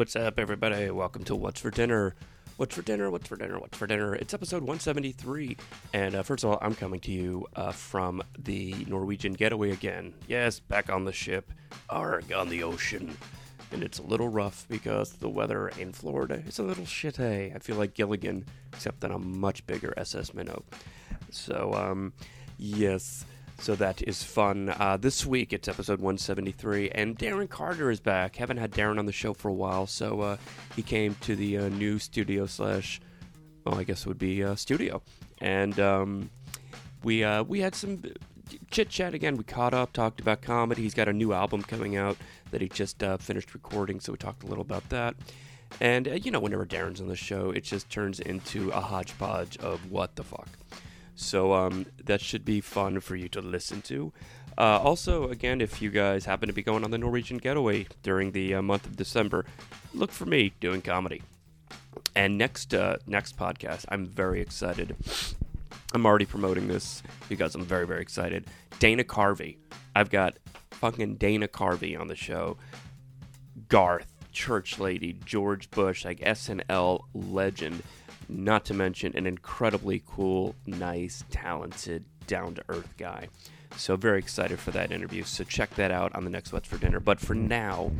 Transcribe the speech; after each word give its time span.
What's 0.00 0.16
up, 0.16 0.38
everybody? 0.38 0.88
Welcome 0.88 1.24
to 1.24 1.36
What's 1.36 1.60
for 1.60 1.70
Dinner. 1.70 2.14
What's 2.56 2.74
for 2.74 2.80
dinner? 2.80 3.10
What's 3.10 3.28
for 3.28 3.36
dinner? 3.36 3.58
What's 3.60 3.76
for 3.76 3.86
dinner? 3.86 4.14
It's 4.14 4.32
episode 4.32 4.62
173. 4.62 5.58
And 5.92 6.14
uh, 6.14 6.22
first 6.22 6.42
of 6.42 6.48
all, 6.48 6.58
I'm 6.62 6.74
coming 6.74 7.00
to 7.00 7.12
you 7.12 7.46
uh, 7.54 7.72
from 7.72 8.22
the 8.38 8.86
Norwegian 8.88 9.34
getaway 9.34 9.72
again. 9.72 10.14
Yes, 10.26 10.58
back 10.58 10.90
on 10.90 11.04
the 11.04 11.12
ship, 11.12 11.52
arg 11.90 12.32
on 12.32 12.48
the 12.48 12.62
ocean. 12.62 13.14
And 13.72 13.82
it's 13.82 13.98
a 13.98 14.02
little 14.02 14.30
rough 14.30 14.64
because 14.70 15.12
the 15.12 15.28
weather 15.28 15.68
in 15.68 15.92
Florida 15.92 16.42
is 16.46 16.58
a 16.58 16.62
little 16.62 16.84
shitty. 16.84 17.54
I 17.54 17.58
feel 17.58 17.76
like 17.76 17.92
Gilligan, 17.92 18.46
except 18.72 19.04
on 19.04 19.10
a 19.10 19.18
much 19.18 19.66
bigger 19.66 19.92
SS 19.98 20.32
Minnow. 20.32 20.62
So, 21.28 21.74
um, 21.74 22.14
yes. 22.56 23.26
So 23.60 23.74
that 23.74 24.00
is 24.08 24.22
fun. 24.22 24.70
Uh, 24.70 24.96
this 24.96 25.26
week 25.26 25.52
it's 25.52 25.68
episode 25.68 26.00
173, 26.00 26.88
and 26.92 27.18
Darren 27.18 27.48
Carter 27.48 27.90
is 27.90 28.00
back. 28.00 28.36
Haven't 28.36 28.56
had 28.56 28.70
Darren 28.70 28.98
on 28.98 29.04
the 29.04 29.12
show 29.12 29.34
for 29.34 29.48
a 29.48 29.52
while, 29.52 29.86
so 29.86 30.22
uh, 30.22 30.36
he 30.74 30.82
came 30.82 31.14
to 31.20 31.36
the 31.36 31.58
uh, 31.58 31.68
new 31.68 31.98
studio 31.98 32.46
slash, 32.46 33.02
well, 33.66 33.78
I 33.78 33.84
guess 33.84 34.00
it 34.00 34.06
would 34.06 34.18
be 34.18 34.42
uh, 34.42 34.54
studio, 34.54 35.02
and 35.42 35.78
um, 35.78 36.30
we 37.04 37.22
uh, 37.22 37.42
we 37.42 37.60
had 37.60 37.74
some 37.74 38.02
chit 38.70 38.88
chat 38.88 39.12
again. 39.12 39.36
We 39.36 39.44
caught 39.44 39.74
up, 39.74 39.92
talked 39.92 40.20
about 40.20 40.40
comedy. 40.40 40.80
He's 40.80 40.94
got 40.94 41.08
a 41.08 41.12
new 41.12 41.34
album 41.34 41.62
coming 41.62 41.98
out 41.98 42.16
that 42.52 42.62
he 42.62 42.68
just 42.70 43.02
uh, 43.02 43.18
finished 43.18 43.52
recording, 43.52 44.00
so 44.00 44.12
we 44.12 44.18
talked 44.18 44.42
a 44.42 44.46
little 44.46 44.62
about 44.62 44.88
that. 44.88 45.16
And 45.82 46.24
you 46.24 46.30
know, 46.30 46.40
whenever 46.40 46.64
Darren's 46.64 47.02
on 47.02 47.08
the 47.08 47.16
show, 47.16 47.50
it 47.50 47.64
just 47.64 47.90
turns 47.90 48.20
into 48.20 48.70
a 48.70 48.80
hodgepodge 48.80 49.58
of 49.58 49.92
what 49.92 50.16
the 50.16 50.24
fuck. 50.24 50.48
So 51.20 51.52
um, 51.52 51.86
that 52.04 52.20
should 52.20 52.44
be 52.44 52.60
fun 52.60 53.00
for 53.00 53.14
you 53.14 53.28
to 53.28 53.40
listen 53.40 53.82
to. 53.82 54.12
Uh, 54.56 54.80
also, 54.80 55.28
again, 55.28 55.60
if 55.60 55.80
you 55.80 55.90
guys 55.90 56.24
happen 56.24 56.48
to 56.48 56.52
be 56.52 56.62
going 56.62 56.82
on 56.82 56.90
the 56.90 56.98
Norwegian 56.98 57.38
getaway 57.38 57.86
during 58.02 58.32
the 58.32 58.54
uh, 58.54 58.62
month 58.62 58.86
of 58.86 58.96
December, 58.96 59.44
look 59.94 60.10
for 60.10 60.26
me 60.26 60.52
doing 60.60 60.82
comedy. 60.82 61.22
And 62.16 62.38
next 62.38 62.74
uh, 62.74 62.96
next 63.06 63.36
podcast, 63.36 63.84
I'm 63.88 64.06
very 64.06 64.40
excited. 64.40 64.96
I'm 65.92 66.06
already 66.06 66.24
promoting 66.24 66.68
this 66.68 67.02
because 67.28 67.54
I'm 67.54 67.64
very 67.64 67.86
very 67.86 68.00
excited. 68.00 68.46
Dana 68.78 69.04
Carvey, 69.04 69.58
I've 69.94 70.10
got 70.10 70.38
fucking 70.70 71.16
Dana 71.16 71.48
Carvey 71.48 71.98
on 71.98 72.08
the 72.08 72.16
show. 72.16 72.56
Garth, 73.68 74.08
church 74.32 74.78
lady, 74.78 75.18
George 75.24 75.70
Bush, 75.70 76.04
like 76.04 76.20
SNL 76.20 77.02
legend 77.14 77.82
not 78.30 78.64
to 78.66 78.74
mention 78.74 79.16
an 79.16 79.26
incredibly 79.26 80.02
cool, 80.06 80.54
nice, 80.66 81.24
talented, 81.30 82.04
down 82.26 82.54
to 82.54 82.64
earth 82.68 82.94
guy. 82.96 83.28
So, 83.76 83.96
very 83.96 84.18
excited 84.18 84.58
for 84.58 84.70
that 84.72 84.90
interview. 84.90 85.22
So, 85.24 85.44
check 85.44 85.74
that 85.76 85.90
out 85.90 86.14
on 86.14 86.24
the 86.24 86.30
next 86.30 86.52
What's 86.52 86.68
for 86.68 86.78
Dinner. 86.78 87.00
But 87.00 87.20
for 87.20 87.34
now, 87.34 87.92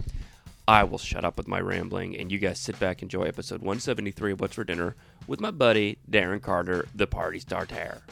I 0.66 0.84
will 0.84 0.98
shut 0.98 1.24
up 1.24 1.36
with 1.36 1.48
my 1.48 1.60
rambling 1.60 2.16
and 2.16 2.30
you 2.30 2.38
guys 2.38 2.58
sit 2.60 2.78
back, 2.78 3.02
enjoy 3.02 3.24
episode 3.24 3.60
173 3.60 4.32
of 4.32 4.40
What's 4.40 4.54
for 4.54 4.64
Dinner 4.64 4.94
with 5.26 5.40
my 5.40 5.50
buddy 5.50 5.98
Darren 6.08 6.40
Carter, 6.40 6.86
the 6.94 7.06
party 7.06 7.40
starter. 7.40 8.02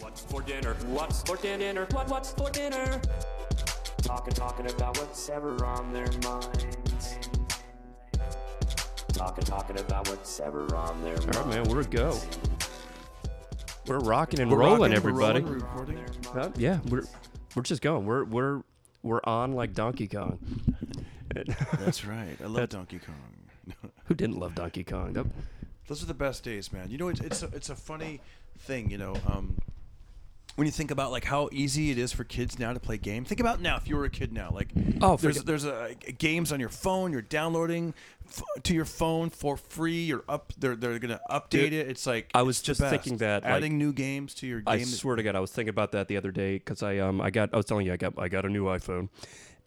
What's 0.00 0.20
for 0.20 0.42
dinner? 0.42 0.74
What's 0.88 1.22
for 1.22 1.36
dinner? 1.36 1.86
What, 1.92 2.08
what's 2.08 2.32
for 2.32 2.50
dinner? 2.50 3.00
Talking, 4.02 4.34
talking 4.34 4.66
about 4.66 4.98
what's 4.98 5.28
ever 5.28 5.64
on 5.64 5.92
their 5.92 6.10
minds. 6.22 6.77
Talking, 9.12 9.44
talking 9.44 9.78
about 9.78 10.08
what's 10.08 10.38
ever 10.40 10.74
on 10.76 11.02
their. 11.02 11.16
All 11.18 11.26
right, 11.42 11.46
man, 11.46 11.64
we're 11.64 11.80
a 11.80 11.84
go. 11.84 12.18
We're 13.86 13.98
rocking 14.00 14.40
and 14.40 14.50
We're 14.50 14.58
rolling, 14.58 14.92
rocking, 14.92 15.14
we're 15.14 15.22
everybody. 15.22 15.40
rolling, 15.40 15.58
we're 15.60 15.66
recording. 15.66 15.98
Uh, 16.36 16.50
yeah, 16.56 16.78
we're 16.88 17.04
we're 17.56 17.62
just 17.62 17.80
going. 17.82 18.04
We're 18.06 18.24
we're 18.24 18.62
we're 19.02 19.20
on 19.24 19.52
like 19.52 19.72
Donkey 19.74 20.06
Kong. 20.08 20.38
That's 21.78 22.04
right. 22.04 22.36
I 22.40 22.44
love 22.44 22.54
That's- 22.54 22.68
Donkey 22.70 22.98
Kong. 22.98 23.90
Who 24.04 24.14
didn't 24.14 24.38
love 24.38 24.54
Donkey 24.54 24.84
Kong? 24.84 25.14
That- 25.14 25.26
Those 25.88 26.02
are 26.02 26.06
the 26.06 26.14
best 26.14 26.44
days, 26.44 26.72
man. 26.72 26.90
You 26.90 26.98
know, 26.98 27.08
it's 27.08 27.20
it's 27.20 27.42
a, 27.42 27.46
it's 27.54 27.70
a 27.70 27.76
funny 27.76 28.20
thing. 28.58 28.90
You 28.90 28.98
know, 28.98 29.16
um, 29.26 29.56
when 30.58 30.66
you 30.66 30.72
think 30.72 30.90
about 30.90 31.12
like 31.12 31.22
how 31.22 31.48
easy 31.52 31.92
it 31.92 31.98
is 31.98 32.10
for 32.12 32.24
kids 32.24 32.58
now 32.58 32.72
to 32.72 32.80
play 32.80 32.98
games. 32.98 33.28
Think 33.28 33.38
about 33.38 33.60
now 33.60 33.76
if 33.76 33.86
you 33.86 33.96
were 33.96 34.06
a 34.06 34.10
kid 34.10 34.32
now. 34.32 34.50
Like, 34.50 34.70
Oh, 35.00 35.16
there's 35.16 35.44
there's 35.44 35.64
a, 35.64 35.94
games 36.18 36.50
on 36.50 36.58
your 36.58 36.68
phone. 36.68 37.12
You're 37.12 37.22
downloading 37.22 37.94
f- 38.26 38.42
to 38.64 38.74
your 38.74 38.84
phone 38.84 39.30
for 39.30 39.56
free. 39.56 40.02
You're 40.02 40.24
up. 40.28 40.52
They're 40.58 40.74
they're 40.74 40.98
gonna 40.98 41.20
update 41.30 41.50
Dude, 41.50 41.72
it. 41.74 41.88
It's 41.88 42.08
like 42.08 42.32
I 42.34 42.42
was 42.42 42.60
just 42.60 42.80
thinking 42.80 43.18
that, 43.18 43.44
like, 43.44 43.52
adding 43.52 43.78
new 43.78 43.92
games 43.92 44.34
to 44.34 44.48
your 44.48 44.58
game. 44.58 44.80
I 44.80 44.82
swear 44.82 45.14
to 45.14 45.22
God, 45.22 45.36
I 45.36 45.40
was 45.40 45.52
thinking 45.52 45.70
about 45.70 45.92
that 45.92 46.08
the 46.08 46.16
other 46.16 46.32
day 46.32 46.54
because 46.54 46.82
I 46.82 46.98
um 46.98 47.20
I 47.20 47.30
got 47.30 47.50
I 47.52 47.56
was 47.56 47.64
telling 47.66 47.86
you 47.86 47.92
I 47.92 47.96
got 47.96 48.14
I 48.18 48.26
got 48.26 48.44
a 48.44 48.48
new 48.48 48.64
iPhone, 48.64 49.10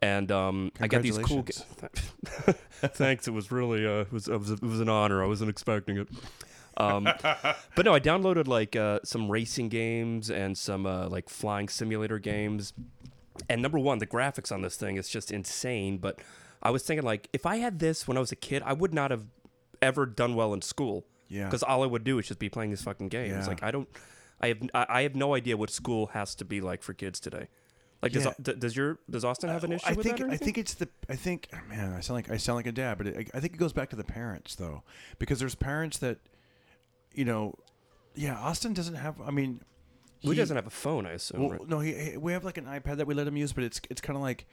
and 0.01 0.29
um 0.29 0.73
I 0.81 0.87
got 0.89 1.03
these 1.03 1.17
cool. 1.19 1.43
Ga- 1.43 1.53
Thanks. 2.81 3.29
It 3.29 3.31
was 3.31 3.49
really 3.49 3.87
uh 3.87 4.01
it 4.01 4.11
was, 4.11 4.27
it 4.27 4.37
was 4.37 4.51
it 4.51 4.61
was 4.61 4.81
an 4.81 4.89
honor. 4.89 5.23
I 5.23 5.27
wasn't 5.27 5.51
expecting 5.51 5.95
it. 5.99 6.09
Um, 6.77 7.03
but 7.75 7.85
no, 7.85 7.93
I 7.93 7.99
downloaded 7.99 8.47
like 8.47 8.75
uh, 8.75 8.99
some 9.03 9.29
racing 9.29 9.69
games 9.69 10.29
and 10.29 10.57
some 10.57 10.85
uh, 10.85 11.07
like 11.09 11.29
flying 11.29 11.69
simulator 11.69 12.19
games. 12.19 12.73
And 13.49 13.61
number 13.61 13.79
one, 13.79 13.99
the 13.99 14.07
graphics 14.07 14.51
on 14.51 14.61
this 14.61 14.75
thing 14.75 14.97
is 14.97 15.09
just 15.09 15.31
insane. 15.31 15.97
But 15.97 16.19
I 16.61 16.71
was 16.71 16.83
thinking 16.83 17.05
like 17.05 17.27
if 17.33 17.45
I 17.45 17.57
had 17.57 17.79
this 17.79 18.07
when 18.07 18.17
I 18.17 18.19
was 18.19 18.31
a 18.31 18.35
kid, 18.35 18.61
I 18.65 18.73
would 18.73 18.93
not 18.93 19.11
have 19.11 19.25
ever 19.81 20.05
done 20.05 20.35
well 20.35 20.53
in 20.53 20.61
school. 20.61 21.05
Yeah. 21.27 21.45
Because 21.45 21.63
all 21.63 21.83
I 21.83 21.85
would 21.87 22.03
do 22.03 22.19
is 22.19 22.27
just 22.27 22.39
be 22.39 22.49
playing 22.49 22.71
these 22.71 22.81
fucking 22.83 23.07
games. 23.09 23.29
Yeah. 23.31 23.47
Like 23.47 23.63
I 23.63 23.71
don't, 23.71 23.87
I 24.41 24.47
have 24.49 24.57
I 24.73 25.01
have 25.03 25.15
no 25.15 25.33
idea 25.33 25.55
what 25.55 25.69
school 25.69 26.07
has 26.07 26.35
to 26.35 26.45
be 26.45 26.61
like 26.61 26.83
for 26.83 26.93
kids 26.93 27.19
today. 27.19 27.47
Like 28.01 28.11
does 28.13 28.25
Yeah. 28.25 28.33
d- 28.41 28.55
does 28.55 28.75
your 28.75 28.99
does 29.09 29.23
Austin 29.23 29.49
have 29.49 29.63
an 29.63 29.73
issue 29.73 29.85
I 29.87 29.93
with 29.93 30.05
think 30.05 30.21
I 30.21 30.35
think 30.37 30.57
it's 30.57 30.73
the 30.73 30.89
I 31.07 31.15
think 31.15 31.47
man 31.69 31.93
I 31.93 31.99
sound 31.99 32.15
like 32.15 32.31
I 32.31 32.37
sound 32.37 32.57
like 32.57 32.65
a 32.65 32.71
dad, 32.71 32.97
but 32.97 33.07
it, 33.07 33.31
I 33.33 33.39
think 33.39 33.53
it 33.53 33.57
goes 33.57 33.73
back 33.73 33.89
to 33.91 33.95
the 33.95 34.03
parents 34.03 34.55
though, 34.55 34.83
because 35.19 35.39
there's 35.39 35.55
parents 35.55 35.99
that, 35.99 36.17
you 37.13 37.25
know, 37.25 37.55
yeah, 38.15 38.37
Austin 38.37 38.73
doesn't 38.73 38.95
have. 38.95 39.19
I 39.21 39.31
mean, 39.31 39.61
he, 40.19 40.29
he- 40.29 40.35
doesn't 40.35 40.55
have 40.55 40.67
a 40.67 40.71
phone, 40.71 41.05
I 41.05 41.11
assume. 41.13 41.41
Well, 41.41 41.49
right? 41.51 41.67
no, 41.69 41.79
he, 41.79 41.93
he- 41.93 42.17
we 42.17 42.33
have 42.33 42.43
like 42.43 42.57
an 42.57 42.65
iPad 42.65 42.97
that 42.97 43.07
we 43.07 43.13
let 43.13 43.27
him 43.27 43.37
use, 43.37 43.53
but 43.53 43.63
it's 43.63 43.81
it's 43.89 44.01
kind 44.01 44.17
of 44.17 44.21
like, 44.23 44.45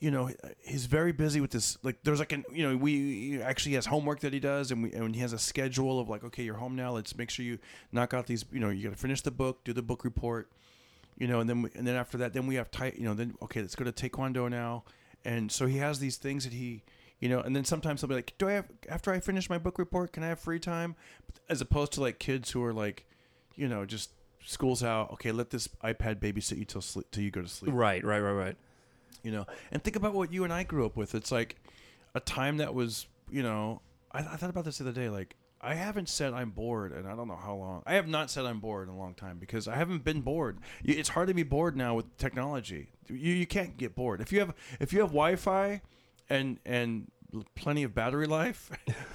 you 0.00 0.10
know, 0.10 0.30
he's 0.60 0.86
very 0.86 1.12
busy 1.12 1.40
with 1.40 1.50
this. 1.50 1.78
Like, 1.82 2.02
there's 2.02 2.18
like 2.18 2.32
an 2.32 2.44
you 2.52 2.68
know, 2.68 2.76
we 2.76 2.92
he 3.36 3.42
actually 3.42 3.74
has 3.74 3.86
homework 3.86 4.20
that 4.20 4.32
he 4.32 4.40
does, 4.40 4.70
and 4.70 4.82
we 4.82 4.92
and 4.92 5.14
he 5.14 5.20
has 5.20 5.32
a 5.32 5.38
schedule 5.38 6.00
of 6.00 6.08
like, 6.08 6.24
okay, 6.24 6.42
you're 6.42 6.56
home 6.56 6.76
now. 6.76 6.92
Let's 6.92 7.16
make 7.16 7.30
sure 7.30 7.44
you 7.44 7.58
knock 7.92 8.14
out 8.14 8.26
these. 8.26 8.44
You 8.52 8.60
know, 8.60 8.70
you 8.70 8.82
got 8.84 8.94
to 8.94 8.98
finish 9.00 9.20
the 9.22 9.30
book, 9.30 9.64
do 9.64 9.72
the 9.72 9.82
book 9.82 10.04
report, 10.04 10.50
you 11.18 11.26
know, 11.26 11.40
and 11.40 11.48
then 11.48 11.62
we, 11.62 11.70
and 11.74 11.86
then 11.86 11.96
after 11.96 12.18
that, 12.18 12.32
then 12.32 12.46
we 12.46 12.54
have 12.56 12.70
tight. 12.70 12.96
You 12.96 13.04
know, 13.04 13.14
then 13.14 13.34
okay, 13.42 13.60
let's 13.60 13.74
go 13.74 13.84
to 13.84 13.92
taekwondo 13.92 14.50
now, 14.50 14.84
and 15.24 15.50
so 15.52 15.66
he 15.66 15.78
has 15.78 15.98
these 15.98 16.16
things 16.16 16.44
that 16.44 16.52
he. 16.52 16.82
You 17.24 17.30
know, 17.30 17.40
and 17.40 17.56
then 17.56 17.64
sometimes 17.64 18.02
he'll 18.02 18.08
be 18.08 18.16
like, 18.16 18.34
"Do 18.36 18.50
I 18.50 18.52
have 18.52 18.66
after 18.86 19.10
I 19.10 19.18
finish 19.18 19.48
my 19.48 19.56
book 19.56 19.78
report? 19.78 20.12
Can 20.12 20.22
I 20.22 20.26
have 20.26 20.38
free 20.38 20.58
time?" 20.58 20.94
As 21.48 21.62
opposed 21.62 21.92
to 21.92 22.02
like 22.02 22.18
kids 22.18 22.50
who 22.50 22.62
are 22.62 22.74
like, 22.74 23.06
you 23.54 23.66
know, 23.66 23.86
just 23.86 24.10
school's 24.44 24.82
out. 24.82 25.10
Okay, 25.12 25.32
let 25.32 25.48
this 25.48 25.66
iPad 25.82 26.16
babysit 26.16 26.58
you 26.58 26.66
till 26.66 26.82
sleep 26.82 27.06
till 27.10 27.24
you 27.24 27.30
go 27.30 27.40
to 27.40 27.48
sleep. 27.48 27.72
Right, 27.74 28.04
right, 28.04 28.20
right, 28.20 28.32
right. 28.32 28.56
You 29.22 29.32
know, 29.32 29.46
and 29.72 29.82
think 29.82 29.96
about 29.96 30.12
what 30.12 30.34
you 30.34 30.44
and 30.44 30.52
I 30.52 30.64
grew 30.64 30.84
up 30.84 30.98
with. 30.98 31.14
It's 31.14 31.32
like 31.32 31.56
a 32.14 32.20
time 32.20 32.58
that 32.58 32.74
was, 32.74 33.06
you 33.30 33.42
know, 33.42 33.80
I, 34.12 34.18
I 34.18 34.36
thought 34.36 34.50
about 34.50 34.66
this 34.66 34.76
the 34.76 34.84
other 34.84 34.92
day. 34.92 35.08
Like, 35.08 35.34
I 35.62 35.76
haven't 35.76 36.10
said 36.10 36.34
I'm 36.34 36.50
bored, 36.50 36.92
and 36.92 37.08
I 37.08 37.16
don't 37.16 37.26
know 37.26 37.40
how 37.42 37.54
long. 37.54 37.84
I 37.86 37.94
have 37.94 38.06
not 38.06 38.30
said 38.30 38.44
I'm 38.44 38.60
bored 38.60 38.86
in 38.86 38.94
a 38.94 38.98
long 38.98 39.14
time 39.14 39.38
because 39.38 39.66
I 39.66 39.76
haven't 39.76 40.04
been 40.04 40.20
bored. 40.20 40.58
It's 40.84 41.08
hard 41.08 41.28
to 41.28 41.34
be 41.34 41.42
bored 41.42 41.74
now 41.74 41.94
with 41.94 42.18
technology. 42.18 42.90
You 43.08 43.32
you 43.32 43.46
can't 43.46 43.78
get 43.78 43.94
bored 43.94 44.20
if 44.20 44.30
you 44.30 44.40
have 44.40 44.52
if 44.78 44.92
you 44.92 45.00
have 45.00 45.08
Wi-Fi 45.08 45.80
and 46.28 46.58
and 46.64 47.10
plenty 47.54 47.82
of 47.82 47.94
battery 47.94 48.26
life 48.26 48.70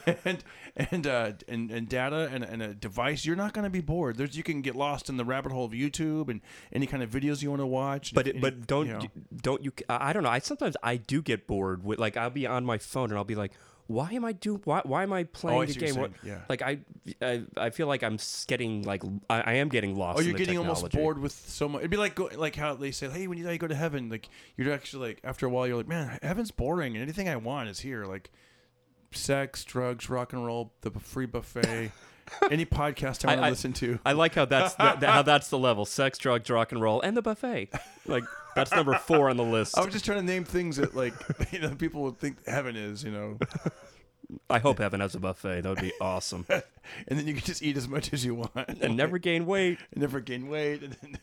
and 0.26 0.44
and 0.76 1.08
uh, 1.08 1.32
and 1.48 1.72
and 1.72 1.88
data 1.90 2.30
and, 2.32 2.44
and 2.44 2.62
a 2.62 2.74
device 2.74 3.26
you're 3.26 3.36
not 3.36 3.54
going 3.54 3.64
to 3.64 3.70
be 3.70 3.82
bored 3.82 4.18
there's 4.18 4.36
you 4.38 4.44
can 4.44 4.62
get 4.62 4.76
lost 4.76 5.10
in 5.10 5.18
the 5.18 5.26
rabbit 5.26 5.52
hole 5.52 5.66
of 5.66 5.72
youtube 5.72 6.30
and 6.30 6.42
any 6.74 6.86
kind 6.86 7.02
of 7.04 7.10
videos 7.10 7.42
you 7.42 7.50
want 7.50 7.62
to 7.62 7.66
watch 7.66 8.14
But 8.14 8.28
it, 8.28 8.42
but 8.42 8.68
don't 8.68 8.88
you 8.88 8.94
know. 8.94 9.02
don't 9.42 9.64
you? 9.64 9.72
I 9.90 10.10
I 10.10 10.14
don't 10.14 10.24
know. 10.24 10.30
I 10.30 10.40
sometimes 10.40 10.76
I 10.82 10.98
do 10.98 11.22
get 11.22 11.48
bored 11.48 11.84
with 11.84 12.00
like 12.00 12.18
I'll 12.18 12.30
be 12.30 12.48
on 12.48 12.66
my 12.66 12.78
phone 12.78 13.10
and 13.10 13.18
I'll 13.18 13.24
be 13.24 13.36
like, 13.36 13.52
why 13.90 14.12
am 14.12 14.24
I 14.24 14.34
do 14.34 14.62
why 14.66 14.82
why 14.86 15.02
am 15.02 15.12
I 15.12 15.24
playing 15.24 15.58
Oh, 15.58 15.62
I 15.62 15.66
the 15.66 15.74
game? 15.74 15.96
What- 15.96 16.12
yeah. 16.24 16.42
Like 16.48 16.62
I, 16.62 16.78
I 17.24 17.42
I 17.58 17.70
feel 17.72 17.88
like 17.88 18.04
I'm 18.04 18.20
getting 18.48 18.84
like 18.84 19.04
I, 19.30 19.42
I 19.42 19.54
am 19.54 19.68
getting 19.70 19.96
lost. 19.98 20.20
Oh, 20.20 20.22
you're 20.22 20.38
getting 20.38 20.60
almost 20.60 20.92
bored 20.92 21.18
with 21.18 21.32
so 21.32 21.68
much. 21.68 21.80
It'd 21.80 21.90
be 21.90 21.98
like 21.98 22.14
go, 22.14 22.30
like 22.36 22.56
how 22.56 22.76
they 22.76 22.92
say, 22.92 23.10
"Hey, 23.10 23.26
when 23.26 23.40
you 23.40 23.46
die, 23.46 23.54
you 23.54 23.58
go 23.58 23.66
to 23.68 23.74
heaven." 23.74 24.10
Like 24.10 24.30
you're 24.58 24.72
actually 24.72 25.08
like 25.10 25.22
after 25.24 25.48
a 25.48 25.50
while, 25.50 25.66
you're 25.66 25.78
like, 25.78 25.88
"Man, 25.88 26.20
heaven's 26.22 26.52
boring, 26.52 26.94
and 26.96 27.02
anything 27.02 27.28
I 27.28 27.36
want 27.38 27.68
is 27.70 27.80
here." 27.80 28.06
Like 28.06 28.30
sex, 29.12 29.64
drugs, 29.64 30.08
rock 30.10 30.34
and 30.34 30.46
roll, 30.46 30.74
the 30.82 30.92
free 30.92 31.26
buffet, 31.26 31.92
any 32.52 32.66
podcast 32.68 33.26
I 33.26 33.30
want 33.36 33.42
to 33.46 33.50
listen 33.50 33.74
to. 33.74 33.98
I 34.06 34.12
like 34.12 34.36
how 34.36 34.46
that's 34.46 34.76
the, 34.76 34.98
the- 35.00 35.08
how 35.12 35.24
that's 35.24 35.50
the 35.50 35.58
level: 35.58 35.86
sex, 35.86 36.18
drugs, 36.20 36.48
rock 36.50 36.72
and 36.72 36.80
roll, 36.82 37.02
and 37.02 37.18
the 37.18 37.22
buffet. 37.24 37.70
Like 38.06 38.24
that's 38.60 38.72
number 38.72 38.96
four 38.96 39.30
on 39.30 39.38
the 39.38 39.44
list. 39.44 39.78
I 39.78 39.82
was 39.84 39.94
just 39.94 40.06
trying 40.06 40.20
to 40.20 40.26
name 40.26 40.44
things 40.44 40.78
that 40.78 40.96
like 40.96 41.14
you 41.52 41.60
know 41.60 41.70
people 41.76 42.04
would 42.04 42.18
think 42.20 42.46
heaven 42.48 42.76
is, 42.76 43.04
you 43.04 43.12
know, 43.12 43.38
I 44.50 44.60
hope 44.60 44.78
heaven 44.80 45.00
has 45.00 45.16
a 45.16 45.20
buffet. 45.20 45.62
That 45.62 45.70
would 45.70 45.82
be 45.82 45.94
awesome. 46.00 46.46
and 47.08 47.18
then 47.20 47.28
you 47.28 47.34
can 47.34 47.44
just 47.44 47.64
eat 47.64 47.78
as 47.78 47.88
much 47.88 48.14
as 48.14 48.24
you 48.24 48.36
want 48.36 48.52
and 48.82 48.96
never 48.96 49.18
gain 49.18 49.46
weight. 49.46 49.80
and 49.92 50.02
never 50.02 50.20
gain 50.20 50.48
weight. 50.50 50.84
And 50.84 50.94
then, 51.02 51.18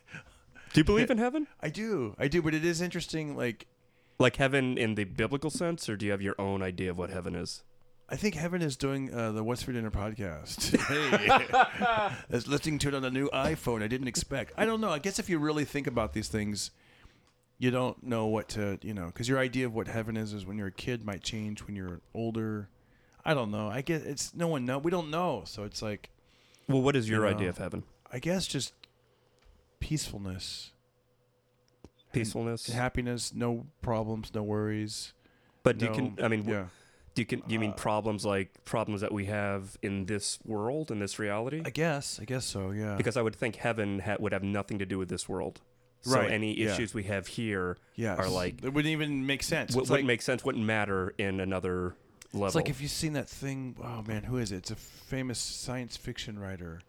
Do 0.73 0.81
you 0.81 0.85
believe 0.85 1.11
in 1.11 1.19
heaven? 1.19 1.47
I 1.61 1.69
do, 1.69 2.15
I 2.19 2.29
do, 2.29 2.43
but 2.43 2.55
it 2.55 2.65
is 2.65 2.81
interesting. 2.81 3.37
Like 3.37 3.67
Like 4.19 4.37
heaven 4.37 4.77
in 4.79 4.95
the 4.97 5.05
biblical 5.05 5.51
sense, 5.51 5.89
or 5.89 5.97
do 5.97 6.07
you 6.07 6.13
have 6.13 6.23
your 6.23 6.35
own 6.41 6.63
idea 6.63 6.91
of 6.91 6.99
what 6.99 7.11
heaven 7.11 7.35
is? 7.35 7.63
I 8.09 8.15
think 8.15 8.37
heaven 8.37 8.63
is 8.63 8.77
doing 8.77 9.13
uh, 9.13 9.33
the 9.33 9.43
What's 9.43 9.65
for 9.65 9.73
Dinner 9.73 9.91
podcast. 9.91 10.77
hey, 10.77 12.15
It's 12.31 12.47
listening 12.47 12.79
to 12.81 12.89
it 12.89 12.95
on 12.95 13.05
a 13.05 13.11
new 13.11 13.29
iPhone. 13.31 13.83
I 13.83 13.89
didn't 13.89 14.07
expect. 14.07 14.53
I 14.57 14.65
don't 14.65 14.81
know. 14.81 14.91
I 14.91 15.01
guess 15.01 15.19
if 15.19 15.29
you 15.29 15.39
really 15.41 15.65
think 15.65 15.89
about 15.89 16.13
these 16.13 16.29
things, 16.29 16.71
you 17.59 17.71
don't 17.71 18.03
know 18.03 18.27
what 18.27 18.49
to, 18.51 18.79
you 18.83 18.93
know, 18.95 19.07
because 19.07 19.29
your 19.29 19.39
idea 19.39 19.67
of 19.67 19.75
what 19.75 19.89
heaven 19.89 20.17
is 20.17 20.33
is 20.33 20.45
when 20.47 20.59
you're 20.59 20.67
a 20.69 20.73
kid 20.73 21.05
might 21.05 21.23
change 21.23 21.61
when 21.67 21.75
you're 21.77 22.01
older. 22.15 22.69
I 23.25 23.35
don't 23.35 23.51
know. 23.51 23.69
I 23.69 23.81
guess 23.81 24.03
it's 24.03 24.35
no 24.35 24.47
one 24.49 24.65
know. 24.65 24.79
We 24.79 24.91
don't 24.91 25.11
know. 25.11 25.43
So 25.47 25.65
it's 25.65 25.83
like 25.83 26.11
Well, 26.69 26.83
what 26.83 26.95
is 26.97 27.09
your 27.09 27.27
You 27.27 27.35
idea 27.35 27.45
know. 27.45 27.51
of 27.51 27.59
heaven? 27.59 27.83
I 28.13 28.19
guess 28.19 28.47
just 28.47 28.73
peacefulness, 29.81 30.73
Peacefulness. 32.13 32.67
happiness, 32.69 33.35
no 33.35 33.67
problems, 33.83 34.33
no 34.35 34.43
worries. 34.43 35.13
but 35.63 35.79
do 35.79 35.87
you 35.87 35.93
can 35.93 36.19
I 36.23 36.29
mean 36.29 36.45
yeah. 36.49 36.67
do 37.15 37.23
you 37.23 37.27
can 37.27 37.41
do 37.41 37.53
you 37.53 37.59
mean 37.59 37.73
Uh, 37.73 37.75
problems 37.75 38.25
like 38.25 38.65
problems 38.65 39.01
that 39.01 39.13
we 39.13 39.27
have 39.27 39.77
in 39.83 40.07
this 40.07 40.39
world 40.45 40.91
in 40.91 40.99
this 41.01 41.19
reality? 41.19 41.63
I 41.65 41.71
guess. 41.71 42.19
I 42.21 42.25
guess 42.25 42.45
so. 42.47 42.71
Yeah. 42.71 42.97
because 42.97 43.17
I 43.17 43.23
would 43.23 43.35
think 43.35 43.57
heaven 43.57 43.99
ha- 44.01 44.17
would 44.21 44.33
have 44.33 44.43
nothing 44.45 44.79
to 44.79 44.87
do 44.87 44.99
with 44.99 45.09
this 45.09 45.29
world. 45.29 45.61
So 46.03 46.15
Right, 46.17 46.31
any 46.31 46.57
yeah. 46.57 46.73
issues 46.73 46.95
we 46.95 47.03
have 47.05 47.27
here 47.27 47.77
yes. 47.97 48.19
are 48.19 48.29
like- 48.29 48.63
it 48.63 48.73
wouldn't 48.73 48.93
even 48.93 49.27
make 49.27 49.43
sense. 49.43 49.71
w- 49.73 49.83
It's 49.83 49.91
wouldn't 49.91 50.05
like, 50.05 50.15
make 50.15 50.23
sense, 50.23 50.45
wouldn't 50.45 50.65
matter 50.65 51.15
in 51.19 51.41
another 51.41 51.97
level. 52.33 52.47
It's 52.47 52.55
like 52.55 52.69
if 52.69 52.81
you've 52.81 52.91
seen 52.91 53.15
that 53.15 53.29
thing. 53.29 53.77
Oh 53.83 54.03
man, 54.03 54.23
who 54.25 54.37
is 54.39 54.53
it? 54.53 54.57
It's 54.59 54.71
a 54.71 54.77
famous 54.77 55.39
science 55.39 55.97
fiction 55.97 56.39
writer. 56.39 56.81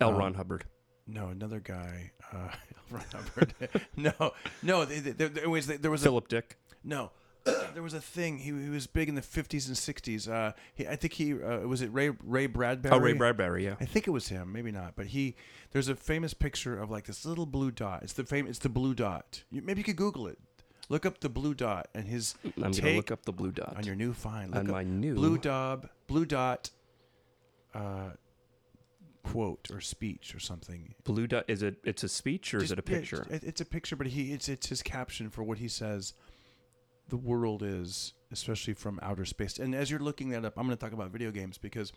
L. 0.00 0.10
um, 0.10 0.16
Ron 0.16 0.34
Hubbard. 0.34 0.64
No, 1.06 1.28
another 1.28 1.58
guy. 1.60 2.12
Uh, 2.32 2.36
L. 2.48 2.50
Ron 2.90 3.04
Hubbard. 3.12 3.54
no, 3.96 4.32
no. 4.62 4.84
They, 4.84 5.00
they, 5.00 5.26
there, 5.28 5.50
was 5.50 5.66
there 5.66 5.90
was 5.90 6.02
a, 6.02 6.04
Philip 6.04 6.28
Dick. 6.28 6.56
no. 6.84 7.10
there 7.74 7.82
was 7.82 7.94
a 7.94 8.00
thing. 8.00 8.38
He, 8.38 8.50
he 8.50 8.68
was 8.68 8.86
big 8.86 9.08
in 9.08 9.14
the 9.14 9.22
fifties 9.22 9.68
and 9.68 9.76
sixties. 9.76 10.28
Uh, 10.28 10.52
he, 10.74 10.86
I 10.86 10.96
think 10.96 11.14
he 11.14 11.32
uh, 11.32 11.60
was 11.60 11.82
it 11.82 11.92
Ray 11.92 12.10
Ray 12.22 12.46
Bradbury. 12.46 12.94
Oh, 12.94 12.98
Ray 12.98 13.12
Bradbury, 13.12 13.64
yeah. 13.64 13.76
I 13.80 13.84
think 13.84 14.06
it 14.06 14.10
was 14.10 14.28
him, 14.28 14.52
maybe 14.52 14.70
not, 14.72 14.94
but 14.96 15.06
he. 15.06 15.36
There's 15.72 15.88
a 15.88 15.96
famous 15.96 16.34
picture 16.34 16.78
of 16.78 16.90
like 16.90 17.04
this 17.04 17.24
little 17.24 17.46
blue 17.46 17.70
dot. 17.70 18.02
It's 18.02 18.12
the 18.12 18.24
fame. 18.24 18.46
It's 18.46 18.58
the 18.58 18.68
blue 18.68 18.94
dot. 18.94 19.42
You, 19.50 19.62
maybe 19.62 19.80
you 19.80 19.84
could 19.84 19.96
Google 19.96 20.26
it. 20.26 20.38
Look 20.88 21.06
up 21.06 21.20
the 21.20 21.28
blue 21.28 21.54
dot 21.54 21.88
and 21.94 22.08
his 22.08 22.34
I'm 22.60 22.72
to 22.72 22.96
look 22.96 23.12
up 23.12 23.24
the 23.24 23.32
blue 23.32 23.52
dot. 23.52 23.74
on 23.76 23.84
your 23.84 23.94
new 23.94 24.12
find. 24.12 24.50
Look 24.50 24.64
on 24.64 24.70
my 24.70 24.82
new 24.82 25.14
blue 25.14 25.38
dot 25.38 25.86
blue 26.08 26.26
dot 26.26 26.70
uh, 27.72 28.10
quote 29.22 29.68
or 29.72 29.80
speech 29.80 30.34
or 30.34 30.40
something. 30.40 30.94
blue 31.04 31.28
dot. 31.28 31.44
Is 31.46 31.62
it? 31.62 31.76
It's 31.84 32.02
a 32.02 32.08
speech 32.08 32.52
or 32.54 32.58
is 32.62 32.72
it 32.72 32.78
a 32.80 32.82
yeah, 32.84 32.96
picture? 32.98 33.26
it- 33.30 33.44
it's 33.44 33.60
a 33.60 33.64
picture, 33.64 33.94
but 33.94 34.08
he 34.08 34.32
it's 34.32 34.48
it's 34.48 34.66
his 34.66 34.82
caption 34.82 35.30
for 35.30 35.44
what 35.44 35.58
he 35.58 35.68
says. 35.68 36.14
The 37.10 37.16
world 37.16 37.62
is, 37.62 38.14
especially 38.32 38.74
from 38.74 38.98
outer 39.02 39.24
space. 39.24 39.58
And 39.58 39.74
as 39.74 39.90
you're 39.90 40.00
looking 40.00 40.30
that 40.30 40.44
up, 40.44 40.54
I'm 40.56 40.66
going 40.66 40.76
to 40.76 40.82
talk 40.82 40.92
about 40.92 41.10
video 41.10 41.30
games 41.30 41.58
because 41.58 41.92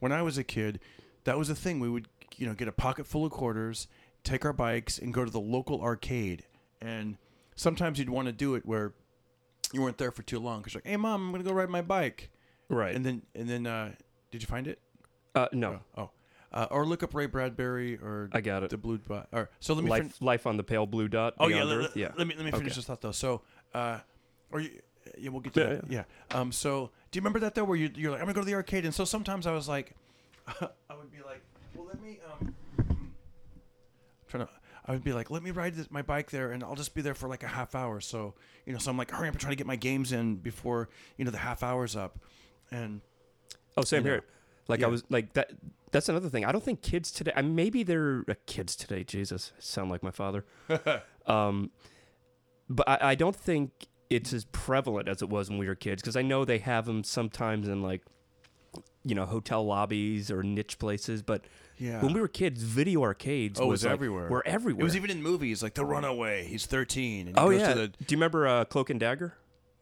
when 0.00 0.12
I 0.12 0.22
was 0.22 0.36
a 0.38 0.44
kid, 0.44 0.80
that 1.24 1.38
was 1.38 1.48
a 1.50 1.54
thing. 1.54 1.78
We 1.80 1.88
would 1.88 2.08
you 2.36 2.46
know 2.46 2.54
get 2.54 2.68
a 2.68 2.72
pocket 2.72 3.06
full 3.06 3.24
of 3.24 3.32
quarters, 3.32 3.86
take 4.24 4.44
our 4.44 4.52
bikes, 4.52 4.98
and 4.98 5.12
go 5.14 5.24
to 5.24 5.30
the 5.30 5.40
local 5.40 5.80
arcade. 5.82 6.42
And 6.80 7.16
sometimes 7.54 7.98
you'd 7.98 8.10
want 8.10 8.26
to 8.26 8.32
do 8.32 8.54
it 8.54 8.66
where 8.66 8.92
you 9.72 9.82
weren't 9.82 9.98
there 9.98 10.10
for 10.10 10.22
too 10.22 10.38
long 10.38 10.60
because 10.60 10.74
you're 10.74 10.82
like, 10.84 10.90
hey 10.90 10.96
mom, 10.96 11.20
I'm 11.26 11.30
going 11.32 11.42
to 11.42 11.48
go 11.48 11.54
ride 11.54 11.68
my 11.70 11.82
bike. 11.82 12.30
right. 12.68 12.94
And 12.94 13.04
then 13.04 13.22
and 13.34 13.48
then 13.48 13.66
uh, 13.66 13.92
did 14.30 14.42
you 14.42 14.46
find 14.46 14.66
it? 14.66 14.78
uh, 15.34 15.48
no, 15.52 15.80
Oh, 15.96 16.10
uh, 16.52 16.66
or 16.70 16.86
look 16.86 17.02
up 17.02 17.14
Ray 17.14 17.26
Bradbury 17.26 17.96
or 17.96 18.30
I 18.32 18.40
got 18.40 18.62
it. 18.62 18.70
the 18.70 18.78
blue 18.78 18.96
dot. 18.98 19.28
Or 19.32 19.50
so 19.60 19.74
let 19.74 19.84
me. 19.84 19.90
Life, 19.90 20.02
fin- 20.14 20.26
life 20.26 20.46
on 20.46 20.56
the 20.56 20.62
pale 20.62 20.86
blue 20.86 21.08
dot. 21.08 21.34
oh 21.38 21.48
yeah, 21.48 21.56
beyond 21.56 21.68
let, 21.70 21.76
Earth? 21.78 21.84
let- 21.88 21.96
yeah. 21.96 22.08
Let 22.16 22.26
me 22.26 22.34
let 22.36 22.44
me 22.44 22.50
finish 22.52 22.66
Okay. 22.72 22.74
this 22.76 22.84
thought 22.86 23.00
though. 23.02 23.10
So, 23.12 23.42
uh, 23.74 23.98
or 24.52 24.60
you, 24.60 24.70
yeah, 25.18 25.30
we'll 25.30 25.40
get 25.40 25.54
to 25.54 25.60
Yeah, 25.60 25.66
that. 25.66 25.90
Yeah. 25.90 26.04
Um. 26.32 26.52
So, 26.52 26.90
do 27.10 27.16
you 27.16 27.20
remember 27.20 27.40
that 27.40 27.54
though, 27.54 27.64
where 27.64 27.76
you 27.76 27.90
you're 27.94 28.10
like, 28.10 28.20
I'm 28.20 28.26
gonna 28.26 28.34
go 28.34 28.40
to 28.40 28.46
the 28.46 28.54
arcade, 28.54 28.84
and 28.84 28.94
so 28.94 29.04
sometimes 29.04 29.46
I 29.46 29.52
was 29.52 29.68
like, 29.68 29.94
I 30.48 30.94
would 30.96 31.10
be 31.12 31.18
like, 31.24 31.42
well, 31.74 31.86
let 31.86 32.00
me 32.02 32.18
um. 32.40 32.54
Trying 34.28 34.46
to, 34.46 34.52
I 34.86 34.92
would 34.92 35.04
be 35.04 35.12
like, 35.12 35.30
let 35.30 35.42
me 35.42 35.50
ride 35.52 35.74
this, 35.74 35.90
my 35.90 36.02
bike 36.02 36.30
there, 36.30 36.50
and 36.52 36.62
I'll 36.64 36.74
just 36.74 36.94
be 36.94 37.00
there 37.02 37.14
for 37.14 37.28
like 37.28 37.42
a 37.44 37.48
half 37.48 37.74
hour. 37.74 38.00
So, 38.00 38.34
you 38.66 38.72
know, 38.72 38.78
so 38.78 38.90
I'm 38.90 38.96
like, 38.96 39.10
hurry 39.10 39.28
up 39.28 39.34
and 39.34 39.40
trying 39.40 39.52
to 39.52 39.56
get 39.56 39.66
my 39.66 39.76
games 39.76 40.12
in 40.12 40.36
before 40.36 40.88
you 41.16 41.24
know 41.24 41.30
the 41.30 41.38
half 41.38 41.62
hour's 41.62 41.94
up, 41.96 42.18
and 42.70 43.00
Oh, 43.76 43.82
same 43.82 44.02
you 44.02 44.04
know. 44.08 44.14
here. 44.16 44.24
Like 44.68 44.80
Yeah. 44.80 44.86
I 44.86 44.88
was 44.90 45.04
like 45.10 45.32
that. 45.34 45.52
That's 45.92 46.08
another 46.08 46.28
thing. 46.28 46.44
I 46.44 46.50
don't 46.50 46.64
think 46.64 46.82
kids 46.82 47.12
today. 47.12 47.32
I 47.36 47.42
mean, 47.42 47.54
maybe 47.54 47.82
they're 47.84 48.24
uh, 48.28 48.34
kids 48.46 48.74
today. 48.74 49.04
Jesus, 49.04 49.52
I 49.56 49.60
sound 49.60 49.90
like 49.90 50.02
my 50.02 50.10
father. 50.10 50.44
um, 51.26 51.70
but 52.68 52.88
I, 52.88 52.98
I 53.10 53.14
don't 53.14 53.36
think 53.36 53.86
it's 54.10 54.32
as 54.32 54.44
prevalent 54.46 55.08
as 55.08 55.22
it 55.22 55.28
was 55.28 55.48
when 55.50 55.58
we 55.58 55.66
were 55.66 55.74
kids 55.74 56.02
because 56.02 56.16
I 56.16 56.22
know 56.22 56.44
they 56.44 56.58
have 56.58 56.86
them 56.86 57.02
sometimes 57.04 57.68
in 57.68 57.82
like, 57.82 58.02
you 59.04 59.14
know, 59.14 59.24
hotel 59.26 59.64
lobbies 59.64 60.30
or 60.30 60.42
niche 60.42 60.78
places. 60.78 61.22
But 61.22 61.44
yeah, 61.78 62.02
when 62.02 62.12
we 62.12 62.20
were 62.20 62.28
kids, 62.28 62.62
video 62.62 63.02
arcades 63.02 63.60
Oh, 63.60 63.66
was 63.66 63.80
was 63.80 63.84
like- 63.84 63.92
everywhere. 63.94 64.28
Were 64.28 64.46
everywhere. 64.46 64.80
It 64.80 64.84
was 64.84 64.96
even 64.96 65.10
in 65.10 65.22
movies 65.22 65.62
like 65.62 65.74
The 65.74 65.84
Runaway. 65.84 66.44
He's 66.46 66.66
13. 66.66 67.28
And 67.28 67.36
he 67.38 67.42
oh 67.44 67.50
goes 67.50 67.60
yeah. 67.60 67.68
To 67.74 67.80
the, 67.80 67.88
Do 67.88 67.96
you 68.08 68.16
remember 68.16 68.46
uh, 68.46 68.64
Cloak 68.64 68.90
and 68.90 69.00
Dagger? 69.00 69.34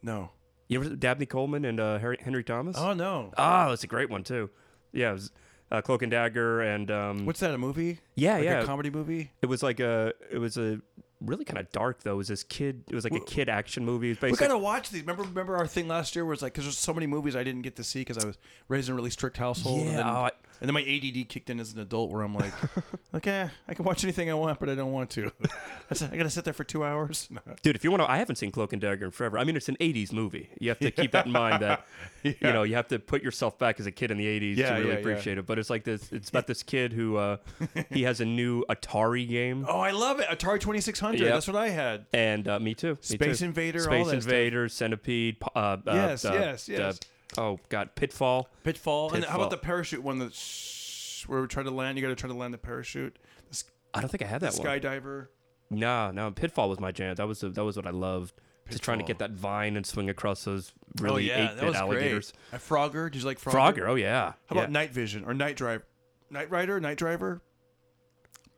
no. 0.02 0.30
You 0.66 0.80
ever 0.82 0.96
Dabney 0.96 1.26
Coleman 1.26 1.66
and 1.66 1.78
uh, 1.78 1.98
Harry, 1.98 2.16
Henry 2.18 2.42
Thomas? 2.42 2.76
Oh 2.78 2.94
no. 2.94 3.32
Oh, 3.36 3.68
that's 3.68 3.84
a 3.84 3.86
great 3.86 4.08
one 4.08 4.24
too. 4.24 4.48
Yeah, 4.94 5.10
it 5.10 5.12
was 5.12 5.30
uh, 5.70 5.82
Cloak 5.82 6.00
and 6.00 6.10
Dagger 6.10 6.62
and 6.62 6.90
um, 6.90 7.26
What's 7.26 7.40
that? 7.40 7.52
A 7.52 7.58
movie? 7.58 7.98
yeah, 8.14 8.36
Like 8.36 8.44
yeah. 8.44 8.60
a 8.62 8.64
comedy 8.64 8.88
movie? 8.88 9.30
It 9.42 9.46
was 9.46 9.62
like 9.62 9.78
a. 9.80 10.14
It 10.32 10.38
was 10.38 10.56
a 10.56 10.80
really 11.26 11.44
kind 11.44 11.58
of 11.58 11.70
dark 11.72 12.02
though. 12.02 12.14
It 12.14 12.16
was 12.16 12.28
this 12.28 12.42
kid. 12.42 12.84
It 12.88 12.94
was 12.94 13.04
like 13.04 13.14
a 13.14 13.20
kid 13.20 13.48
action 13.48 13.84
movie. 13.84 14.10
Was 14.10 14.18
We 14.20 14.28
basically, 14.30 14.48
gotta 14.48 14.58
watch 14.58 14.90
these. 14.90 15.02
Remember, 15.02 15.22
remember 15.24 15.56
our 15.56 15.66
thing 15.66 15.88
last 15.88 16.14
year 16.16 16.24
was 16.24 16.42
like 16.42 16.52
because 16.52 16.64
there's 16.64 16.78
so 16.78 16.92
many 16.94 17.06
movies 17.06 17.34
I 17.36 17.44
didn't 17.44 17.62
get 17.62 17.76
to 17.76 17.84
see 17.84 18.00
because 18.00 18.18
I 18.18 18.26
was 18.26 18.38
raised 18.68 18.88
in 18.88 18.92
a 18.92 18.96
really 18.96 19.10
strict 19.10 19.36
household. 19.36 19.80
and, 19.80 19.90
yeah. 19.90 19.96
then, 19.96 20.06
oh, 20.06 20.10
I- 20.10 20.30
and 20.60 20.68
then 20.68 20.74
my 20.74 20.82
ADD 20.82 21.28
kicked 21.28 21.50
in 21.50 21.60
as 21.60 21.72
an 21.72 21.80
adult, 21.80 22.10
where 22.10 22.22
I'm 22.22 22.34
like, 22.34 22.52
eh, 23.26 23.48
I 23.68 23.74
can 23.74 23.84
watch 23.84 24.04
anything 24.04 24.30
I 24.30 24.34
want, 24.34 24.58
but 24.60 24.68
I 24.68 24.74
don't 24.74 24.92
want 24.92 25.10
to. 25.10 25.30
I 25.90 26.16
gotta 26.16 26.30
sit 26.30 26.44
there 26.44 26.54
for 26.54 26.64
two 26.64 26.84
hours. 26.84 27.28
dude, 27.62 27.76
if 27.76 27.84
you 27.84 27.90
want 27.90 28.02
to, 28.02 28.10
I 28.10 28.16
haven't 28.18 28.36
seen 28.36 28.50
Cloak 28.50 28.72
and 28.72 28.80
Dagger 28.80 29.06
in 29.06 29.10
forever. 29.10 29.38
I 29.38 29.44
mean, 29.44 29.56
it's 29.56 29.68
an 29.68 29.76
'80s 29.80 30.12
movie. 30.12 30.50
You 30.60 30.70
have 30.70 30.78
to 30.80 30.90
keep 30.90 31.12
that 31.12 31.26
in 31.26 31.32
mind. 31.32 31.62
That 31.62 31.86
you 32.22 32.34
know, 32.42 32.62
you 32.62 32.74
have 32.76 32.88
to 32.88 32.98
put 32.98 33.22
yourself 33.22 33.58
back 33.58 33.78
as 33.80 33.86
a 33.86 33.92
kid 33.92 34.10
in 34.10 34.18
the 34.18 34.26
'80s 34.26 34.56
Yeah, 34.56 34.68
to 34.70 34.74
really 34.74 34.86
yeah, 34.88 34.92
yeah. 34.94 34.98
appreciate 35.00 35.38
it. 35.38 35.46
But 35.46 35.58
it's 35.58 35.70
like 35.70 35.84
this. 35.84 36.10
It's 36.12 36.28
about 36.30 36.46
this 36.46 36.62
kid 36.62 36.92
who 36.92 37.16
uh, 37.16 37.36
he 37.90 38.02
has 38.04 38.20
a 38.20 38.24
new 38.24 38.64
Atari 38.68 39.28
game, 39.28 39.66
Oh, 39.68 39.80
I 39.80 39.90
love 39.90 40.20
it. 40.20 40.26
Atari 40.28 40.60
2600. 40.60 41.20
Yep. 41.20 41.32
That's 41.32 41.46
what 41.46 41.56
I 41.56 41.68
had. 41.68 42.06
and 42.12 42.46
uh, 42.48 42.58
me 42.58 42.74
too. 42.74 42.92
me 42.94 42.98
Space 43.00 43.38
too. 43.40 43.46
Invader, 43.46 43.78
all 43.90 44.04
Space. 44.04 44.24
Invader, 44.24 44.68
Centipede. 44.68 45.36
Uh, 45.54 45.58
uh, 45.58 45.78
Yes, 45.86 46.24
uh, 46.24 46.32
yes, 46.32 46.68
uh, 46.68 46.72
yes. 46.72 47.00
Oh 47.38 47.58
God, 47.68 47.94
Pitfall. 47.94 48.48
Pitfall. 48.62 49.12
And 49.12 49.24
how 49.24 49.36
about 49.36 49.50
the 49.50 49.56
parachute 49.56 50.02
one 50.02 50.18
that's 50.18 50.38
shh, 50.38 51.26
where 51.28 51.40
we 51.40 51.46
try 51.46 51.62
to 51.62 51.70
land? 51.70 51.98
You 51.98 52.02
got 52.02 52.08
to 52.08 52.14
try 52.14 52.28
to 52.28 52.34
land 52.34 52.54
the 52.54 52.58
parachute. 52.58 53.18
The, 53.46 53.50
s- 53.50 53.64
I 53.92 54.00
don't 54.00 54.10
think 54.10 54.22
I 54.22 54.26
had 54.26 54.40
that 54.42 54.54
one. 54.54 54.66
skydiver. 54.66 55.28
No, 55.70 56.10
no, 56.10 56.30
Pitfall 56.30 56.68
was 56.68 56.80
my 56.80 56.92
jam. 56.92 57.14
That 57.16 57.26
was 57.26 57.40
the, 57.40 57.48
that 57.50 57.64
was 57.64 57.76
what 57.76 57.86
I 57.86 57.90
loved. 57.90 58.34
Just 58.70 58.82
trying 58.82 58.98
to 58.98 59.04
get 59.04 59.18
that 59.18 59.32
vine 59.32 59.76
and 59.76 59.84
swing 59.84 60.08
across 60.08 60.44
those 60.44 60.72
really 60.98 61.30
oh 61.30 61.36
yeah, 61.36 61.44
eight 61.44 61.54
that 61.56 61.60
bit 61.60 61.66
was 61.66 61.76
alligators. 61.76 62.32
great. 62.50 62.58
Uh, 62.58 62.62
Frogger. 62.62 63.10
Did 63.10 63.20
you 63.20 63.26
like 63.26 63.38
Frogger? 63.38 63.52
Frogger, 63.52 63.88
oh 63.88 63.94
yeah. 63.94 64.32
How 64.46 64.54
yeah. 64.54 64.58
about 64.58 64.70
Night 64.70 64.90
Vision 64.90 65.24
or 65.26 65.34
Night 65.34 65.56
Drive? 65.56 65.82
Night 66.30 66.50
Rider, 66.50 66.80
Night 66.80 66.96
Driver. 66.96 67.42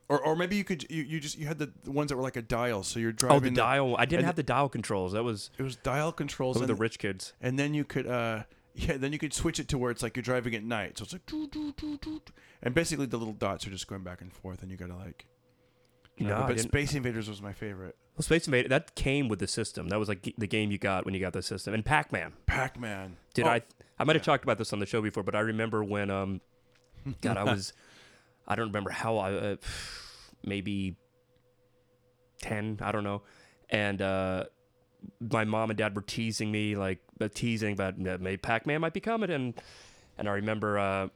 Or, 0.09 0.21
or 0.21 0.37
maybe 0.37 0.55
you 0.55 0.63
could 0.63 0.89
you, 0.89 1.03
you 1.03 1.19
just 1.19 1.37
you 1.37 1.47
had 1.47 1.59
the, 1.59 1.73
the 1.83 1.91
ones 1.91 2.11
that 2.11 2.17
were 2.17 2.23
like 2.23 2.37
a 2.37 2.43
dial, 2.43 2.85
so 2.85 3.01
you're 3.01 3.11
driving. 3.11 3.37
Oh, 3.37 3.41
the 3.41 3.51
dial. 3.51 3.97
I 3.99 4.05
didn't 4.05 4.21
and 4.21 4.27
have 4.27 4.37
the 4.37 4.45
dial 4.45 4.69
controls. 4.69 5.13
That 5.13 5.25
was 5.25 5.51
It 5.59 5.65
was 5.65 5.75
dial 5.75 6.13
controls, 6.13 6.55
those 6.55 6.61
were 6.61 6.71
and, 6.71 6.79
the 6.79 6.81
rich 6.81 7.01
kids. 7.01 7.33
and 7.41 7.59
then 7.59 7.75
you 7.75 7.85
could 7.85 8.07
uh 8.07 8.45
yeah, 8.77 8.97
then 8.97 9.13
you 9.13 9.19
could 9.19 9.33
switch 9.35 9.59
it 9.59 9.69
to 9.69 9.79
where 9.79 9.91
it's 9.91 10.03
like 10.03 10.17
you're 10.17 10.23
driving 10.23 10.55
at 10.55 10.63
night, 10.63 10.99
so 10.99 11.05
it's 11.05 11.13
like 11.13 11.27
doo, 11.27 11.49
doo, 11.49 11.73
doo, 11.77 11.99
doo, 11.99 12.21
and 12.63 12.75
basically 12.75 13.07
the 13.07 13.17
little 13.17 13.35
dots 13.35 13.67
are 13.67 13.71
just 13.71 13.87
going 13.89 14.03
back 14.03 14.21
and 14.21 14.33
forth, 14.33 14.63
and 14.63 14.71
you 14.71 14.77
gotta 14.77 14.95
like. 14.97 15.27
drive 16.19 16.29
No, 16.29 16.47
but 16.47 16.61
Space 16.61 16.95
Invaders 16.95 17.29
was 17.29 17.41
my 17.43 17.53
favorite. 17.53 17.97
Well, 18.17 18.23
Space 18.23 18.47
Invader 18.47 18.69
that 18.69 18.95
came 18.95 19.29
with 19.29 19.39
the 19.39 19.47
system. 19.47 19.89
That 19.89 19.99
was 19.99 20.09
like 20.09 20.33
the 20.39 20.47
game 20.47 20.71
you 20.71 20.79
got 20.79 21.05
when 21.05 21.15
you 21.15 21.21
got 21.21 21.33
the 21.33 21.43
system. 21.43 21.75
And 21.75 21.85
Pac 21.85 22.13
Man. 22.13 22.33
Pac 22.47 22.79
Man. 22.79 23.17
Did 23.35 23.47
Oh, 23.47 23.51
I? 23.51 23.63
I 23.99 24.05
might 24.05 24.17
have 24.17 24.25
talked 24.25 24.45
about 24.45 24.59
this 24.59 24.73
on 24.73 24.79
the 24.79 24.87
show 24.87 25.01
before, 25.03 25.23
but 25.23 25.35
I 25.35 25.41
remember 25.41 25.83
when 25.85 26.11
um, 26.11 26.41
God, 27.21 27.37
I 27.37 27.45
was, 27.45 27.73
I 28.47 28.55
don't 28.57 28.67
remember 28.69 28.91
how 28.91 29.17
I, 29.19 29.33
uh, 29.33 29.57
maybe 30.45 30.97
ten, 32.43 32.79
I 32.83 32.93
don't 32.93 33.05
know, 33.05 33.23
and 33.71 34.01
uh, 34.03 34.45
my 35.21 35.45
mom 35.45 35.71
and 35.71 35.79
dad 35.79 35.95
were 35.95 36.03
teasing 36.03 36.51
me 36.51 36.77
like 36.77 36.99
teasing 37.35 37.73
about 37.73 37.95
uh, 37.95 38.19
maybe 38.21 38.37
Pac 38.37 38.67
Man 38.67 38.81
might 38.81 38.93
be 38.93 39.01
coming, 39.01 39.31
and 39.31 39.55
and 40.19 40.29
I 40.29 40.33
remember 40.33 40.79
uh, 40.79 41.09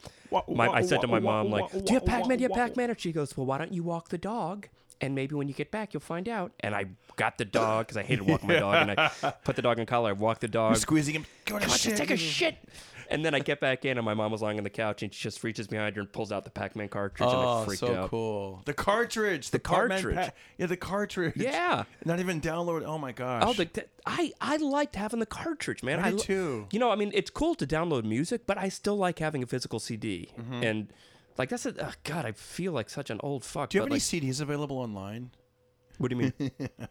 my, 0.49 0.69
I 0.69 0.83
said 0.83 1.01
to 1.01 1.07
my 1.07 1.21
mom 1.21 1.51
like, 1.51 1.71
"Do 1.73 1.79
you 1.87 1.95
have 1.95 2.07
Pac 2.07 2.27
Man? 2.27 2.39
Do 2.39 2.43
you 2.43 2.49
have 2.49 2.57
Pac 2.57 2.77
Man?" 2.77 2.91
And 2.91 3.01
she 3.01 3.13
goes, 3.13 3.37
"Well, 3.37 3.47
why 3.47 3.59
don't 3.59 3.73
you 3.73 3.83
walk 3.83 4.09
the 4.09 4.19
dog?" 4.19 4.69
And 5.03 5.15
maybe 5.15 5.35
when 5.35 5.49
you 5.49 5.55
get 5.55 5.71
back, 5.71 5.95
you'll 5.95 6.03
find 6.03 6.29
out. 6.29 6.53
And 6.61 6.75
I 6.75 6.85
got 7.17 7.39
the 7.39 7.47
dog 7.47 7.87
because 7.87 7.97
I 7.97 8.03
hated 8.03 8.27
walking 8.29 8.49
my 8.49 8.59
dog. 8.59 8.89
And 8.89 9.01
I 9.01 9.31
put 9.45 9.57
the 9.57 9.63
dog 9.63 9.79
in 9.79 9.87
collar. 9.87 10.11
I 10.11 10.13
walked 10.13 10.43
the 10.43 10.49
dog. 10.49 10.73
You're 10.73 10.81
squeezing 10.81 11.15
him. 11.15 11.27
Go 11.47 11.59
to 11.59 11.65
Come 11.65 11.73
on, 11.73 11.79
shit. 11.79 11.91
just 11.93 12.03
take 12.03 12.11
a 12.11 12.17
shit. 12.19 12.57
And 13.11 13.25
then 13.25 13.35
I 13.35 13.41
get 13.41 13.61
back 13.61 13.85
in, 13.85 13.99
and 13.99 14.05
my 14.05 14.15
mom 14.15 14.33
was 14.33 14.41
lying 14.43 14.59
on 14.59 14.65
the 14.65 14.71
couch, 14.71 15.03
and 15.03 15.13
she 15.13 15.23
just 15.23 15.43
reaches 15.45 15.67
behind 15.67 15.97
her 15.97 16.01
and 16.03 16.13
pulls 16.13 16.33
out 16.33 16.45
the 16.45 16.51
Pac-Man 16.51 16.89
cartridge, 16.89 17.29
and 17.29 17.37
Oh, 17.39 17.63
I 17.63 17.65
freaked 17.67 17.81
so 17.81 17.95
out. 17.95 18.11
cool. 18.11 18.63
The 18.65 18.75
cartridge. 18.75 19.51
The 19.51 19.59
Pac-Man 19.59 19.89
cartridge. 20.03 20.17
pa- 20.17 20.31
yeah, 20.59 20.67
the 20.67 20.77
cartridge. 20.77 21.35
Yeah. 21.37 21.85
Not 22.05 22.21
even 22.21 22.41
download. 22.41 22.85
Oh 22.85 22.99
my 22.99 23.13
gosh. 23.13 23.43
Oh, 23.47 23.53
the, 23.53 23.65
the- 23.73 23.87
I 24.07 24.33
I 24.41 24.57
liked 24.57 24.97
having 24.97 25.21
the 25.21 25.27
cartridge, 25.27 25.83
man. 25.83 26.01
I 26.01 26.13
do 26.13 26.19
too. 26.19 26.67
You 26.71 26.79
know, 26.79 26.91
I 26.91 26.97
mean, 26.97 27.11
it's 27.15 27.31
cool 27.31 27.55
to 27.57 27.67
download 27.67 28.05
music, 28.05 28.47
but 28.47 28.57
I 28.59 28.69
still 28.69 28.97
like 28.97 29.19
having 29.19 29.43
a 29.43 29.47
physical 29.47 29.79
CD. 29.79 30.31
Mm-hmm. 30.39 30.63
And 30.63 30.93
like 31.39 31.49
that's 31.51 31.67
a 31.67 31.75
oh, 31.87 31.93
God, 32.05 32.25
I 32.27 32.33
feel 32.33 32.73
like 32.73 32.91
such 32.91 33.11
an 33.11 33.21
old 33.23 33.45
fuck. 33.45 33.71
do 33.71 33.79
you 33.79 33.83
have 33.83 33.89
any 33.89 33.97
like, 33.97 34.03
CDs 34.03 34.41
available 34.41 34.79
online? 34.79 35.31
What 35.99 36.11
do 36.11 36.17
you 36.17 36.33
mean? 36.39 36.51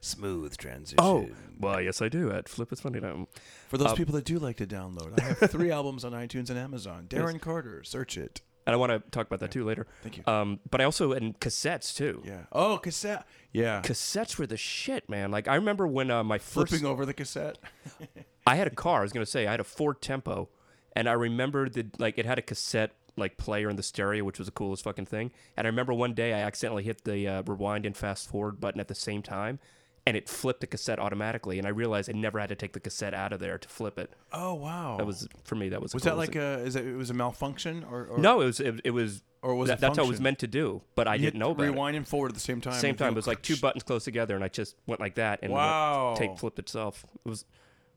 Smooth 0.00 0.56
transition. 0.56 0.98
oh, 1.00 1.28
well, 1.58 1.80
yes, 1.80 2.00
I 2.00 2.08
do. 2.08 2.30
At 2.30 2.48
Flip 2.48 2.70
It's 2.72 2.80
Funny 2.80 3.00
Now. 3.00 3.26
For 3.68 3.78
those 3.78 3.88
Um, 3.90 3.96
people 3.96 4.14
that 4.14 4.24
do 4.24 4.38
like 4.38 4.56
to 4.58 4.66
download, 4.66 5.20
I 5.20 5.24
have 5.24 5.50
three 5.50 5.70
albums 5.72 6.04
on 6.04 6.12
iTunes 6.12 6.50
and 6.50 6.58
Amazon. 6.58 7.06
Darren 7.08 7.40
Carter, 7.40 7.82
search 7.84 8.16
it. 8.16 8.40
And 8.66 8.74
I 8.74 8.76
want 8.76 8.92
to 8.92 8.98
talk 9.10 9.26
about 9.26 9.40
that 9.40 9.50
too 9.50 9.64
later. 9.64 9.86
Thank 10.02 10.18
you. 10.18 10.24
Um, 10.26 10.60
but 10.70 10.80
I 10.82 10.84
also 10.84 11.12
and 11.12 11.40
cassettes 11.40 11.96
too. 11.96 12.22
Yeah. 12.26 12.42
Oh, 12.52 12.76
cassette. 12.76 13.26
Yeah. 13.50 13.80
Cassettes 13.82 14.36
were 14.38 14.46
the 14.46 14.58
shit, 14.58 15.08
man. 15.08 15.30
Like 15.30 15.48
I 15.48 15.54
remember 15.54 15.86
when 15.86 16.10
uh, 16.10 16.22
my 16.22 16.36
first 16.36 16.68
Flipping 16.68 16.86
over 16.86 17.06
the 17.06 17.14
cassette. 17.14 17.56
I 18.46 18.56
had 18.56 18.66
a 18.66 18.70
car. 18.70 18.98
I 19.00 19.02
was 19.02 19.12
gonna 19.12 19.24
say 19.24 19.46
I 19.46 19.50
had 19.52 19.60
a 19.60 19.64
Ford 19.64 20.02
Tempo, 20.02 20.50
and 20.94 21.08
I 21.08 21.12
remember 21.12 21.70
that 21.70 21.98
like 21.98 22.18
it 22.18 22.26
had 22.26 22.38
a 22.38 22.42
cassette 22.42 22.92
like 23.16 23.38
player 23.38 23.70
in 23.70 23.76
the 23.76 23.82
stereo, 23.82 24.22
which 24.22 24.38
was 24.38 24.46
the 24.46 24.52
coolest 24.52 24.84
fucking 24.84 25.06
thing. 25.06 25.32
And 25.56 25.66
I 25.66 25.70
remember 25.70 25.94
one 25.94 26.12
day 26.12 26.34
I 26.34 26.40
accidentally 26.40 26.82
hit 26.84 27.04
the 27.04 27.26
uh, 27.26 27.42
rewind 27.46 27.86
and 27.86 27.96
fast 27.96 28.28
forward 28.28 28.60
button 28.60 28.80
at 28.80 28.88
the 28.88 28.94
same 28.94 29.22
time, 29.22 29.60
and 30.08 30.16
it 30.16 30.28
flipped 30.28 30.60
the 30.60 30.66
cassette 30.66 30.98
automatically. 30.98 31.58
And 31.58 31.66
I 31.66 31.70
realized 31.70 32.08
I 32.08 32.14
never 32.14 32.38
had 32.40 32.48
to 32.48 32.54
take 32.56 32.72
the 32.72 32.80
cassette 32.80 33.12
out 33.14 33.32
of 33.32 33.40
there 33.40 33.58
to 33.58 33.68
flip 33.68 33.98
it. 33.98 34.10
Oh 34.32 34.54
wow. 34.54 34.96
That 34.96 35.06
was 35.06 35.28
for 35.44 35.54
me. 35.54 35.68
That 35.68 35.82
was 35.82 35.92
Was 35.94 36.02
that 36.04 36.16
like 36.16 36.32
thing. 36.32 36.42
a? 36.42 36.58
Is 36.58 36.76
it? 36.76 36.86
It 36.86 36.96
was 36.96 37.10
a 37.10 37.14
malfunction 37.14 37.84
or? 37.90 38.06
or 38.06 38.18
no? 38.18 38.40
It 38.40 38.46
was 38.46 38.60
it, 38.60 38.80
it 38.84 38.90
was 38.92 39.22
Or 39.42 39.54
was 39.54 39.68
that, 39.68 39.80
that's 39.80 39.98
what 39.98 40.06
it 40.06 40.10
was 40.10 40.20
meant 40.20 40.38
to 40.40 40.46
do, 40.46 40.82
but 40.94 41.06
I 41.06 41.14
You 41.16 41.26
didn't 41.26 41.38
know 41.40 41.50
about 41.50 41.64
it. 41.64 41.96
and 41.96 42.08
forward 42.08 42.30
at 42.30 42.34
the 42.34 42.40
same 42.40 42.60
time. 42.60 42.72
Same 42.80 42.96
time, 42.96 43.12
it 43.12 43.16
was 43.16 43.26
like 43.26 43.42
two 43.42 43.56
buttons 43.56 43.82
close 43.84 44.04
together, 44.04 44.34
and 44.34 44.42
I 44.42 44.48
just 44.48 44.74
went 44.86 45.00
like 45.00 45.14
that, 45.16 45.40
and 45.42 45.52
Wow. 45.52 46.14
the 46.16 46.26
tape 46.26 46.38
flipped 46.38 46.58
itself. 46.58 47.04
It 47.24 47.28
was 47.28 47.44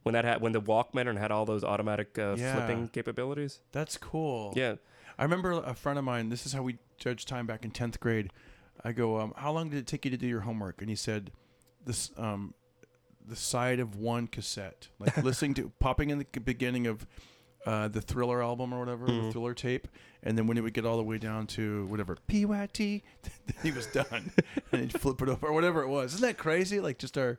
when 0.04 0.14
that 0.14 0.26
had 0.26 0.42
when 0.42 0.52
the 0.52 0.62
Walkman 0.62 1.08
and 1.08 1.18
had 1.18 1.32
all 1.32 1.46
those 1.46 1.64
automatic 1.64 2.18
uh, 2.20 2.36
Yeah. 2.38 2.56
flipping 2.56 2.90
capabilities. 2.90 3.60
That's 3.72 3.98
cool. 3.98 4.54
Yeah. 4.56 4.76
I 5.18 5.24
remember 5.24 5.52
a 5.52 5.74
friend 5.76 5.98
of 6.00 6.06
mine. 6.06 6.30
This 6.30 6.46
is 6.46 6.54
how 6.54 6.64
we 6.64 6.78
judged 6.98 7.28
time 7.28 7.46
back 7.46 7.64
in 7.64 7.72
tenth 7.72 8.00
grade. 8.00 8.32
I 8.84 8.92
go, 8.94 9.20
um, 9.20 9.34
"How 9.38 9.52
long 9.52 9.70
did 9.70 9.78
it 9.80 9.86
take 9.88 10.06
you 10.06 10.12
to 10.12 10.18
do 10.18 10.26
your 10.28 10.42
homework?" 10.42 10.82
And 10.82 10.90
he 10.90 10.96
said, 10.96 11.32
"This, 11.86 12.12
um, 12.18 12.54
the 13.28 13.36
side 13.36 13.80
of 13.80 13.96
one 13.96 14.28
cassette, 14.28 14.88
like 15.00 15.16
listening 15.24 15.54
to, 15.56 15.72
popping 15.80 16.10
in 16.10 16.18
the 16.20 16.40
beginning 16.40 16.88
of 16.88 17.06
uh, 17.66 17.88
the 17.88 18.02
Thriller 18.02 18.42
album 18.42 18.74
or 18.74 18.80
whatever, 18.80 19.06
Mm-hmm. 19.08 19.28
the 19.28 19.32
Thriller 19.32 19.54
tape, 19.54 19.88
and 20.24 20.38
then 20.38 20.48
when 20.48 20.58
it 20.58 20.62
would 20.62 20.74
get 20.74 20.86
all 20.86 20.98
the 20.98 21.04
way 21.04 21.18
down 21.20 21.46
to 21.48 21.86
whatever 21.88 22.18
PYT, 22.28 22.78
then 22.78 23.02
he 23.62 23.72
was 23.72 23.86
done, 23.88 24.32
and 24.72 24.82
he'd 24.82 25.00
flip 25.00 25.22
it 25.22 25.30
over 25.30 25.48
or 25.48 25.54
whatever 25.54 25.82
it 25.84 25.88
was. 25.88 26.14
Isn't 26.16 26.26
that 26.28 26.38
crazy? 26.38 26.80
Like 26.80 26.98
just 26.98 27.18
our 27.18 27.38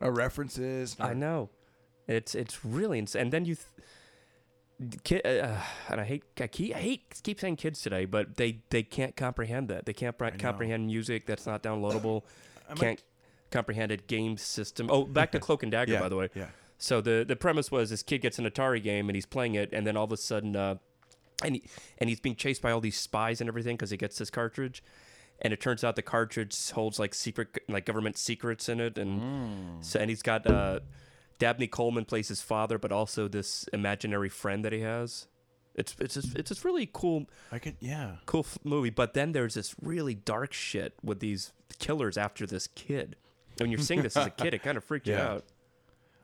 our 0.00 0.12
references. 0.12 0.96
I 1.00 1.14
know. 1.14 1.50
It's 2.06 2.34
it's 2.34 2.64
really 2.64 2.98
insane. 2.98 3.22
And 3.22 3.32
then 3.32 3.44
you, 3.46 3.56
th- 4.80 5.02
ki- 5.04 5.22
uh, 5.22 5.56
and 5.88 6.00
I 6.00 6.04
hate 6.04 6.22
I 6.40 6.46
keep, 6.46 6.76
I 6.76 6.78
hate 6.80 7.20
keep 7.22 7.40
saying 7.40 7.56
kids 7.56 7.80
today, 7.80 8.04
but 8.04 8.36
they 8.36 8.60
they 8.70 8.82
can't 8.82 9.16
comprehend 9.16 9.68
that. 9.68 9.86
They 9.86 9.92
can't 9.92 10.16
pr- 10.16 10.28
comprehend 10.38 10.86
music 10.86 11.26
that's 11.26 11.46
not 11.46 11.62
downloadable. 11.62 12.22
I 12.68 12.74
can't 12.74 12.78
comprehend 12.78 13.02
a 13.54 13.96
game 13.96 14.36
system. 14.36 14.88
Oh, 14.90 15.04
back 15.04 15.32
to 15.32 15.40
Cloak 15.46 15.62
and 15.62 15.72
Dagger, 15.72 15.92
yeah, 15.94 16.00
by 16.00 16.08
the 16.08 16.16
way. 16.16 16.28
Yeah. 16.34 16.46
So 16.78 17.00
the 17.00 17.24
the 17.26 17.36
premise 17.36 17.70
was 17.70 17.90
this 17.90 18.02
kid 18.02 18.18
gets 18.18 18.38
an 18.38 18.44
Atari 18.48 18.82
game 18.82 19.08
and 19.08 19.16
he's 19.16 19.26
playing 19.26 19.54
it, 19.54 19.72
and 19.72 19.86
then 19.86 19.96
all 19.96 20.04
of 20.04 20.12
a 20.12 20.16
sudden, 20.16 20.56
uh, 20.56 20.76
and 21.42 21.56
he, 21.56 21.62
and 21.98 22.08
he's 22.10 22.20
being 22.20 22.36
chased 22.36 22.60
by 22.62 22.70
all 22.72 22.80
these 22.80 22.98
spies 22.98 23.40
and 23.40 23.48
everything 23.48 23.76
because 23.76 23.90
he 23.90 23.96
gets 23.96 24.18
this 24.18 24.30
cartridge, 24.30 24.82
and 25.40 25.52
it 25.52 25.60
turns 25.60 25.84
out 25.84 25.96
the 25.96 26.02
cartridge 26.02 26.70
holds 26.70 26.98
like 26.98 27.14
secret 27.14 27.48
like 27.68 27.86
government 27.86 28.18
secrets 28.18 28.68
in 28.68 28.80
it, 28.80 28.98
and 28.98 29.84
so 29.84 30.00
and 30.00 30.10
he's 30.10 30.22
got 30.22 30.46
uh, 30.46 30.80
Dabney 31.38 31.66
Coleman 31.68 32.04
plays 32.04 32.28
his 32.28 32.42
father, 32.42 32.78
but 32.78 32.92
also 32.92 33.28
this 33.28 33.64
imaginary 33.72 34.28
friend 34.28 34.64
that 34.64 34.72
he 34.72 34.80
has. 34.80 35.26
It's 35.76 35.96
it's 35.98 36.14
just, 36.14 36.36
it's 36.36 36.50
this 36.50 36.64
really 36.64 36.88
cool 36.92 37.26
I 37.50 37.58
could. 37.58 37.76
Yeah. 37.80 38.16
cool 38.26 38.40
f- 38.48 38.58
movie. 38.62 38.90
But 38.90 39.14
then 39.14 39.32
there's 39.32 39.54
this 39.54 39.74
really 39.82 40.14
dark 40.14 40.52
shit 40.52 40.94
with 41.02 41.18
these 41.20 41.52
killers 41.80 42.16
after 42.16 42.46
this 42.46 42.68
kid. 42.68 43.16
When 43.58 43.70
you're 43.70 43.80
seeing 43.80 44.02
this 44.02 44.16
as 44.16 44.26
a 44.26 44.30
kid, 44.30 44.54
it 44.54 44.62
kind 44.62 44.76
of 44.76 44.84
freaked 44.84 45.06
you 45.06 45.14
Yeah. 45.14 45.28
out. 45.28 45.44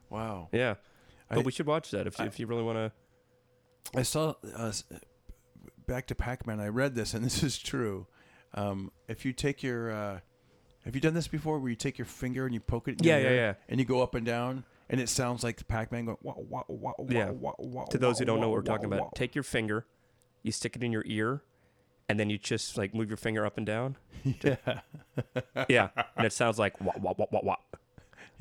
Wow. 0.08 0.48
Yeah. 0.52 0.74
But 1.28 1.38
I- 1.38 1.42
we 1.42 1.52
should 1.52 1.66
watch 1.66 1.90
that 1.92 2.06
if, 2.06 2.18
if 2.20 2.38
you 2.40 2.46
really 2.46 2.62
want 2.62 2.76
to. 2.78 3.98
I 3.98 4.02
saw 4.02 4.34
uh, 4.58 4.66
s- 4.66 4.84
back 5.86 6.06
to 6.08 6.14
Pac-Man. 6.14 6.60
I 6.60 6.68
read 6.68 6.94
this, 6.94 7.14
and 7.14 7.24
this 7.24 7.42
is 7.42 7.58
true. 7.58 8.06
Um, 8.54 8.90
if 9.08 9.24
you 9.24 9.32
take 9.32 9.62
your, 9.62 9.92
uh, 9.92 10.20
have 10.84 10.94
you 10.94 11.00
done 11.00 11.14
this 11.14 11.28
before? 11.28 11.58
Where 11.60 11.70
you 11.70 11.76
take 11.76 11.98
your 11.98 12.04
finger 12.06 12.44
and 12.46 12.52
you 12.54 12.60
poke 12.60 12.88
it, 12.88 13.00
in 13.00 13.06
Yeah, 13.06 13.18
your 13.18 13.24
yeah, 13.30 13.36
ear, 13.36 13.36
yeah. 13.42 13.54
and 13.68 13.78
you 13.80 13.86
go 13.86 14.02
up 14.02 14.14
and 14.14 14.26
down, 14.26 14.64
and 14.88 15.00
it 15.00 15.08
sounds 15.08 15.44
like 15.44 15.56
the 15.56 15.64
Pac-Man 15.64 16.06
going. 16.06 16.18
Wah, 16.22 16.34
wah, 16.36 16.62
wah, 16.68 16.92
wah, 16.98 17.06
Yeah. 17.08 17.30
wah, 17.30 17.52
wah, 17.58 17.84
To 17.86 17.98
those 17.98 18.18
who 18.18 18.24
don't 18.24 18.40
know 18.40 18.48
what 18.48 18.56
we're 18.56 18.62
talking 18.62 18.86
about, 18.92 19.14
take 19.14 19.34
your 19.36 19.44
finger, 19.44 19.86
you 20.42 20.50
stick 20.52 20.74
it 20.76 20.82
in 20.82 20.90
your 20.90 21.04
ear, 21.06 21.42
and 22.10 22.18
then 22.20 22.28
you 22.28 22.38
just 22.38 22.76
like 22.76 22.94
move 22.94 23.08
your 23.08 23.16
finger 23.16 23.46
up 23.46 23.56
and 23.56 23.66
down. 23.66 23.96
yeah. 24.24 24.56
Yeah. 25.68 25.88
and 26.16 26.26
it 26.26 26.32
sounds 26.32 26.58
like 26.58 26.80
wah, 26.80 26.92
wah, 27.00 27.14
wah, 27.16 27.26
wah, 27.30 27.40
wah. 27.42 27.56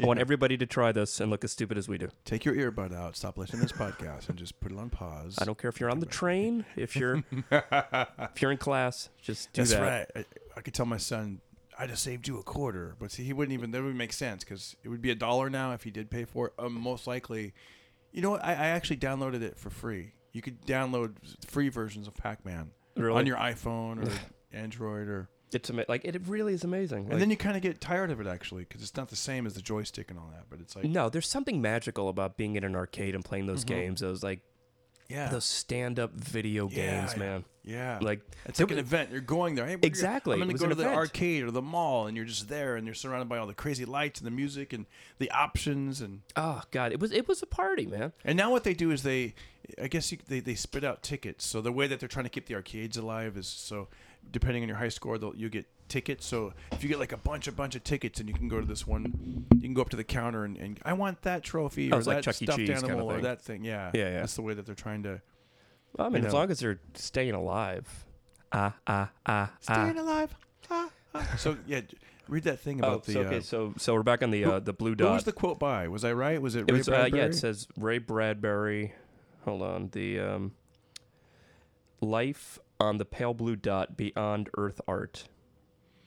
I 0.01 0.05
want 0.05 0.19
everybody 0.19 0.57
to 0.57 0.65
try 0.65 0.93
this 0.93 1.19
and 1.19 1.29
look 1.29 1.43
as 1.43 1.51
stupid 1.51 1.77
as 1.77 1.89
we 1.89 1.97
do. 1.97 2.07
Take 2.23 2.45
your 2.45 2.55
earbud 2.55 2.95
out. 2.95 3.17
Stop 3.17 3.37
listening 3.37 3.67
to 3.67 3.73
this 3.73 3.77
podcast 3.77 4.29
and 4.29 4.37
just 4.37 4.57
put 4.61 4.71
it 4.71 4.77
on 4.77 4.89
pause. 4.89 5.37
I 5.41 5.45
don't 5.45 5.57
care 5.57 5.69
if 5.69 5.81
you're 5.81 5.89
on 5.89 5.99
the 5.99 6.05
train, 6.05 6.63
if 6.77 6.95
you're 6.95 7.21
if 7.51 8.41
you're 8.41 8.51
in 8.51 8.57
class, 8.57 9.09
just 9.21 9.51
do 9.51 9.61
That's 9.61 9.73
that. 9.73 9.81
right. 9.81 10.07
I, 10.15 10.25
I 10.57 10.61
could 10.61 10.73
tell 10.73 10.85
my 10.85 10.97
son, 10.97 11.41
I 11.77 11.85
just 11.85 12.01
saved 12.03 12.27
you 12.29 12.39
a 12.39 12.43
quarter, 12.43 12.95
but 12.97 13.11
see, 13.11 13.23
he 13.23 13.33
wouldn't 13.33 13.53
even. 13.53 13.71
That 13.71 13.83
would 13.83 13.95
make 13.95 14.13
sense 14.13 14.43
because 14.45 14.75
it 14.83 14.89
would 14.89 15.01
be 15.01 15.11
a 15.11 15.15
dollar 15.15 15.49
now 15.49 15.73
if 15.73 15.83
he 15.83 15.91
did 15.91 16.09
pay 16.09 16.23
for 16.23 16.47
it. 16.47 16.53
Um, 16.57 16.73
most 16.79 17.05
likely, 17.05 17.53
you 18.13 18.21
know 18.21 18.31
what? 18.31 18.43
I, 18.43 18.51
I 18.51 18.67
actually 18.67 18.97
downloaded 18.97 19.41
it 19.41 19.57
for 19.57 19.69
free. 19.69 20.13
You 20.31 20.41
could 20.41 20.61
download 20.65 21.15
free 21.45 21.69
versions 21.69 22.07
of 22.07 22.13
Pac-Man 22.15 22.71
Really? 22.99 23.17
on 23.17 23.25
your 23.25 23.37
iPhone 23.37 24.05
or 24.07 24.11
Android, 24.51 25.07
or 25.07 25.29
It's 25.53 25.69
ama- 25.69 25.85
like 25.87 26.05
it 26.05 26.19
really 26.27 26.53
is 26.53 26.63
amazing. 26.63 27.03
and 27.03 27.09
Like- 27.11 27.19
then 27.19 27.29
you 27.29 27.37
kind 27.37 27.55
of 27.55 27.61
get 27.61 27.79
tired 27.81 28.11
of 28.11 28.19
it 28.21 28.27
actually 28.27 28.63
because 28.63 28.81
it's 28.81 28.95
not 28.95 29.09
the 29.09 29.15
same 29.15 29.45
as 29.45 29.53
the 29.55 29.61
joystick 29.61 30.09
and 30.09 30.19
all 30.19 30.29
that. 30.33 30.45
But 30.49 30.59
it's 30.59 30.75
like, 30.75 30.85
No, 30.85 31.09
there's 31.09 31.27
something 31.27 31.61
magical 31.61 32.09
about 32.09 32.37
being 32.37 32.55
in 32.55 32.63
an 32.63 32.75
arcade 32.75 33.15
and 33.15 33.23
playing 33.23 33.45
those 33.47 33.63
games. 33.63 34.01
Those 34.01 34.23
like 34.23 34.39
Mm-hmm. 34.39 34.48
Yeah, 35.09 35.29
those 35.29 35.45
stand-up 35.45 36.13
video 36.13 36.69
Yeah, 36.69 37.01
games, 37.01 37.17
man. 37.17 37.43
yeah, 37.63 37.99
Like 38.01 38.21
It's 38.45 38.59
like 38.59 38.71
an 38.71 38.77
event. 38.77 39.11
You're 39.11 39.21
going 39.21 39.55
there. 39.55 39.65
Hey, 39.67 39.77
Exactly. 39.81 40.33
I'm 40.33 40.39
going 40.39 40.55
to 40.55 40.57
go 40.57 40.69
to 40.69 40.75
the 40.75 40.83
event. 40.83 40.95
arcade 40.97 41.43
or 41.43 41.51
the 41.51 41.61
mall, 41.61 42.07
and 42.07 42.15
you're 42.15 42.25
just 42.25 42.47
there, 42.47 42.75
and 42.75 42.85
you're 42.85 42.93
surrounded 42.95 43.27
by 43.27 43.37
all 43.37 43.47
the 43.47 43.53
crazy 43.53 43.85
lights 43.85 44.19
and 44.19 44.27
the 44.27 44.31
music 44.31 44.71
and 44.73 44.85
the 45.17 45.29
options, 45.31 45.99
and 46.01 46.21
Oh 46.35 46.61
god, 46.71 46.91
it 46.91 46.99
was 46.99 47.11
it 47.11 47.27
was 47.27 47.41
a 47.41 47.47
party, 47.47 47.85
man. 47.85 48.13
and 48.23 48.37
now 48.37 48.51
what 48.51 48.63
they 48.63 48.73
do 48.73 48.91
is 48.91 49.03
they, 49.03 49.33
I 49.81 49.87
guess 49.87 50.11
you, 50.11 50.19
they 50.27 50.39
they 50.39 50.55
spit 50.55 50.83
out 50.83 51.01
tickets. 51.03 51.45
So 51.45 51.59
the 51.61 51.71
way 51.71 51.87
that 51.87 51.99
they're 51.99 52.07
trying 52.09 52.25
to 52.25 52.29
keep 52.29 52.45
the 52.45 52.55
arcades 52.55 52.95
alive 52.97 53.35
is 53.37 53.47
so, 53.47 53.87
depending 54.31 54.63
on 54.63 54.69
your 54.69 54.77
high 54.77 54.89
score, 54.89 55.17
they'll 55.17 55.35
you 55.35 55.49
get 55.49 55.65
tickets. 55.89 56.25
So 56.25 56.53
if 56.71 56.81
you 56.83 56.89
get 56.89 56.99
like 56.99 57.11
a 57.11 57.17
bunch 57.17 57.47
a 57.47 57.51
bunch 57.51 57.75
of 57.75 57.83
tickets, 57.83 58.19
and 58.19 58.29
you 58.29 58.35
can 58.35 58.47
go 58.47 58.59
to 58.59 58.65
this 58.65 58.87
one, 58.87 59.45
you 59.55 59.61
can 59.61 59.73
go 59.73 59.81
up 59.81 59.89
to 59.89 59.97
the 59.97 60.03
counter 60.03 60.45
and, 60.45 60.57
and 60.57 60.79
I 60.85 60.93
want 60.93 61.21
that 61.23 61.43
trophy 61.43 61.91
Oh, 61.91 61.95
or 61.95 61.99
it's 61.99 62.07
like 62.07 62.17
that 62.17 62.23
Chuck 62.23 62.41
E. 62.41 62.45
stuffed 62.45 62.59
Cheese 62.59 62.69
kind 62.69 62.83
of 62.83 62.89
animal 62.91 63.11
or 63.11 63.21
that 63.21 63.41
thing. 63.41 63.63
Yeah, 63.65 63.91
Yeah, 63.93 64.03
yeah. 64.09 64.19
That's 64.21 64.35
the 64.35 64.41
way 64.43 64.53
that 64.53 64.65
they're 64.65 64.75
trying 64.75 65.03
to. 65.03 65.21
Well, 65.97 66.07
I 66.07 66.09
mean, 66.09 66.21
You 66.21 66.27
as 66.27 66.33
know. 66.33 66.39
long 66.39 66.51
as 66.51 66.59
they're 66.59 66.79
staying 66.93 67.33
alive. 67.33 68.05
Ah 68.51 68.73
ah 68.87 69.09
ah 69.25 69.51
ah. 69.51 69.51
Staying 69.59 69.97
alive. 69.97 70.35
Ah, 70.71 70.89
ah. 71.15 71.35
So 71.37 71.57
yeah, 71.67 71.81
read 72.27 72.43
that 72.43 72.59
thing 72.59 72.83
Oh, 72.83 72.87
about 72.87 73.03
the. 73.05 73.13
so, 73.13 73.19
okay, 73.21 73.37
uh, 73.37 73.41
so 73.41 73.73
so 73.77 73.93
we're 73.95 74.03
back 74.03 74.21
on 74.23 74.31
the 74.31 74.45
uh, 74.45 74.59
the 74.59 74.73
blue 74.73 74.95
dot. 74.95 75.07
Who 75.07 75.13
was 75.15 75.23
the 75.23 75.31
quote 75.31 75.59
by? 75.59 75.87
Was 75.87 76.03
I 76.05 76.13
right? 76.13 76.41
Was 76.41 76.55
it? 76.55 76.61
it 76.67 76.71
Ray 76.71 76.77
was 76.77 76.89
uh, 76.89 77.09
yeah. 77.13 77.25
It 77.25 77.33
says 77.35 77.67
Ray 77.77 77.97
Bradbury. 77.97 78.93
Hold 79.45 79.61
on, 79.63 79.89
the 79.93 80.19
um, 80.19 80.51
life 82.01 82.59
on 82.79 82.97
the 82.97 83.05
pale 83.05 83.33
blue 83.33 83.55
dot 83.55 83.97
beyond 83.97 84.49
Earth 84.57 84.79
art, 84.87 85.27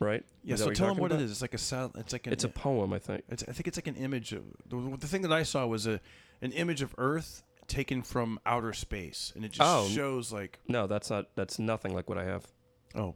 right? 0.02 0.24
Yeah. 0.44 0.54
Is 0.54 0.60
that 0.60 0.64
So 0.64 0.68
you're 0.70 0.74
tell 0.74 0.86
them 0.88 0.94
talking 0.96 1.02
what 1.02 1.12
about? 1.12 1.20
it 1.22 1.24
is. 1.24 1.30
It's 1.32 1.42
like 1.42 1.54
a 1.54 1.58
sound. 1.58 1.92
It's 1.98 2.12
like 2.12 2.26
an. 2.26 2.32
It's 2.32 2.44
a 2.44 2.48
poem, 2.48 2.92
I 2.92 2.98
think. 2.98 3.22
It's, 3.28 3.44
I 3.48 3.52
think 3.52 3.68
it's 3.68 3.76
like 3.78 3.86
an 3.86 3.96
image 3.96 4.32
of 4.32 4.44
the, 4.68 4.96
the 4.98 5.06
thing 5.06 5.22
that 5.22 5.32
I 5.32 5.42
saw 5.42 5.66
was 5.66 5.86
a 5.86 6.00
an 6.40 6.52
image 6.52 6.82
of 6.82 6.94
Earth 6.98 7.42
taken 7.68 8.02
from 8.02 8.38
outer 8.44 8.72
space, 8.72 9.32
and 9.36 9.44
it 9.44 9.52
just 9.52 9.68
Oh. 9.68 9.86
shows 9.88 10.32
like 10.32 10.58
No, 10.68 10.86
that's 10.86 11.08
not. 11.10 11.26
That's 11.36 11.58
nothing 11.58 11.94
like 11.94 12.08
what 12.08 12.18
I 12.18 12.24
have. 12.24 12.46
oh 12.94 13.14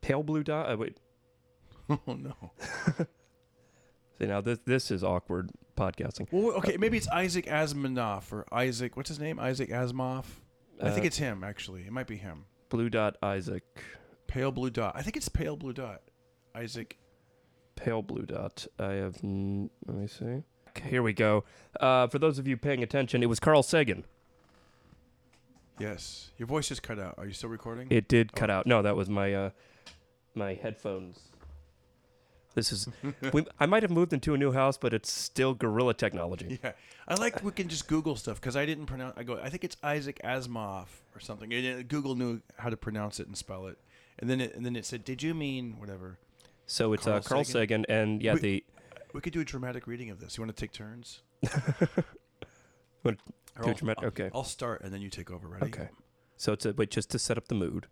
Pale 0.00 0.22
blue 0.24 0.44
dot. 0.44 0.70
Uh, 0.70 0.76
wait. 0.76 0.98
oh 1.90 1.98
no. 2.06 2.34
See 4.18 4.26
now 4.26 4.40
this 4.40 4.58
this 4.64 4.90
is 4.90 5.02
awkward 5.04 5.50
podcasting. 5.76 6.26
Well, 6.30 6.52
okay, 6.58 6.76
maybe 6.78 6.96
it's 6.96 7.08
Isaac 7.08 7.46
Asimov 7.46 8.32
or 8.32 8.46
Isaac. 8.52 8.96
What's 8.96 9.08
his 9.08 9.18
name? 9.20 9.38
Isaac 9.38 9.70
Asimov. 9.70 10.24
I 10.80 10.90
think 10.90 11.04
Uh, 11.04 11.06
it's 11.08 11.18
him. 11.18 11.42
Actually, 11.44 11.82
it 11.82 11.92
might 11.92 12.06
be 12.06 12.16
him. 12.16 12.44
Blue 12.68 12.88
dot 12.90 13.16
Isaac. 13.22 13.64
Pale 14.36 14.52
blue 14.52 14.68
dot. 14.68 14.92
I 14.94 15.00
think 15.00 15.16
it's 15.16 15.30
pale 15.30 15.56
blue 15.56 15.72
dot. 15.72 16.02
Isaac. 16.54 16.98
Pale 17.74 18.02
blue 18.02 18.26
dot. 18.26 18.66
I 18.78 18.92
have. 18.92 19.16
N- 19.24 19.70
let 19.86 19.96
me 19.96 20.06
see. 20.06 20.42
Here 20.82 21.02
we 21.02 21.14
go. 21.14 21.44
Uh, 21.80 22.06
for 22.08 22.18
those 22.18 22.38
of 22.38 22.46
you 22.46 22.58
paying 22.58 22.82
attention, 22.82 23.22
it 23.22 23.30
was 23.30 23.40
Carl 23.40 23.62
Sagan. 23.62 24.04
Yes. 25.78 26.32
Your 26.36 26.46
voice 26.48 26.68
just 26.68 26.82
cut 26.82 26.98
out. 26.98 27.14
Are 27.16 27.24
you 27.26 27.32
still 27.32 27.48
recording? 27.48 27.86
It 27.88 28.08
did 28.08 28.34
cut 28.34 28.50
out. 28.50 28.66
No, 28.66 28.82
that 28.82 28.94
was 28.94 29.08
my 29.08 29.32
uh, 29.32 29.50
my 30.34 30.52
headphones. 30.52 31.18
This 32.54 32.72
is. 32.72 32.88
we, 33.32 33.46
I 33.58 33.64
might 33.64 33.82
have 33.84 33.90
moved 33.90 34.12
into 34.12 34.34
a 34.34 34.38
new 34.38 34.52
house, 34.52 34.76
but 34.76 34.92
it's 34.92 35.10
still 35.10 35.54
gorilla 35.54 35.94
technology. 35.94 36.60
yeah. 36.62 36.72
I 37.08 37.14
like 37.14 37.42
we 37.42 37.52
can 37.52 37.68
just 37.68 37.88
Google 37.88 38.16
stuff 38.16 38.38
because 38.38 38.54
I 38.54 38.66
didn't 38.66 38.84
pronounce. 38.84 39.14
I 39.16 39.22
go. 39.22 39.40
I 39.42 39.48
think 39.48 39.64
it's 39.64 39.78
Isaac 39.82 40.20
Asimov 40.22 40.88
or 41.14 41.20
something. 41.20 41.50
It- 41.52 41.88
Google 41.88 42.16
knew 42.16 42.42
how 42.58 42.68
to 42.68 42.76
pronounce 42.76 43.18
it 43.18 43.28
and 43.28 43.36
spell 43.36 43.66
it, 43.68 43.78
and 44.18 44.28
then 44.30 44.40
it 44.40 44.54
and 44.54 44.64
then 44.64 44.76
it 44.76 44.84
said, 44.86 45.04
"Did 45.04 45.22
you 45.22 45.34
mean 45.34 45.78
whatever?" 45.78 46.18
So 46.66 46.92
it's 46.92 47.04
Carl 47.04 47.16
uh, 47.16 47.20
Carl 47.20 47.44
Sagan? 47.44 47.82
Sagan, 47.82 47.86
and 47.88 48.22
yeah, 48.22 48.34
We- 48.34 48.40
the 48.40 48.64
We 49.12 49.20
could 49.20 49.32
do 49.32 49.40
a 49.40 49.44
dramatic 49.44 49.86
reading 49.86 50.10
of 50.10 50.20
this. 50.20 50.36
You 50.36 50.42
want 50.44 50.54
to 50.56 50.60
take 50.60 50.72
turns? 50.72 51.22
What- 53.02 53.16
Or 53.56 53.62
do 53.62 53.62
a 53.62 53.68
I'll- 53.68 53.74
dramatic- 53.74 54.02
I'll- 54.02 54.08
okay. 54.08 54.30
I'll 54.34 54.44
start 54.44 54.82
and 54.82 54.92
then 54.92 55.00
you 55.00 55.08
take 55.10 55.30
over. 55.30 55.48
Ready? 55.48 55.66
Okay. 55.66 55.88
So 56.36 56.52
it's 56.52 56.66
a 56.66 56.72
wait 56.72 56.90
just 56.90 57.10
to 57.10 57.18
set 57.18 57.38
up 57.38 57.48
the 57.48 57.54
mood. 57.54 57.86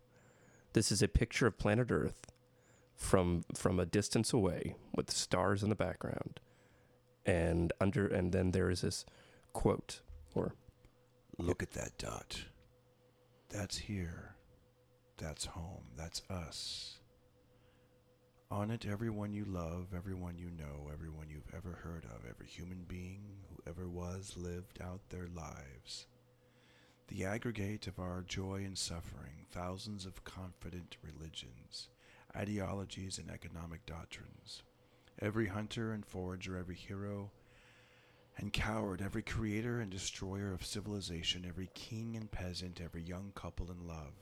This 0.73 0.91
is 0.93 1.03
a 1.03 1.09
picture 1.09 1.47
of 1.47 1.57
planet 1.57 1.91
Earth 1.91 2.33
from 2.97 3.45
from 3.55 3.79
a 3.81 3.87
distance 3.87 4.33
away 4.33 4.75
with 4.95 5.11
stars 5.11 5.63
in 5.63 5.69
the 5.69 5.75
background. 5.77 6.41
And 7.25 7.73
under 7.81 8.07
and 8.07 8.33
then 8.33 8.51
there 8.51 8.69
is 8.71 8.81
this 8.83 9.07
quote 9.53 10.01
or 10.35 10.53
Look 11.39 11.63
at 11.63 11.73
that 11.73 11.97
dot. 11.97 12.45
That's 13.49 13.79
here. 13.79 14.35
That's 15.17 15.47
home. 15.47 15.85
That's 15.97 16.23
us. 16.29 16.99
On 18.51 18.71
it, 18.71 18.87
everyone 18.87 19.33
you 19.33 19.45
love, 19.45 19.89
everyone 19.97 20.39
you 20.39 20.51
know, 20.51 20.91
everyone 20.93 21.29
you've 21.31 21.55
ever 21.57 21.79
heard 21.83 22.05
of, 22.05 22.29
every 22.29 22.47
human 22.47 22.85
being 22.87 23.23
who 23.49 23.71
ever 23.71 23.89
was 23.89 24.35
lived 24.37 24.81
out 24.83 25.01
their 25.09 25.29
lives. 25.35 26.07
The 27.09 27.25
aggregate 27.25 27.87
of 27.87 27.99
our 27.99 28.23
joy 28.23 28.63
and 28.65 28.77
suffering, 28.77 29.47
thousands 29.51 30.07
of 30.07 30.25
confident 30.25 30.97
religions, 31.03 31.89
ideologies, 32.37 33.19
and 33.19 33.31
economic 33.31 33.87
doctrines. 33.87 34.63
Every 35.21 35.47
hunter 35.47 35.93
and 35.93 36.05
forager, 36.05 36.57
every 36.57 36.77
hero 36.77 37.31
and 38.37 38.53
coward, 38.53 39.01
every 39.03 39.23
creator 39.23 39.81
and 39.81 39.91
destroyer 39.91 40.53
of 40.53 40.67
civilization, 40.67 41.45
every 41.47 41.71
king 41.75 42.17
and 42.17 42.31
peasant, 42.31 42.81
every 42.81 43.03
young 43.03 43.33
couple 43.35 43.71
in 43.71 43.87
love, 43.87 44.15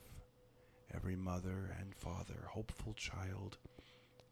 every 0.95 1.15
mother 1.15 1.75
and 1.79 1.95
father, 1.95 2.47
hopeful 2.49 2.93
child, 2.93 3.57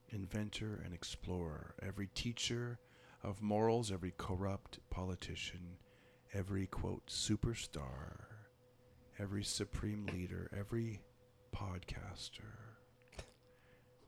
inventor 0.09 0.81
and 0.83 0.93
explorer, 0.93 1.75
every 1.81 2.07
teacher 2.07 2.79
of 3.23 3.41
morals, 3.41 3.91
every 3.91 4.13
corrupt 4.17 4.79
politician, 4.89 5.77
every 6.33 6.67
quote 6.67 7.07
superstar, 7.07 8.25
every 9.19 9.43
supreme 9.43 10.05
leader, 10.07 10.49
every 10.57 11.01
podcaster, 11.55 12.77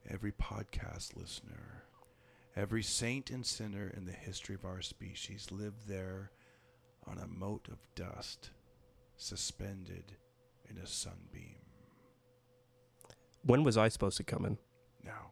every 0.09 0.31
podcast 0.31 1.15
listener, 1.15 1.83
Every 2.55 2.83
saint 2.83 3.31
and 3.31 3.43
sinner 3.43 3.91
in 3.97 4.05
the 4.05 4.11
history 4.11 4.53
of 4.53 4.63
our 4.63 4.81
species 4.81 5.51
lived 5.51 5.87
there 5.87 6.29
on 7.07 7.17
a 7.17 7.25
mote 7.25 7.67
of 7.67 7.79
dust, 7.95 8.51
suspended 9.17 10.17
in 10.69 10.77
a 10.77 10.85
sunbeam. 10.85 11.62
When 13.43 13.63
was 13.63 13.77
I 13.77 13.87
supposed 13.89 14.17
to 14.17 14.23
come 14.23 14.45
in? 14.45 14.57
Now, 15.03 15.31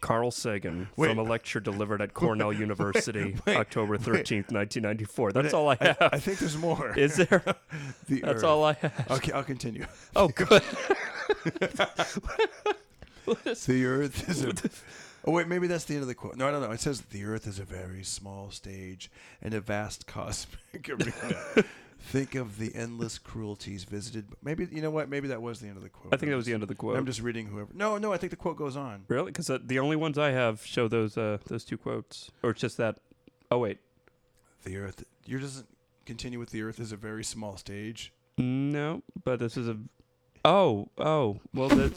Carl 0.00 0.30
Sagan 0.30 0.88
Wait. 0.96 1.08
from 1.08 1.18
a 1.18 1.22
lecture 1.22 1.60
delivered 1.60 2.00
at 2.02 2.14
Cornell 2.14 2.52
University, 2.66 3.36
wait, 3.46 3.56
October 3.56 3.98
13th, 3.98 4.52
1994. 4.52 5.32
That's 5.32 5.54
all 5.54 5.68
I 5.68 5.76
have. 5.80 5.96
I 6.00 6.18
think 6.18 6.38
there's 6.38 6.56
more. 6.56 6.96
Is 6.96 7.16
there? 7.16 7.42
the 8.08 8.20
That's 8.20 8.38
Earth. 8.38 8.44
all 8.44 8.64
I 8.64 8.74
have. 8.74 9.06
Okay, 9.10 9.32
I'll 9.32 9.42
continue. 9.44 9.86
Oh, 10.14 10.28
good. 10.28 10.62
The 13.24 13.84
Earth 13.84 14.28
is 14.28 14.44
a. 14.44 14.52
Oh 15.28 15.32
wait, 15.32 15.48
maybe 15.48 15.66
that's 15.66 15.82
the 15.84 15.94
end 15.94 16.02
of 16.02 16.08
the 16.08 16.14
quote. 16.14 16.36
No, 16.36 16.46
I 16.46 16.52
don't 16.52 16.60
know. 16.62 16.70
It 16.70 16.78
says 16.78 17.00
the 17.00 17.24
Earth 17.24 17.48
is 17.48 17.58
a 17.58 17.64
very 17.64 18.04
small 18.04 18.52
stage 18.52 19.10
in 19.42 19.52
a 19.52 19.60
vast 19.60 20.06
cosmic 20.06 20.88
arena. 20.88 21.64
Think 22.08 22.36
of 22.36 22.58
the 22.58 22.72
endless 22.74 23.18
cruelties 23.18 23.82
visited. 23.82 24.26
Maybe 24.42 24.68
you 24.70 24.80
know 24.80 24.90
what? 24.90 25.08
Maybe 25.08 25.26
that 25.28 25.42
was 25.42 25.58
the 25.60 25.66
end 25.66 25.76
of 25.76 25.82
the 25.82 25.88
quote. 25.88 26.14
I 26.14 26.16
think 26.16 26.30
that 26.30 26.36
was 26.36 26.46
the 26.46 26.54
end 26.54 26.62
of 26.62 26.68
the 26.68 26.74
quote. 26.76 26.96
I'm 26.96 27.04
just 27.04 27.20
reading 27.20 27.46
whoever. 27.46 27.70
No, 27.74 27.98
no. 27.98 28.12
I 28.12 28.16
think 28.16 28.30
the 28.30 28.36
quote 28.36 28.56
goes 28.56 28.76
on. 28.76 29.04
Really? 29.08 29.32
Because 29.32 29.50
uh, 29.50 29.58
the 29.60 29.80
only 29.80 29.96
ones 29.96 30.16
I 30.16 30.30
have 30.30 30.64
show 30.64 30.86
those 30.86 31.18
uh, 31.18 31.38
those 31.48 31.64
two 31.64 31.76
quotes, 31.76 32.30
or 32.44 32.50
it's 32.50 32.60
just 32.60 32.76
that. 32.76 32.98
Oh 33.50 33.58
wait, 33.58 33.78
The 34.64 34.76
Earth. 34.76 35.04
You 35.24 35.40
doesn't 35.40 35.66
continue 36.04 36.38
with 36.38 36.50
the 36.50 36.62
Earth 36.62 36.78
is 36.78 36.92
a 36.92 36.96
very 36.96 37.24
small 37.24 37.56
stage. 37.56 38.12
no, 38.38 39.02
but 39.24 39.40
this 39.40 39.56
is 39.56 39.68
a. 39.68 39.76
Oh, 40.48 40.86
oh, 40.96 41.40
well, 41.52 41.68
that, 41.70 41.92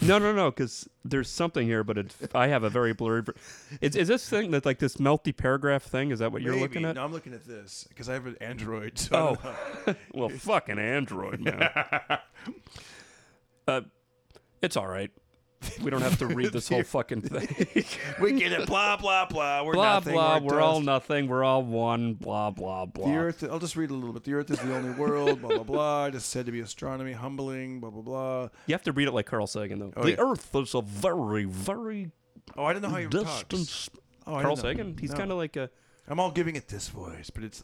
no, 0.00 0.18
no, 0.18 0.32
no, 0.32 0.50
because 0.50 0.88
there's 1.04 1.28
something 1.28 1.66
here, 1.66 1.84
but 1.84 1.98
it's, 1.98 2.16
I 2.34 2.46
have 2.46 2.62
a 2.62 2.70
very 2.70 2.94
blurry. 2.94 3.20
ver- 3.20 3.34
Is, 3.82 3.96
is 3.96 4.08
this 4.08 4.26
thing 4.26 4.50
that 4.52 4.64
like 4.64 4.78
this 4.78 4.98
multi 4.98 5.30
paragraph 5.30 5.82
thing? 5.82 6.10
Is 6.10 6.20
that 6.20 6.32
what 6.32 6.40
you're 6.40 6.52
Maybe. 6.54 6.62
looking 6.62 6.84
at? 6.86 6.94
No, 6.94 7.04
I'm 7.04 7.12
looking 7.12 7.34
at 7.34 7.46
this 7.46 7.84
because 7.90 8.08
I 8.08 8.14
have 8.14 8.24
an 8.24 8.36
Android. 8.40 8.98
So 8.98 9.36
Oh. 9.86 9.94
Well, 10.14 10.30
fucking 10.30 10.78
Android, 10.78 11.40
man. 11.40 11.68
uh, 13.68 13.80
it's 14.62 14.76
all 14.78 14.86
right. 14.86 15.10
We 15.82 15.90
don't 15.90 16.02
have 16.02 16.18
to 16.18 16.26
read 16.26 16.52
this 16.52 16.68
whole 16.68 16.82
fucking 16.82 17.22
thing. 17.22 17.84
we 18.20 18.32
get 18.32 18.52
it. 18.52 18.66
Blah 18.66 18.96
blah 18.96 19.26
blah. 19.26 19.62
We're 19.64 19.72
blah 19.74 19.94
nothing. 19.94 20.12
blah. 20.14 20.38
We're, 20.38 20.54
We're 20.54 20.60
all 20.60 20.80
nothing. 20.80 21.28
We're 21.28 21.44
all 21.44 21.62
one. 21.62 22.14
Blah 22.14 22.50
blah 22.50 22.86
blah. 22.86 23.06
The 23.06 23.16
Earth. 23.16 23.44
I'll 23.50 23.58
just 23.58 23.76
read 23.76 23.90
a 23.90 23.94
little 23.94 24.12
bit. 24.12 24.24
The 24.24 24.34
Earth 24.34 24.50
is 24.50 24.58
the 24.58 24.74
only 24.74 24.90
world. 24.92 25.40
Blah 25.42 25.56
blah 25.56 25.62
blah. 25.64 26.06
It 26.06 26.14
is 26.14 26.24
said 26.24 26.46
to 26.46 26.52
be 26.52 26.60
astronomy, 26.60 27.12
humbling. 27.12 27.80
Blah 27.80 27.90
blah 27.90 28.02
blah. 28.02 28.48
You 28.66 28.74
have 28.74 28.82
to 28.84 28.92
read 28.92 29.08
it 29.08 29.12
like 29.12 29.26
Carl 29.26 29.46
Sagan, 29.46 29.78
though. 29.78 29.92
Oh, 29.96 30.02
the 30.02 30.10
yeah. 30.10 30.16
Earth 30.18 30.54
is 30.54 30.74
a 30.74 30.82
very, 30.82 31.44
very 31.44 32.10
Oh, 32.56 32.64
I 32.64 32.72
didn't 32.72 32.82
know 32.84 32.90
how 32.90 32.98
you 32.98 33.08
distant. 33.08 33.48
talked. 33.50 33.88
Oh, 34.26 34.40
Carl. 34.40 34.56
Sagan. 34.56 34.96
He's 35.00 35.10
No. 35.12 35.16
kind 35.18 35.30
of 35.32 35.38
like 35.38 35.56
a. 35.56 35.70
I'm 36.08 36.18
all 36.20 36.30
giving 36.32 36.56
it 36.56 36.68
this 36.68 36.88
voice, 36.88 37.30
but 37.30 37.44
it's 37.44 37.62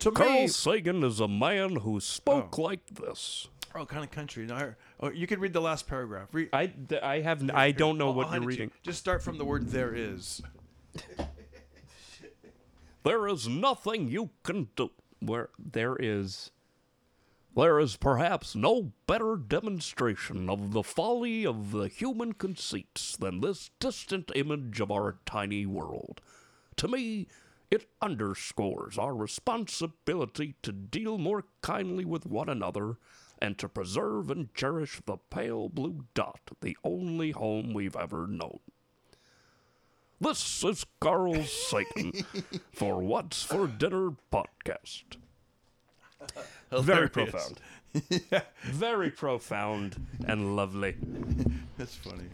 to 0.00 0.10
Carl 0.12 0.30
me. 0.32 0.48
Sagan 0.48 1.02
is 1.02 1.18
a 1.20 1.28
man 1.28 1.76
who 1.76 1.98
spoke 2.00 2.58
Oh. 2.58 2.62
like 2.62 2.86
this. 2.88 3.48
Oh, 3.74 3.84
kind 3.84 4.02
of 4.04 4.10
country. 4.10 4.46
No, 4.46 4.54
I- 4.54 4.74
oh, 5.00 5.10
you 5.10 5.26
can 5.26 5.40
read 5.40 5.52
the 5.52 5.60
last 5.60 5.86
paragraph. 5.86 6.28
I, 6.52 6.66
th- 6.66 7.02
I 7.02 7.20
have. 7.20 7.42
n- 7.42 7.50
I 7.50 7.70
don't 7.70 7.98
know 7.98 8.08
I'll- 8.08 8.14
what 8.14 8.26
I'll 8.28 8.34
you're 8.34 8.42
hand 8.42 8.52
it 8.52 8.56
to 8.56 8.56
you. 8.56 8.64
reading. 8.66 8.70
Just 8.82 8.98
start 8.98 9.22
from 9.22 9.38
the 9.38 9.44
word 9.44 9.68
there 9.68 9.94
is. 9.94 10.42
There 13.04 13.26
is 13.28 13.48
nothing 13.48 14.08
you 14.08 14.30
can 14.42 14.68
do. 14.76 14.90
Where 15.20 15.48
there 15.58 15.96
is. 15.98 16.50
There 17.56 17.80
is 17.80 17.96
perhaps 17.96 18.54
no 18.54 18.92
better 19.06 19.36
demonstration 19.36 20.48
of 20.50 20.72
the 20.72 20.82
folly 20.82 21.44
of 21.46 21.72
the 21.72 21.88
human 21.88 22.34
conceits 22.34 23.16
than 23.16 23.40
this 23.40 23.70
distant 23.80 24.30
image 24.36 24.80
of 24.80 24.90
our 24.92 25.16
tiny 25.26 25.64
world. 25.66 26.20
To 26.76 26.86
me, 26.88 27.26
it 27.70 27.88
underscores 28.02 28.96
our 28.98 29.14
responsibility 29.14 30.54
to 30.62 30.70
deal 30.72 31.18
more 31.18 31.46
kindly 31.62 32.04
with 32.04 32.26
one 32.26 32.48
another 32.48 32.96
and 33.40 33.58
to 33.58 33.68
preserve 33.68 34.30
and 34.30 34.52
cherish 34.54 35.00
the 35.06 35.16
pale 35.30 35.68
blue 35.68 36.04
dot, 36.14 36.40
the 36.60 36.76
only 36.84 37.30
home 37.30 37.72
we've 37.72 37.96
ever 37.96 38.26
known. 38.26 38.60
This 40.20 40.64
is 40.64 40.84
Carl 41.00 41.44
Sagan 41.44 42.12
for 42.72 43.00
What's 43.00 43.42
for 43.42 43.68
Dinner 43.68 44.10
podcast. 44.32 45.04
Very 46.72 47.08
Hilarious. 47.08 47.10
profound. 47.10 47.60
Very 48.64 49.10
profound 49.10 50.06
and 50.26 50.56
lovely. 50.56 50.96
That's 51.76 51.94
funny. 51.94 52.24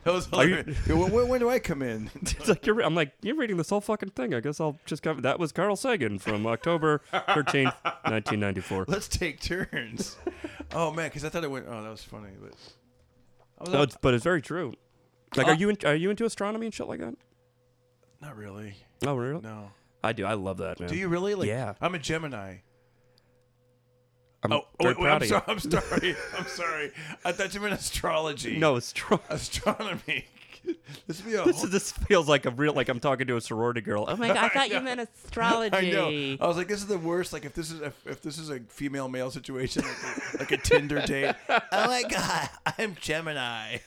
That 0.04 0.14
was 0.14 0.26
you- 0.32 0.38
hilarious. 0.38 0.86
When, 0.88 1.28
when- 1.28 1.40
do 1.40 1.50
I 1.50 1.58
come 1.58 1.82
in? 1.82 2.10
It's 2.22 2.48
like 2.48 2.64
you're, 2.66 2.80
I'm 2.80 2.94
like, 2.94 3.12
you're 3.22 3.36
reading 3.36 3.56
this 3.58 3.68
whole 3.70 3.80
fucking 3.82 4.10
thing. 4.10 4.32
I 4.34 4.40
guess 4.40 4.58
I'll 4.60 4.78
just 4.86 5.02
cover. 5.02 5.20
That 5.20 5.38
was 5.38 5.52
Carl 5.52 5.76
Sagan 5.76 6.18
from 6.18 6.46
October 6.46 7.02
13th, 7.12 7.74
1994. 7.84 8.84
Let's 8.88 9.08
take 9.08 9.40
turns. 9.40 10.16
oh 10.72 10.90
man, 10.92 11.08
because 11.08 11.24
I 11.24 11.28
thought 11.28 11.44
it 11.44 11.50
went. 11.50 11.66
Oh, 11.68 11.82
that 11.82 11.90
was 11.90 12.02
funny, 12.02 12.30
but 12.40 12.54
was 13.58 13.70
No, 13.70 13.82
it's, 13.82 13.96
but 14.00 14.14
it's 14.14 14.24
very 14.24 14.40
true. 14.40 14.72
Like, 15.36 15.46
Uh, 15.48 15.50
are 15.50 15.54
you 15.54 15.68
in, 15.68 15.76
are 15.84 15.94
you 15.94 16.08
into 16.10 16.24
astronomy 16.24 16.66
and 16.66 16.74
shit 16.74 16.88
like 16.88 17.00
that? 17.00 17.14
not 18.22 18.36
really. 18.36 18.74
Oh, 19.06 19.14
really? 19.16 19.40
No. 19.42 19.70
I 20.02 20.12
do. 20.12 20.24
I 20.24 20.32
love 20.34 20.58
that, 20.58 20.80
man. 20.80 20.88
Do 20.88 20.96
you 20.96 21.08
really? 21.08 21.34
Like, 21.34 21.48
Yeah. 21.48 21.74
I'm 21.80 21.94
a 21.94 21.98
Gemini. 21.98 22.56
I'm 24.42 24.52
Oh, 24.52 24.62
very 24.80 24.94
wait, 24.94 25.02
wait, 25.02 25.10
I'm, 25.10 25.22
of 25.22 25.28
sorry, 25.28 25.42
I'm 25.48 25.58
sorry. 25.58 26.16
I'm 26.38 26.46
sorry. 26.46 26.92
I 27.24 27.32
thought 27.32 27.52
you 27.54 27.60
meant 27.60 27.74
astrology. 27.74 28.56
No, 28.58 28.76
it's 28.76 28.92
true. 28.92 29.20
astronomy. 29.28 30.26
this 31.06 31.22
would 31.22 31.30
be 31.30 31.34
a 31.36 31.44
This, 31.44 31.56
whole- 31.56 31.64
is, 31.66 31.70
this 31.70 31.92
feels 31.92 32.28
like 32.28 32.46
a 32.46 32.50
real, 32.50 32.72
like 32.72 32.88
I'm 32.88 33.00
talking 33.00 33.26
to 33.26 33.36
a 33.36 33.40
sorority 33.40 33.80
girl. 33.82 34.04
Oh 34.08 34.16
my 34.16 34.28
god, 34.34 34.36
I 34.38 34.48
thought 34.48 34.70
you 34.70 34.80
meant 34.80 35.00
astrology. 35.00 35.74
I 35.76 35.90
know. 35.90 36.36
I 36.40 36.46
was 36.46 36.56
like, 36.56 36.68
this 36.68 36.78
is 36.80 36.86
the 36.86 36.98
worst. 36.98 37.32
Like, 37.32 37.44
if 37.44 37.54
this 37.54 37.70
is 37.70 37.80
if, 37.82 38.06
if 38.06 38.22
this 38.22 38.38
is 38.38 38.50
a 38.50 38.60
female 38.60 39.08
male 39.08 39.30
situation, 39.30 39.82
like 39.84 40.34
a, 40.34 40.38
like 40.38 40.52
a 40.52 40.56
Tinder 40.56 41.00
date. 41.02 41.34
oh 41.48 41.60
my 41.86 42.02
god, 42.08 42.48
I'm 42.78 42.94
Gemini. 43.00 43.78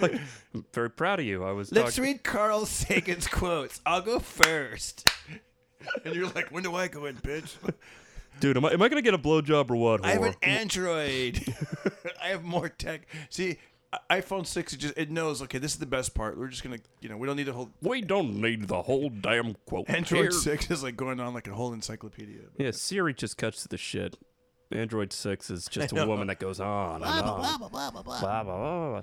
like, 0.00 0.20
I'm 0.54 0.64
very 0.72 0.90
proud 0.90 1.20
of 1.20 1.26
you. 1.26 1.42
I 1.44 1.52
was 1.52 1.70
Let's 1.72 1.96
talking- 1.96 2.10
read 2.12 2.22
Carl 2.24 2.66
Sagan's 2.66 3.26
quotes. 3.26 3.80
I'll 3.86 4.02
go 4.02 4.18
first. 4.18 5.08
And 6.04 6.14
you're 6.14 6.28
like, 6.28 6.48
when 6.50 6.62
do 6.62 6.74
I 6.74 6.88
go 6.88 7.06
in, 7.06 7.16
bitch? 7.16 7.56
Dude. 8.40 8.56
Am 8.56 8.64
I, 8.64 8.72
am 8.72 8.82
I 8.82 8.88
gonna 8.88 9.02
get 9.02 9.14
a 9.14 9.18
blowjob 9.18 9.70
or 9.70 9.76
what? 9.76 10.04
I 10.04 10.12
have 10.12 10.22
an? 10.22 10.34
Android. 10.42 11.42
I 12.22 12.28
have 12.28 12.42
more 12.44 12.68
tech. 12.68 13.06
See, 13.28 13.58
iPhone 14.10 14.46
six, 14.46 14.72
it 14.72 14.78
just 14.78 14.94
it 14.96 15.10
knows. 15.10 15.42
Okay, 15.42 15.58
this 15.58 15.72
is 15.72 15.78
the 15.78 15.86
best 15.86 16.14
part. 16.14 16.38
We're 16.38 16.48
just 16.48 16.62
gonna, 16.62 16.78
you 17.00 17.08
know, 17.08 17.16
we 17.16 17.26
don't 17.26 17.36
need 17.36 17.48
a 17.48 17.52
whole. 17.52 17.70
we 17.82 18.00
don't 18.02 18.40
need 18.40 18.68
the 18.68 18.82
whole 18.82 19.08
damn 19.10 19.54
quote. 19.66 19.88
Android 19.90 20.22
here. 20.22 20.30
six 20.30 20.70
is 20.70 20.82
like 20.82 20.96
going 20.96 21.20
on 21.20 21.34
like 21.34 21.48
a 21.48 21.54
whole 21.54 21.72
encyclopedia. 21.72 22.42
Yeah, 22.58 22.70
Siri 22.72 23.14
just 23.14 23.36
cuts 23.36 23.62
to 23.62 23.68
the 23.68 23.76
shit. 23.78 24.16
Android 24.72 25.12
six 25.12 25.50
is 25.50 25.66
just 25.66 25.92
I 25.92 25.96
a 25.96 26.00
know. 26.00 26.06
woman 26.06 26.28
that 26.28 26.38
goes 26.38 26.60
on 26.60 27.02
and 27.02 27.04
on. 27.04 27.40
Blah, 27.40 27.58
blah, 27.58 27.90
blah, 27.90 28.02
blah. 28.02 28.20
Blah, 28.20 28.44
blah, 28.44 28.90
blah. 28.90 29.02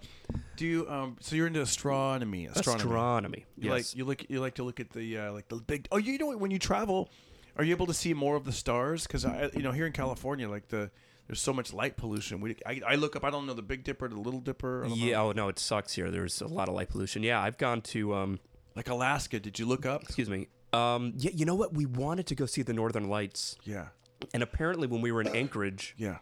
Do 0.56 0.66
you 0.66 0.90
um? 0.90 1.18
So 1.20 1.36
you're 1.36 1.48
into 1.48 1.62
astronomy? 1.62 2.46
Astronomy. 2.46 2.84
Astronomy. 2.86 3.46
You 3.58 3.72
Yes. 3.72 3.74
like 3.94 3.98
you 3.98 4.06
look 4.06 4.30
you 4.30 4.40
like 4.40 4.56
to 4.56 4.64
look 4.64 4.80
at 4.80 4.92
the 4.92 5.18
uh, 5.18 5.34
like 5.34 5.50
the 5.50 5.58
big. 5.58 5.90
Oh, 5.92 5.98
you 5.98 6.18
know 6.18 6.28
what? 6.28 6.40
When 6.40 6.52
you 6.52 6.60
travel, 6.60 7.10
are 7.58 7.64
you 7.64 7.72
able 7.74 7.88
to 7.88 7.94
see 7.94 8.14
more 8.14 8.36
of 8.36 8.46
the 8.46 8.52
stars? 8.52 9.04
Because 9.08 9.26
I, 9.26 9.50
you 9.54 9.62
know, 9.64 9.72
here 9.72 9.86
in 9.86 9.94
California, 9.94 10.50
like 10.50 10.68
the 10.70 10.92
there's 11.28 11.42
so 11.42 11.52
much 11.54 11.74
light 11.74 11.98
pollution. 11.98 12.40
We 12.40 12.56
I, 12.66 12.82
I 12.88 12.96
look 12.96 13.16
up. 13.16 13.24
I 13.26 13.30
don't 13.30 13.46
know 13.46 13.54
the 13.54 13.62
Big 13.62 13.84
Dipper, 13.84 14.08
the 14.08 14.20
Little 14.20 14.40
Dipper. 14.40 14.82
Don't 14.84 14.92
know. 14.92 14.96
yeah. 15.06 15.22
Oh 15.22 15.32
no, 15.32 15.48
it 15.50 15.60
sucks 15.60 15.94
here. 15.94 16.10
There's 16.12 16.42
a 16.42 16.48
lot 16.48 16.70
of 16.70 16.76
light 16.76 16.90
pollution. 16.90 17.24
Yeah, 17.24 17.42
I've 17.42 17.58
gone 17.58 17.82
to. 17.94 18.14
um 18.16 18.40
Like 18.76 18.90
Alaska. 18.90 19.40
Did 19.40 19.60
you 19.60 19.66
look 19.66 19.86
up? 19.86 20.04
Excuse 20.04 20.30
me. 20.30 20.48
Um. 20.74 21.14
Yeah. 21.18 21.32
You 21.34 21.46
know 21.46 21.56
what? 21.56 21.74
We 21.74 21.86
wanted 21.86 22.28
to 22.28 22.36
go 22.36 22.46
see 22.46 22.62
the 22.62 22.74
Northern 22.74 23.08
Lights, 23.10 23.58
Yeah. 23.64 23.88
and 24.34 24.44
apparently 24.44 24.88
when 24.88 25.02
we 25.02 25.12
were 25.12 25.22
in 25.22 25.28
Anchorage, 25.36 25.96
Yeah. 25.98 26.18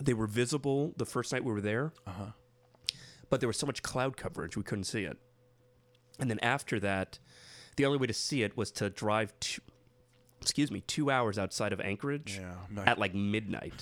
they 0.00 0.14
were 0.14 0.26
visible 0.26 0.94
the 0.96 1.06
first 1.06 1.32
night 1.32 1.44
we 1.44 1.52
were 1.52 1.60
there. 1.60 1.92
Uh 2.06 2.10
huh. 2.12 2.24
but 3.28 3.40
there 3.40 3.48
was 3.48 3.58
so 3.58 3.66
much 3.66 3.82
cloud 3.82 4.16
coverage 4.16 4.56
we 4.56 4.62
couldn't 4.62 4.84
see 4.84 5.04
it. 5.04 5.16
And 6.18 6.28
then 6.30 6.38
after 6.40 6.80
that, 6.80 7.18
the 7.76 7.84
only 7.86 7.98
way 7.98 8.06
to 8.08 8.12
see 8.12 8.42
it 8.42 8.56
was 8.56 8.70
to 8.72 8.90
drive 8.90 9.32
two, 9.40 9.60
excuse 10.40 10.70
me, 10.70 10.80
two 10.82 11.10
hours 11.10 11.38
outside 11.38 11.72
of 11.72 11.80
Anchorage 11.80 12.40
Yeah. 12.40 12.84
at 12.86 12.98
like 12.98 13.14
midnight. 13.14 13.74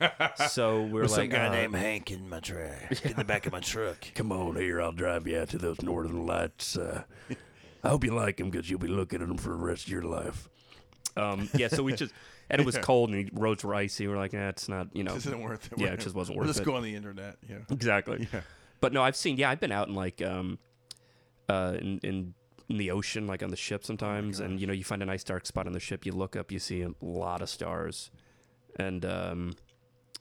so 0.48 0.82
we 0.82 0.92
we're 0.92 1.02
With 1.02 1.10
some 1.12 1.28
guy 1.28 1.46
uh, 1.48 1.52
named 1.52 1.74
Hank 1.74 2.10
in 2.10 2.28
my 2.28 2.40
truck, 2.40 3.04
in 3.04 3.14
the 3.16 3.24
back 3.24 3.46
of 3.46 3.52
my 3.52 3.60
truck. 3.60 3.98
"Come 4.14 4.32
on 4.32 4.56
here, 4.56 4.80
I'll 4.80 4.92
drive 4.92 5.26
you 5.26 5.38
out 5.38 5.48
to 5.50 5.58
those 5.58 5.80
northern 5.82 6.26
lights. 6.26 6.76
Uh, 6.76 7.02
I 7.84 7.88
hope 7.88 8.04
you 8.04 8.14
like 8.14 8.38
them 8.38 8.50
because 8.50 8.68
you'll 8.70 8.78
be 8.80 8.88
looking 8.88 9.22
at 9.22 9.28
them 9.28 9.36
for 9.38 9.50
the 9.50 9.56
rest 9.56 9.86
of 9.86 9.92
your 9.92 10.02
life." 10.02 10.48
Um, 11.16 11.48
yeah, 11.54 11.68
so 11.68 11.82
we 11.82 11.92
just 11.94 12.12
and 12.50 12.60
it 12.60 12.64
was 12.64 12.78
cold 12.78 13.10
and 13.10 13.26
the 13.26 13.30
roads 13.32 13.64
were 13.64 13.74
icy. 13.74 14.06
We're 14.06 14.16
like, 14.16 14.34
eh, 14.34 14.48
it's 14.48 14.68
not, 14.68 14.88
you 14.94 15.02
know, 15.04 15.14
This 15.14 15.26
isn't 15.26 15.40
worth 15.40 15.72
it. 15.72 15.78
Yeah, 15.78 15.88
it 15.88 16.00
just 16.00 16.14
wasn't 16.14 16.38
We'll 16.38 16.46
worth 16.46 16.56
just 16.56 16.60
it. 16.60 16.64
go 16.64 16.76
on 16.76 16.82
the 16.82 16.94
internet. 16.94 17.36
Yeah. 17.48 17.56
exactly. 17.70 18.28
Yeah. 18.32 18.40
But 18.80 18.92
no, 18.92 19.02
I've 19.02 19.16
seen. 19.16 19.36
Yeah, 19.36 19.50
I've 19.50 19.58
been 19.60 19.72
out 19.72 19.88
in 19.88 19.94
like 19.94 20.22
um, 20.22 20.58
uh, 21.48 21.74
in 21.80 21.98
in 22.04 22.34
in 22.68 22.76
the 22.78 22.90
ocean, 22.90 23.26
like 23.26 23.42
on 23.42 23.50
the 23.50 23.56
ship 23.56 23.84
sometimes, 23.84 24.40
and 24.40 24.60
you 24.60 24.66
know, 24.66 24.72
you 24.72 24.84
find 24.84 25.02
a 25.02 25.06
nice 25.06 25.24
dark 25.24 25.46
spot 25.46 25.66
on 25.66 25.72
the 25.72 25.80
ship. 25.80 26.04
You 26.04 26.12
look 26.12 26.36
up, 26.36 26.52
you 26.52 26.58
see 26.58 26.82
a 26.82 26.90
lot 27.00 27.40
of 27.42 27.48
stars, 27.48 28.10
and 28.76 29.04
um, 29.04 29.52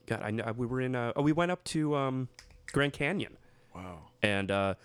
God, 0.05 0.21
I 0.23 0.31
know 0.31 0.53
we 0.55 0.65
were 0.65 0.81
in. 0.81 0.95
Uh, 0.95 1.11
oh, 1.15 1.21
we 1.21 1.31
went 1.33 1.51
up 1.51 1.63
to 1.65 1.95
um, 1.95 2.29
Grand 2.71 2.93
Canyon, 2.93 3.37
Wow. 3.75 3.99
and 4.23 4.49
uh, 4.49 4.75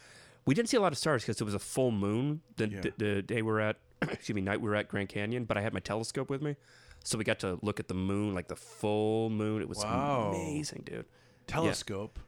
we 0.46 0.54
didn't 0.54 0.68
see 0.70 0.76
a 0.76 0.80
lot 0.80 0.92
of 0.92 0.98
stars 0.98 1.22
because 1.22 1.40
it 1.40 1.44
was 1.44 1.54
a 1.54 1.58
full 1.60 1.92
moon 1.92 2.40
the, 2.56 2.68
Yeah. 2.68 2.80
the, 2.80 2.92
the 2.96 3.22
day 3.22 3.36
we 3.36 3.42
were 3.52 3.60
at. 3.60 3.76
excuse 4.02 4.34
me, 4.34 4.40
night 4.42 4.60
we 4.60 4.68
were 4.68 4.74
at 4.74 4.88
Grand 4.88 5.08
Canyon, 5.08 5.44
but 5.44 5.56
I 5.56 5.60
had 5.60 5.72
my 5.72 5.78
telescope 5.78 6.28
with 6.28 6.42
me, 6.42 6.56
so 7.04 7.16
we 7.16 7.22
got 7.22 7.38
to 7.40 7.60
look 7.62 7.78
at 7.78 7.86
the 7.86 7.94
moon, 7.94 8.34
like 8.34 8.48
the 8.48 8.56
full 8.56 9.30
moon. 9.30 9.62
It 9.62 9.68
was 9.68 9.78
Wow. 9.78 10.30
amazing, 10.32 10.82
dude. 10.84 11.06
Telescope. 11.46 12.18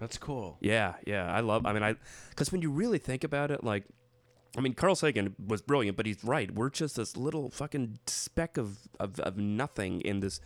That's 0.00 0.18
cool. 0.18 0.56
Yeah, 0.60 0.94
yeah, 1.06 1.30
I 1.32 1.40
love. 1.40 1.66
I 1.66 1.72
mean, 1.72 1.82
I 1.84 1.94
because 2.30 2.50
when 2.50 2.62
you 2.62 2.70
really 2.72 2.98
think 2.98 3.22
about 3.22 3.50
it, 3.52 3.62
like, 3.62 3.84
I 4.56 4.60
mean, 4.60 4.74
Carl 4.74 4.94
Sagan 4.96 5.34
was 5.46 5.62
brilliant, 5.62 5.96
but 5.96 6.06
he's 6.06 6.22
right. 6.24 6.50
We're 6.52 6.70
just 6.70 6.96
this 6.96 7.16
little 7.16 7.50
fucking 7.50 7.98
speck 8.06 8.56
of 8.56 8.78
of, 8.98 9.20
of 9.20 9.36
nothing 9.36 10.00
in 10.00 10.20
this 10.20 10.40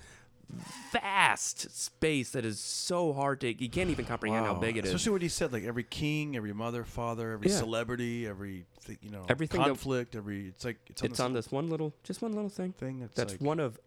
vast 0.92 1.70
space 1.74 2.30
that 2.32 2.44
is 2.44 2.60
so 2.60 3.12
hard 3.14 3.40
to. 3.40 3.62
You 3.62 3.70
can't 3.70 3.88
even 3.90 4.04
comprehend 4.04 4.44
how 4.46 4.54
big 4.54 4.76
it 4.76 4.84
is. 4.84 4.90
Especially 4.90 5.12
what 5.12 5.22
he 5.22 5.28
said, 5.28 5.52
like 5.52 5.64
every 5.64 5.84
king, 5.84 6.36
every 6.36 6.52
mother, 6.52 6.84
father, 6.84 7.32
every 7.32 7.48
Yeah. 7.50 7.56
celebrity, 7.56 8.26
every 8.26 8.66
th- 8.84 8.98
you 9.02 9.10
know 9.10 9.24
Everything 9.28 9.60
that- 9.62 9.68
conflict, 9.68 10.14
every 10.14 10.48
it's 10.48 10.64
like 10.64 10.76
it's 10.88 11.02
on 11.02 11.06
It's 11.06 11.12
this 11.18 11.24
on 11.24 11.32
this 11.32 11.50
one 11.50 11.68
little, 11.70 11.94
just 12.02 12.20
one 12.22 12.32
little 12.32 12.50
thing. 12.50 12.72
thing 12.72 13.00
that's, 13.00 13.14
That's 13.14 13.32
like, 13.32 13.40
one 13.40 13.58
of 13.60 13.80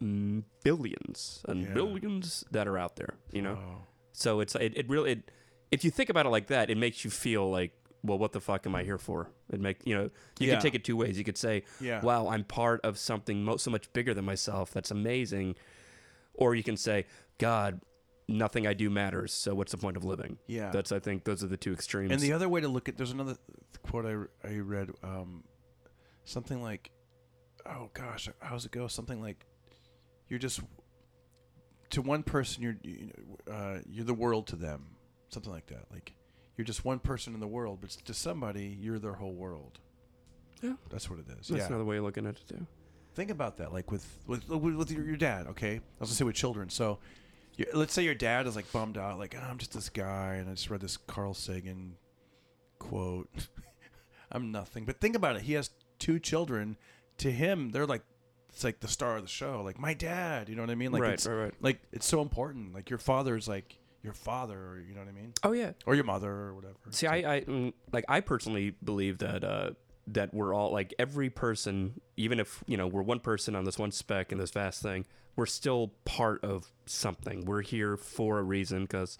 billions 0.63 1.43
and 1.47 1.61
Yeah. 1.63 1.73
billions 1.73 2.43
that 2.51 2.67
are 2.67 2.77
out 2.77 2.95
there. 2.95 3.15
You 3.31 3.41
know, 3.43 3.53
wow. 3.53 3.81
so 4.13 4.39
it's 4.39 4.55
it, 4.55 4.73
it 4.75 4.89
really 4.89 5.11
it, 5.11 5.31
if 5.71 5.83
you 5.83 5.91
think 5.91 6.09
about 6.09 6.25
it 6.25 6.29
like 6.29 6.47
that, 6.47 6.69
it 6.69 6.77
makes 6.77 7.03
you 7.05 7.11
feel 7.11 7.49
like. 7.49 7.71
Well, 8.07 8.17
what 8.17 8.31
the 8.31 8.39
fuck 8.41 8.65
am 8.65 8.73
I 8.75 8.83
here 8.83 8.97
for? 8.97 9.29
It 9.51 9.59
make 9.61 9.85
you 9.85 9.95
know 9.95 10.09
you 10.39 10.47
Yeah. 10.47 10.53
could 10.55 10.61
take 10.61 10.75
it 10.75 10.83
two 10.83 10.95
ways. 10.97 11.17
You 11.17 11.23
could 11.23 11.37
say, 11.37 11.63
Yeah. 11.79 12.01
wow, 12.01 12.27
I'm 12.29 12.43
part 12.43 12.81
of 12.83 12.97
something 12.97 13.43
mo- 13.43 13.57
so 13.57 13.69
much 13.69 13.91
bigger 13.93 14.13
than 14.13 14.25
myself. 14.25 14.71
That's 14.71 14.91
amazing. 14.91 15.55
Or 16.33 16.55
you 16.55 16.63
can 16.63 16.77
say, 16.77 17.05
God, 17.37 17.81
nothing 18.27 18.65
I 18.67 18.73
do 18.73 18.89
matters. 18.89 19.33
So 19.33 19.53
what's 19.55 19.71
the 19.71 19.77
point 19.77 19.97
of 19.97 20.03
living? 20.03 20.37
Yeah. 20.47 20.71
That's 20.71 20.91
I 20.91 20.99
think 20.99 21.23
those 21.23 21.43
are 21.43 21.47
the 21.47 21.57
two 21.57 21.73
extremes. 21.73 22.11
And 22.11 22.21
the 22.21 22.33
other 22.33 22.49
way 22.49 22.61
to 22.61 22.67
look 22.67 22.87
at 22.89 22.97
there's 22.97 23.11
another 23.11 23.35
quote 23.83 24.05
I, 24.05 24.47
I 24.47 24.57
read 24.59 24.89
um, 25.03 25.43
something 26.25 26.61
like 26.61 26.91
oh 27.65 27.89
gosh 27.93 28.29
how's 28.39 28.65
it 28.65 28.71
go 28.71 28.87
something 28.87 29.21
like 29.21 29.45
you're 30.29 30.39
just 30.39 30.61
to 31.89 32.01
one 32.01 32.23
person 32.23 32.63
you're 32.63 32.77
you 32.83 33.11
know, 33.47 33.53
uh, 33.53 33.79
you're 33.89 34.05
the 34.05 34.13
world 34.13 34.47
to 34.47 34.55
them 34.55 34.95
something 35.29 35.51
like 35.51 35.67
that 35.67 35.83
like 35.91 36.13
you're 36.57 36.65
just 36.65 36.83
one 36.83 36.99
person 36.99 37.33
in 37.33 37.39
the 37.39 37.47
world 37.47 37.79
but 37.81 37.91
to 37.91 38.13
somebody 38.13 38.77
you're 38.79 38.99
their 38.99 39.13
whole 39.13 39.33
world. 39.33 39.79
Yeah. 40.61 40.73
that's 40.89 41.09
what 41.09 41.19
it 41.19 41.25
is. 41.39 41.47
That's 41.47 41.61
yeah. 41.61 41.67
another 41.67 41.85
way 41.85 41.97
of 41.97 42.03
looking 42.03 42.25
at 42.25 42.35
it 42.35 42.43
too. 42.49 42.65
think 43.13 43.29
about 43.29 43.57
that 43.57 43.71
like 43.71 43.91
with 43.91 44.05
with 44.25 44.49
with, 44.49 44.91
your, 44.91 45.05
your 45.05 45.17
dad 45.17 45.47
okay? 45.47 45.75
I 45.75 45.81
was 45.99 46.09
gonna 46.09 46.15
say 46.15 46.25
with 46.25 46.35
children. 46.35 46.69
So 46.69 46.99
let's 47.73 47.93
say 47.93 48.03
your 48.03 48.15
dad 48.15 48.47
is 48.47 48.55
like 48.55 48.71
bummed 48.71 48.97
out 48.97 49.17
like 49.17 49.35
oh, 49.35 49.43
i'm 49.49 49.57
just 49.57 49.73
this 49.73 49.89
guy 49.89 50.35
and 50.35 50.47
i 50.47 50.53
just 50.53 50.69
read 50.69 50.81
this 50.81 50.97
carl 50.97 51.33
sagan 51.33 51.95
quote. 52.79 53.29
I'm 54.31 54.51
nothing. 54.51 54.85
But 54.85 54.99
think 54.99 55.15
about 55.15 55.37
it. 55.37 55.43
He 55.43 55.53
has 55.53 55.69
two 55.99 56.19
children. 56.19 56.77
To 57.19 57.31
him 57.31 57.69
they're 57.69 57.87
like 57.87 58.03
it's 58.49 58.63
like 58.63 58.79
the 58.79 58.87
star 58.87 59.17
of 59.17 59.23
the 59.23 59.29
show. 59.29 59.61
Like 59.63 59.79
my 59.79 59.93
dad 59.93 60.49
you 60.49 60.55
know 60.55 60.63
what 60.63 60.71
i 60.71 60.75
mean? 60.75 60.91
Like 60.91 61.01
right, 61.03 61.13
it's 61.13 61.27
right, 61.27 61.35
right. 61.35 61.53
like 61.61 61.81
it's 61.91 62.05
so 62.05 62.21
important. 62.21 62.73
Like 62.73 62.89
your 62.89 62.99
father's 62.99 63.47
like 63.47 63.77
your 64.07 64.13
father 64.15 64.57
or 64.57 64.79
you 64.79 64.93
know 64.95 65.01
what 65.01 65.09
i 65.09 65.11
mean 65.11 65.33
Oh 65.43 65.51
yeah. 65.51 65.71
or 65.85 65.93
your 65.95 66.03
mother 66.05 66.31
or 66.31 66.53
whatever 66.55 66.75
See, 66.89 67.05
I, 67.07 67.35
I 67.35 67.41
mm, 67.41 67.73
like 67.91 68.05
I 68.07 68.21
personally 68.21 68.73
believe 68.83 69.17
that 69.19 69.43
uh, 69.43 69.69
that 70.07 70.33
we're 70.33 70.53
all 70.53 70.71
like 70.71 70.93
every 70.97 71.29
person, 71.29 71.99
even 72.15 72.39
if 72.39 72.63
you 72.65 72.77
know 72.77 72.87
we're 72.87 73.01
one 73.13 73.19
person 73.19 73.55
on 73.55 73.65
this 73.65 73.77
one 73.77 73.91
speck 73.91 74.31
in 74.31 74.37
this 74.37 74.51
vast 74.51 74.81
thing, 74.81 75.05
we're 75.35 75.45
still 75.45 75.91
part 76.05 76.43
of 76.45 76.71
something. 76.85 77.43
We're 77.45 77.61
here 77.61 77.97
for 77.97 78.39
a 78.39 78.43
reason 78.43 78.83
because 78.83 79.17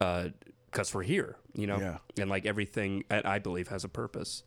uh, 0.00 0.28
because 0.70 0.92
we're 0.92 1.04
here, 1.04 1.36
you 1.54 1.66
know, 1.68 1.78
Yeah. 1.78 1.98
and 2.20 2.28
like 2.28 2.44
everything 2.46 3.04
I 3.10 3.22
I 3.36 3.38
believe 3.38 3.68
has 3.68 3.84
a 3.84 3.88
purpose. 3.88 4.42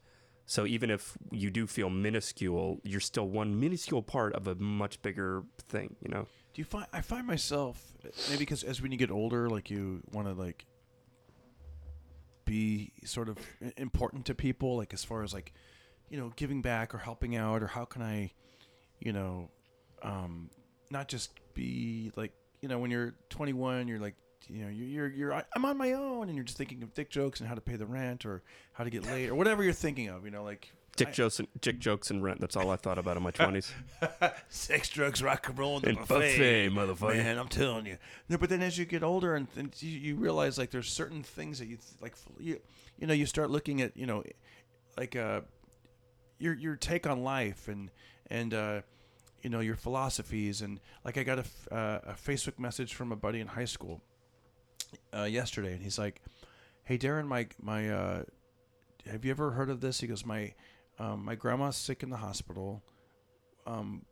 So 0.46 0.66
even 0.66 0.92
if 0.92 1.18
you 1.32 1.50
do 1.50 1.66
feel 1.66 1.90
minuscule, 1.90 2.80
you're 2.84 3.00
still 3.00 3.28
one 3.28 3.60
minuscule 3.60 4.04
part 4.04 4.34
of 4.34 4.48
a 4.48 4.56
much 4.56 5.02
bigger 5.02 5.44
thing, 5.70 5.96
you 6.02 6.10
know. 6.10 6.28
Do 6.54 6.62
you 6.62 6.66
find 6.66 6.86
I 6.94 7.02
find 7.02 7.26
myself 7.26 7.82
maybe 8.30 8.40
because 8.40 8.64
as 8.64 8.82
when 8.82 8.92
you 8.92 8.98
get 8.98 9.12
older, 9.12 9.50
like 9.50 9.70
you 9.70 10.02
want 10.12 10.28
to 10.28 10.34
like 10.34 10.66
be 12.46 12.92
sort 13.04 13.28
of 13.28 13.38
important 13.78 14.26
to 14.28 14.36
people, 14.36 14.78
like 14.78 14.94
as 14.94 15.04
far 15.04 15.24
as 15.24 15.34
like 15.34 15.52
you 16.10 16.18
know 16.20 16.32
giving 16.36 16.62
back 16.62 16.94
or 16.94 17.00
helping 17.00 17.36
out, 17.36 17.64
or 17.64 17.68
how 17.68 17.84
can 17.84 18.04
I, 18.04 18.32
you 19.00 19.14
know, 19.14 19.50
um, 20.04 20.52
not 20.92 21.08
just 21.08 21.32
be 21.56 22.12
like 22.16 22.32
you 22.62 22.70
know 22.70 22.78
when 22.78 22.92
you're 22.92 23.16
21, 23.30 23.88
you're 23.88 24.00
like 24.00 24.16
you 24.50 24.64
know 24.64 24.70
you're 24.70 25.08
you're, 25.08 25.08
you're 25.08 25.44
I'm 25.56 25.66
on 25.66 25.78
my 25.78 25.94
own, 25.94 26.28
and 26.28 26.36
you're 26.36 26.44
just 26.44 26.58
thinking 26.58 26.84
of 26.84 26.94
dick 26.94 27.10
jokes 27.10 27.40
and 27.40 27.50
how 27.50 27.56
to 27.56 27.62
pay 27.62 27.76
the 27.76 27.86
rent 27.86 28.26
or 28.26 28.42
how 28.74 28.84
to 28.84 28.90
get 28.90 29.06
laid 29.06 29.30
or 29.30 29.36
whatever 29.36 29.64
you're 29.64 29.74
thinking 29.74 30.10
of, 30.10 30.26
you 30.26 30.32
know, 30.32 30.44
like. 30.44 30.72
Dick 30.98 31.12
jokes, 31.12 31.40
and, 31.40 31.50
dick 31.60 31.78
jokes 31.78 32.10
and 32.10 32.24
rent. 32.24 32.40
That's 32.40 32.56
all 32.56 32.70
I 32.70 32.78
thought 32.78 32.98
about 32.98 33.18
in 33.18 33.24
my 33.24 33.32
twenties. 33.32 33.70
Sex, 34.48 34.88
drugs, 34.88 35.22
rock 35.22 35.50
and 35.50 35.60
roll, 35.60 35.76
and, 35.76 35.84
the 35.84 35.90
And 35.90 35.98
buffet. 36.00 36.38
buffet, 36.38 36.70
motherfucker. 36.70 37.18
Man, 37.18 37.38
I'm 37.38 37.50
telling 37.50 37.86
you. 37.86 37.98
No, 38.30 38.38
but 38.38 38.48
then 38.48 38.62
as 38.62 38.78
you 38.78 38.86
get 38.86 39.04
older 39.04 39.36
and, 39.36 39.48
and 39.58 39.76
you, 39.82 39.90
you 39.90 40.16
realize 40.16 40.58
like 40.58 40.72
there's 40.72 40.90
certain 40.90 41.22
things 41.22 41.60
that 41.60 41.68
you 41.68 41.80
like 42.02 42.16
you 42.40 42.62
you 42.98 43.08
know 43.08 43.14
you 43.14 43.26
start 43.26 43.50
looking 43.50 43.82
at 43.82 43.98
you 43.98 44.06
know 44.06 44.24
like 44.98 45.18
uh 45.18 45.42
your 46.40 46.54
your 46.54 46.78
take 46.78 47.06
on 47.06 47.24
life 47.24 47.68
and 47.68 47.92
and 48.28 48.54
uh 48.54 48.82
you 49.42 49.50
know 49.50 49.60
your 49.60 49.76
philosophies 49.76 50.62
and 50.62 50.80
like 51.04 51.18
I 51.18 51.24
got 51.24 51.40
a, 51.40 51.76
uh, 51.76 52.00
a 52.08 52.14
Facebook 52.14 52.58
message 52.58 52.94
from 52.94 53.12
a 53.12 53.16
buddy 53.18 53.42
in 53.42 53.48
high 53.48 53.66
school 53.66 54.02
uh, 55.16 55.24
yesterday 55.24 55.74
and 55.74 55.82
he's 55.82 55.98
like, 55.98 56.22
"Hey 56.84 56.98
Darren, 56.98 57.28
my 57.28 57.48
my 57.62 57.90
uh, 57.90 58.24
have 59.06 59.26
you 59.26 59.32
ever 59.32 59.52
heard 59.52 59.70
of 59.70 59.82
this?" 59.82 60.00
He 60.00 60.08
goes, 60.08 60.26
"My 60.26 60.54
um, 61.00 61.26
my 61.26 61.36
grandma's 61.36 61.76
sick 61.78 62.04
in 62.04 62.10
the 62.10 62.18
hospital. 62.18 62.84
Um, 63.68 64.06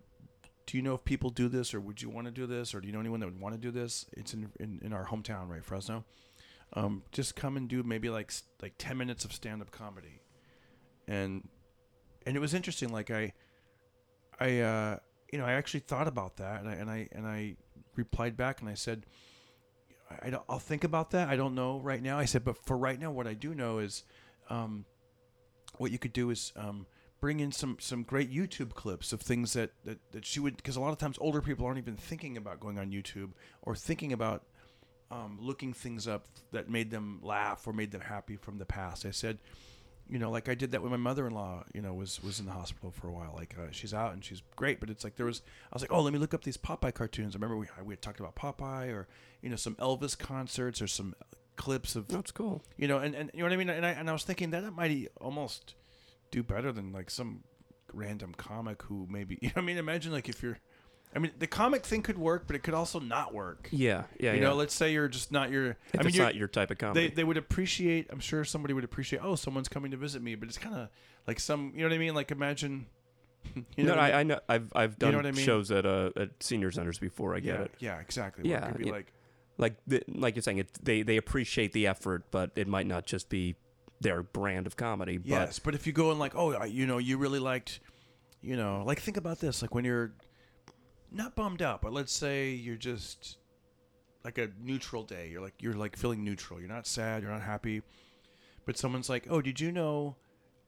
do 0.65 0.77
you 0.77 0.83
know 0.83 0.95
if 0.95 1.03
people 1.03 1.29
do 1.29 1.49
this, 1.49 1.73
or 1.73 1.79
would 1.81 2.01
you 2.01 2.09
want 2.09 2.25
to 2.25 2.31
do 2.31 2.45
this, 2.47 2.73
or 2.73 2.81
do 2.81 2.87
you 2.87 2.93
know 2.93 2.99
anyone 2.99 3.19
that 3.19 3.27
would 3.27 3.39
want 3.39 3.53
to 3.55 3.61
do 3.61 3.71
this? 3.71 4.05
It's 4.13 4.33
in 4.33 4.49
in, 4.59 4.79
in 4.83 4.93
our 4.93 5.05
hometown, 5.07 5.49
right, 5.49 5.63
Fresno. 5.63 6.05
um, 6.73 7.03
just 7.11 7.35
come 7.35 7.57
and 7.57 7.67
do 7.69 7.83
maybe 7.83 8.09
like 8.09 8.31
like 8.61 8.73
ten 8.77 8.97
minutes 8.97 9.25
of 9.25 9.33
stand 9.33 9.61
up 9.61 9.71
comedy, 9.71 10.21
and 11.07 11.47
and 12.25 12.35
it 12.35 12.39
was 12.39 12.53
interesting. 12.53 12.89
Like 12.89 13.11
I, 13.11 13.33
I 14.39 14.59
uh, 14.59 14.97
you 15.31 15.39
know 15.39 15.45
I 15.45 15.53
actually 15.53 15.81
thought 15.81 16.07
about 16.07 16.37
that, 16.37 16.61
and 16.61 16.69
I 16.69 16.73
and 16.73 16.89
I 16.89 17.09
and 17.11 17.27
I 17.27 17.55
replied 17.95 18.35
back 18.37 18.61
and 18.61 18.69
I 18.69 18.73
said, 18.73 19.05
I 20.21 20.29
don't, 20.29 20.43
I'll 20.49 20.59
think 20.59 20.83
about 20.83 21.11
that. 21.11 21.29
I 21.29 21.35
don't 21.35 21.55
know 21.55 21.79
right 21.79 22.01
now. 22.01 22.19
I 22.19 22.25
said, 22.25 22.43
but 22.43 22.57
for 22.65 22.77
right 22.77 22.99
now, 22.99 23.11
what 23.11 23.27
I 23.27 23.33
do 23.33 23.53
know 23.55 23.79
is, 23.79 24.03
um, 24.49 24.85
what 25.77 25.91
you 25.91 25.97
could 25.97 26.13
do 26.13 26.29
is 26.29 26.53
um, 26.55 26.85
bring 27.19 27.39
in 27.39 27.51
some 27.51 27.77
some 27.79 28.03
great 28.03 28.31
YouTube 28.31 28.73
clips 28.73 29.13
of 29.13 29.21
things 29.21 29.53
that 29.53 29.71
that, 29.85 29.97
that 30.11 30.25
she 30.25 30.39
would 30.39 30.57
because 30.57 30.75
a 30.75 30.81
lot 30.81 30.91
of 30.91 30.97
times 30.97 31.17
older 31.19 31.41
people 31.41 31.65
aren't 31.65 31.77
even 31.77 31.95
thinking 31.95 32.37
about 32.37 32.59
going 32.59 32.77
on 32.77 32.91
YouTube 32.91 33.31
or 33.61 33.75
thinking 33.75 34.13
about 34.13 34.43
um, 35.09 35.37
looking 35.39 35.73
things 35.73 36.07
up 36.07 36.27
that 36.51 36.69
made 36.69 36.91
them 36.91 37.19
laugh 37.23 37.67
or 37.67 37.73
made 37.73 37.91
them 37.91 38.01
happy 38.01 38.35
from 38.35 38.57
the 38.57 38.65
past. 38.65 39.05
I 39.05 39.11
said, 39.11 39.39
you 40.09 40.19
know, 40.19 40.29
like 40.29 40.49
I 40.49 40.55
did 40.55 40.71
that 40.71 40.81
when 40.81 40.91
my 40.91 40.97
mother-in-law, 40.97 41.63
you 41.73 41.81
know, 41.81 41.93
was 41.93 42.21
was 42.23 42.39
in 42.39 42.45
the 42.45 42.51
hospital 42.51 42.91
for 42.91 43.07
a 43.07 43.11
while. 43.11 43.33
Like 43.35 43.55
uh, 43.57 43.71
she's 43.71 43.93
out 43.93 44.13
and 44.13 44.23
she's 44.23 44.41
great, 44.55 44.79
but 44.79 44.89
it's 44.89 45.03
like 45.03 45.15
there 45.15 45.25
was. 45.25 45.41
I 45.71 45.75
was 45.75 45.81
like, 45.81 45.91
oh, 45.91 46.01
let 46.01 46.13
me 46.13 46.19
look 46.19 46.33
up 46.33 46.43
these 46.43 46.57
Popeye 46.57 46.93
cartoons. 46.93 47.35
I 47.35 47.37
remember 47.37 47.57
we 47.57 47.67
we 47.83 47.93
had 47.93 48.01
talked 48.01 48.19
about 48.19 48.35
Popeye 48.35 48.91
or 48.93 49.07
you 49.41 49.49
know 49.49 49.55
some 49.55 49.75
Elvis 49.75 50.17
concerts 50.17 50.81
or 50.81 50.87
some 50.87 51.15
clips 51.55 51.95
of 51.95 52.07
That's 52.07 52.31
cool. 52.31 52.63
you 52.77 52.87
know, 52.87 52.97
and, 52.97 53.15
and 53.15 53.31
you 53.33 53.39
know 53.39 53.45
what 53.45 53.53
I 53.53 53.57
mean. 53.57 53.69
And 53.69 53.85
I 53.85 53.91
and 53.91 54.09
I 54.09 54.13
was 54.13 54.23
thinking 54.23 54.51
that 54.51 54.63
that 54.63 54.71
might 54.71 55.07
almost 55.21 55.75
do 56.31 56.43
better 56.43 56.71
than 56.71 56.91
like 56.91 57.09
some 57.09 57.43
random 57.93 58.33
comic 58.35 58.83
who 58.83 59.07
maybe 59.09 59.37
you 59.41 59.49
know. 59.49 59.61
I 59.61 59.61
mean, 59.61 59.77
imagine 59.77 60.11
like 60.11 60.29
if 60.29 60.43
you're. 60.43 60.59
I 61.15 61.19
mean, 61.19 61.31
the 61.37 61.47
comic 61.47 61.85
thing 61.85 62.01
could 62.01 62.17
work, 62.17 62.43
but 62.47 62.55
it 62.55 62.63
could 62.63 62.73
also 62.73 62.99
not 62.99 63.33
work. 63.33 63.69
Yeah, 63.71 64.03
yeah, 64.19 64.33
you 64.33 64.41
yeah. 64.41 64.47
know, 64.49 64.55
let's 64.55 64.73
say 64.73 64.93
you're 64.93 65.07
just 65.07 65.31
not 65.31 65.51
your. 65.51 65.67
if 65.67 65.77
I 65.95 65.97
mean, 65.99 66.07
it's 66.07 66.17
not 66.17 66.35
your 66.35 66.47
type 66.47 66.71
of 66.71 66.77
comedy. 66.77 67.07
they 67.07 67.13
they 67.13 67.23
would 67.23 67.37
appreciate. 67.37 68.07
I'm 68.09 68.19
sure 68.19 68.43
somebody 68.43 68.73
would 68.73 68.83
appreciate. 68.83 69.19
Oh, 69.23 69.35
someone's 69.35 69.69
coming 69.69 69.91
to 69.91 69.97
visit 69.97 70.21
me, 70.21 70.35
but 70.35 70.49
it's 70.49 70.57
kind 70.57 70.75
of 70.75 70.89
like 71.27 71.39
some. 71.39 71.71
You 71.75 71.81
know 71.83 71.89
what 71.89 71.95
I 71.95 71.97
mean? 71.99 72.15
Like 72.15 72.31
imagine. 72.31 72.87
You 73.75 73.83
no, 73.83 73.93
I 73.95 74.07
mean? 74.07 74.15
I, 74.15 74.23
know. 74.23 74.39
I've 74.47 74.71
I've 74.73 74.91
You 74.91 74.97
done 75.11 75.11
know 75.11 75.19
I 75.19 75.23
mean? 75.23 75.35
shows 75.35 75.69
at 75.69 75.85
uh 75.85 76.11
at 76.15 76.29
senior 76.41 76.71
centers 76.71 76.97
before. 76.97 77.35
I 77.35 77.41
get 77.41 77.55
yeah, 77.55 77.61
it. 77.63 77.71
yeah, 77.79 77.99
exactly. 77.99 78.49
Yeah, 78.49 78.65
it 78.65 78.71
could 78.71 78.77
be 78.77 78.85
yeah. 78.85 78.91
like 78.91 79.13
Like 79.57 79.75
the, 79.85 80.01
like 80.07 80.35
you're 80.35 80.41
saying, 80.43 80.59
it, 80.59 80.69
they 80.81 81.01
they 81.03 81.17
appreciate 81.17 81.73
the 81.73 81.85
effort, 81.87 82.23
but 82.31 82.51
it 82.55 82.67
might 82.69 82.87
not 82.87 83.05
just 83.05 83.27
be 83.27 83.55
their 83.99 84.23
brand 84.23 84.65
of 84.65 84.77
comedy. 84.77 85.17
But 85.17 85.27
Yes, 85.27 85.59
but 85.59 85.75
if 85.75 85.85
you 85.85 85.93
go 85.93 86.09
and 86.11 86.19
like, 86.19 86.35
oh, 86.35 86.63
you 86.63 86.85
know, 86.87 86.99
you 86.99 87.17
really 87.17 87.39
liked, 87.39 87.81
you 88.41 88.55
know, 88.55 88.83
like 88.85 89.01
think 89.01 89.17
about 89.17 89.39
this, 89.39 89.61
like 89.61 89.75
when 89.75 89.83
you're 89.85 90.13
not 91.13 91.35
bummed 91.35 91.61
out, 91.61 91.81
but 91.81 91.93
let's 91.93 92.11
say 92.11 92.51
you're 92.51 92.75
just 92.75 93.37
like 94.23 94.37
a 94.37 94.49
neutral 94.61 95.03
day. 95.03 95.29
You're 95.31 95.41
like 95.41 95.55
you're 95.59 95.73
like 95.73 95.95
feeling 95.95 96.23
neutral. 96.23 96.59
You're 96.59 96.69
not 96.69 96.87
sad. 96.87 97.23
You're 97.23 97.31
not 97.31 97.41
happy. 97.41 97.81
But 98.65 98.77
someone's 98.77 99.09
like, 99.09 99.27
oh, 99.29 99.41
did 99.41 99.59
you 99.59 99.71
know? 99.71 100.15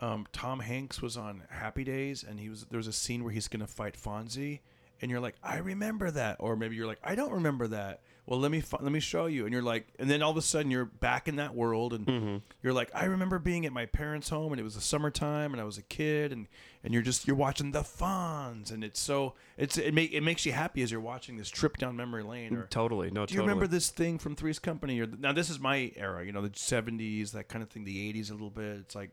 Um, 0.01 0.27
Tom 0.33 0.59
Hanks 0.59 1.01
was 1.01 1.15
on 1.15 1.43
Happy 1.49 1.85
Days, 1.85 2.23
and 2.23 2.37
he 2.39 2.49
was 2.49 2.65
there 2.65 2.77
was 2.77 2.87
a 2.87 2.93
scene 2.93 3.23
where 3.23 3.31
he's 3.31 3.47
gonna 3.47 3.67
fight 3.67 3.95
Fonzie, 3.95 4.59
and 5.01 5.09
you're 5.09 5.21
like, 5.21 5.35
I 5.41 5.57
remember 5.57 6.11
that, 6.11 6.37
or 6.39 6.57
maybe 6.57 6.75
you're 6.75 6.87
like, 6.87 6.99
I 7.03 7.15
don't 7.15 7.31
remember 7.31 7.67
that. 7.67 8.01
Well, 8.27 8.39
let 8.39 8.49
me 8.49 8.59
fi- 8.59 8.79
let 8.81 8.91
me 8.91 8.99
show 8.99 9.27
you, 9.27 9.45
and 9.45 9.53
you're 9.53 9.61
like, 9.61 9.87
and 9.99 10.09
then 10.09 10.23
all 10.23 10.31
of 10.31 10.37
a 10.37 10.41
sudden 10.41 10.71
you're 10.71 10.85
back 10.85 11.27
in 11.27 11.35
that 11.35 11.53
world, 11.53 11.93
and 11.93 12.07
mm-hmm. 12.07 12.37
you're 12.63 12.73
like, 12.73 12.89
I 12.93 13.05
remember 13.05 13.37
being 13.37 13.67
at 13.67 13.71
my 13.71 13.85
parents' 13.85 14.29
home, 14.29 14.51
and 14.51 14.59
it 14.59 14.63
was 14.63 14.73
the 14.73 14.81
summertime, 14.81 15.53
and 15.53 15.61
I 15.61 15.63
was 15.63 15.77
a 15.77 15.83
kid, 15.83 16.31
and 16.31 16.47
and 16.85 16.93
you're 16.93 17.03
just 17.03 17.27
you're 17.27 17.35
watching 17.35 17.71
the 17.71 17.81
Fonz 17.81 18.71
and 18.71 18.83
it's 18.83 18.99
so 18.99 19.33
it's 19.57 19.77
it 19.77 19.93
make 19.93 20.13
it 20.13 20.21
makes 20.21 20.45
you 20.45 20.51
happy 20.51 20.83
as 20.83 20.91
you're 20.91 21.01
watching 21.01 21.35
this 21.35 21.49
trip 21.49 21.77
down 21.77 21.95
memory 21.95 22.23
lane, 22.23 22.55
or 22.55 22.67
totally, 22.67 23.11
no, 23.11 23.25
do 23.25 23.33
you 23.33 23.39
totally. 23.39 23.47
remember 23.47 23.67
this 23.67 23.89
thing 23.89 24.19
from 24.19 24.35
Three's 24.35 24.59
Company? 24.59 24.99
Or 24.99 25.07
now 25.07 25.31
this 25.31 25.49
is 25.49 25.59
my 25.59 25.91
era, 25.95 26.23
you 26.23 26.31
know, 26.31 26.41
the 26.41 26.49
'70s, 26.49 27.31
that 27.31 27.47
kind 27.47 27.63
of 27.63 27.69
thing, 27.69 27.83
the 27.83 28.13
'80s 28.13 28.29
a 28.29 28.33
little 28.33 28.51
bit. 28.51 28.77
It's 28.77 28.95
like, 28.95 29.09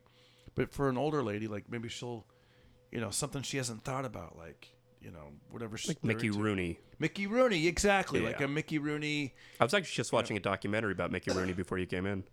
but 0.55 0.73
for 0.73 0.89
an 0.89 0.99
older 0.99 1.23
lady, 1.23 1.49
like 1.49 1.65
maybe 1.71 1.89
she'll, 1.89 2.27
you 2.91 3.01
know, 3.01 3.11
something 3.11 3.43
she 3.43 3.57
hasn't 3.57 3.85
thought 3.85 4.05
about, 4.05 4.37
like 4.37 4.69
you 5.03 5.11
know, 5.11 5.33
whatever. 5.51 5.77
like 5.87 6.03
Mickey 6.05 6.29
into. 6.29 6.41
Rooney? 6.41 6.79
Mickey 6.99 7.27
Rooney, 7.27 7.67
exactly, 7.67 8.21
like 8.21 8.41
a 8.41 8.49
Mickey 8.49 8.79
Rooney. 8.79 9.35
I 9.61 9.65
was 9.65 9.75
actually 9.75 9.95
just 9.95 10.13
watching 10.13 10.37
a 10.37 10.41
documentary 10.41 10.93
about 10.93 11.11
Mickey 11.11 11.33
Rooney 11.33 11.53
before 11.53 11.79
you 11.79 11.87
came 11.87 12.07
in. 12.07 12.25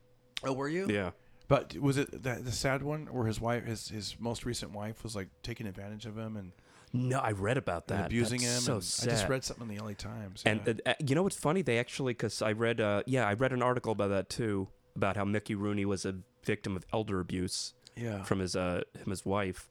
Oh, 0.43 0.53
were 0.53 0.69
you? 0.69 0.87
Yeah. 0.89 1.11
But 1.47 1.75
was 1.77 1.97
it 1.97 2.11
the, 2.11 2.35
the 2.35 2.51
sad 2.51 2.83
one 2.83 3.07
where 3.07 3.25
his 3.25 3.41
wife, 3.41 3.65
his 3.65 3.89
his 3.89 4.15
most 4.19 4.45
recent 4.45 4.71
wife, 4.71 5.03
was 5.03 5.15
like 5.15 5.29
taking 5.41 5.65
advantage 5.65 6.05
of 6.05 6.15
him 6.17 6.37
and, 6.37 6.51
No, 6.93 7.19
I 7.19 7.31
read 7.31 7.57
about 7.57 7.89
and 7.89 7.99
that. 7.99 8.05
abusing 8.05 8.41
That's 8.41 8.57
him? 8.57 8.61
So 8.61 8.73
and 8.75 8.83
sad. 8.83 9.09
I 9.09 9.11
just 9.13 9.29
read 9.29 9.43
something 9.43 9.67
in 9.67 9.75
the 9.75 9.83
LA 9.83 9.93
Times. 9.93 10.43
And 10.45 10.61
yeah. 10.65 10.73
uh, 10.85 10.89
uh, 10.91 10.93
you 11.05 11.15
know 11.15 11.23
what's 11.23 11.35
funny? 11.35 11.63
They 11.63 11.79
actually, 11.79 12.13
because 12.13 12.41
I 12.43 12.51
read, 12.51 12.79
uh, 12.79 13.01
yeah, 13.07 13.27
I 13.27 13.33
read 13.33 13.51
an 13.51 13.63
article 13.63 13.91
about 13.91 14.09
that 14.09 14.29
too, 14.29 14.67
about 14.95 15.17
how 15.17 15.25
Mickey 15.25 15.55
Rooney 15.55 15.85
was 15.85 16.05
a 16.05 16.15
victim 16.43 16.75
of 16.75 16.85
elder 16.93 17.19
abuse 17.19 17.73
yeah, 17.95 18.23
from 18.23 18.39
his 18.39 18.55
uh 18.55 18.81
his 19.07 19.25
wife. 19.25 19.67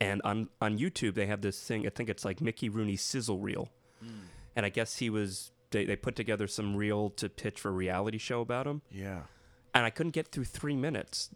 And 0.00 0.20
on 0.24 0.48
on 0.60 0.78
YouTube, 0.78 1.14
they 1.14 1.26
have 1.26 1.40
this 1.40 1.60
thing. 1.60 1.86
I 1.86 1.90
think 1.90 2.08
it's 2.08 2.24
like 2.24 2.40
Mickey 2.40 2.68
Rooney 2.68 2.96
sizzle 2.96 3.38
reel, 3.38 3.68
hmm. 4.00 4.26
and 4.54 4.64
I 4.64 4.68
guess 4.68 4.98
he 4.98 5.10
was. 5.10 5.50
They, 5.70 5.86
they 5.86 5.96
put 5.96 6.16
together 6.16 6.46
some 6.46 6.76
reel 6.76 7.08
to 7.10 7.30
pitch 7.30 7.58
for 7.58 7.70
a 7.70 7.72
reality 7.72 8.18
show 8.18 8.42
about 8.42 8.66
him, 8.66 8.82
yeah, 8.90 9.22
and 9.74 9.84
I 9.84 9.90
couldn't 9.90 10.12
get 10.12 10.28
through 10.28 10.44
three 10.44 10.76
minutes 10.76 11.30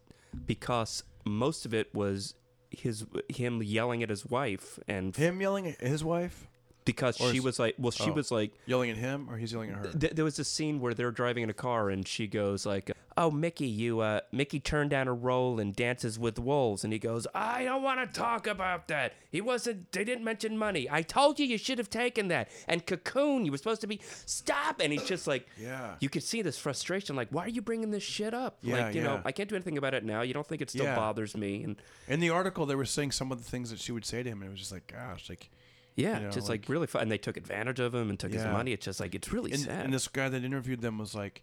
because 0.46 1.02
most 1.24 1.64
of 1.64 1.72
it 1.72 1.94
was 1.94 2.34
his 2.70 3.06
him 3.28 3.62
yelling 3.62 4.02
at 4.02 4.10
his 4.10 4.26
wife, 4.26 4.78
and 4.86 5.16
him 5.16 5.40
yelling 5.40 5.68
at 5.68 5.80
his 5.80 6.04
wife, 6.04 6.46
because 6.86 7.20
Or 7.20 7.30
she 7.30 7.36
is- 7.38 7.44
was 7.44 7.58
like, 7.58 7.74
well, 7.78 7.90
she 7.90 8.08
oh. 8.10 8.14
was 8.14 8.30
like, 8.30 8.52
yelling 8.64 8.88
at 8.90 8.96
him, 8.96 9.28
or 9.28 9.36
he's 9.36 9.52
yelling 9.52 9.70
at 9.70 9.76
her. 9.76 9.92
Th- 9.92 10.14
there 10.14 10.24
was 10.24 10.38
a 10.38 10.44
scene 10.44 10.80
where 10.80 10.94
they're 10.94 11.10
driving 11.10 11.42
in 11.42 11.50
a 11.50 11.54
car 11.54 11.90
and 11.90 12.08
she 12.08 12.26
goes 12.26 12.64
like, 12.64 12.90
"Oh, 13.18 13.30
Mickey, 13.30 13.66
you 13.66 14.00
uh 14.00 14.20
Mickey 14.32 14.60
turned 14.60 14.90
down 14.90 15.08
a 15.08 15.12
role 15.12 15.60
and 15.60 15.76
Dances 15.76 16.18
with 16.18 16.38
Wolves." 16.38 16.84
And 16.84 16.92
he 16.94 16.98
goes, 16.98 17.26
"I 17.34 17.64
don't 17.64 17.82
want 17.82 18.00
to 18.00 18.18
talk 18.18 18.46
about 18.46 18.88
that. 18.88 19.12
He 19.30 19.40
wasn't 19.42 19.92
they 19.92 20.04
didn't 20.04 20.24
mention 20.24 20.56
money. 20.56 20.88
I 20.90 21.02
told 21.02 21.38
you 21.38 21.44
you 21.46 21.58
should 21.58 21.78
have 21.78 21.90
taken 21.90 22.28
that." 22.28 22.48
And 22.68 22.86
Cocoon, 22.86 23.44
you 23.44 23.50
were 23.50 23.58
supposed 23.58 23.80
to 23.82 23.86
be 23.86 24.00
stop 24.24 24.80
and 24.80 24.92
he's 24.92 25.04
just 25.04 25.26
like 25.26 25.46
Yeah. 25.60 25.96
You 26.00 26.08
could 26.08 26.22
see 26.22 26.40
this 26.42 26.56
frustration 26.58 27.16
like, 27.16 27.28
"Why 27.30 27.44
are 27.44 27.48
you 27.48 27.62
bringing 27.62 27.90
this 27.90 28.02
shit 28.04 28.32
up?" 28.32 28.58
Yeah, 28.62 28.86
like, 28.86 28.94
you 28.94 29.02
know. 29.02 29.20
I 29.24 29.32
can't 29.32 29.48
do 29.48 29.56
anything 29.56 29.76
about 29.76 29.92
it 29.94 30.04
now. 30.04 30.22
You 30.22 30.34
don't 30.34 30.46
think 30.46 30.62
it 30.62 30.70
still 30.70 30.84
Yeah. 30.84 30.94
bothers 30.96 31.36
me 31.36 31.64
and 31.64 31.76
In 32.08 32.20
the 32.20 32.30
article, 32.30 32.64
they 32.66 32.76
were 32.76 32.84
saying 32.84 33.10
some 33.12 33.32
of 33.32 33.38
the 33.42 33.50
things 33.50 33.70
that 33.70 33.80
she 33.80 33.90
would 33.92 34.04
say 34.04 34.22
to 34.22 34.30
him, 34.30 34.40
and 34.42 34.48
it 34.48 34.52
was 34.52 34.60
just 34.60 34.70
like, 34.72 34.86
gosh, 34.86 35.28
like, 35.28 35.50
yeah, 35.96 36.18
You 36.18 36.24
know, 36.26 36.30
just 36.30 36.48
like, 36.48 36.62
like- 36.62 36.68
really 36.68 36.86
fun. 36.86 37.02
And 37.02 37.10
they 37.10 37.18
took 37.18 37.36
advantage 37.36 37.80
of 37.80 37.94
him 37.94 38.08
and 38.10 38.18
took 38.18 38.32
his 38.32 38.44
money. 38.44 38.72
It's 38.72 38.84
just 38.84 39.00
like 39.00 39.14
it's 39.14 39.32
really 39.32 39.50
and, 39.52 39.60
sad. 39.60 39.84
and 39.84 39.92
this 39.94 40.06
guy 40.08 40.28
that 40.28 40.44
interviewed 40.44 40.80
them 40.82 40.98
was 40.98 41.14
like, 41.14 41.42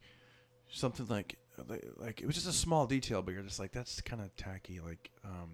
something 0.70 1.08
like, 1.08 1.38
like, 1.68 1.86
like 1.98 2.22
it 2.22 2.26
was 2.26 2.36
just 2.36 2.48
a 2.48 2.54
small 2.54 2.88
detail, 2.88 3.22
but 3.22 3.34
you're 3.34 3.44
just 3.44 3.60
like, 3.60 3.72
that's 3.72 4.00
kind 4.02 4.22
of 4.22 4.36
tacky. 4.36 4.80
Like, 4.80 5.12
um, 5.26 5.50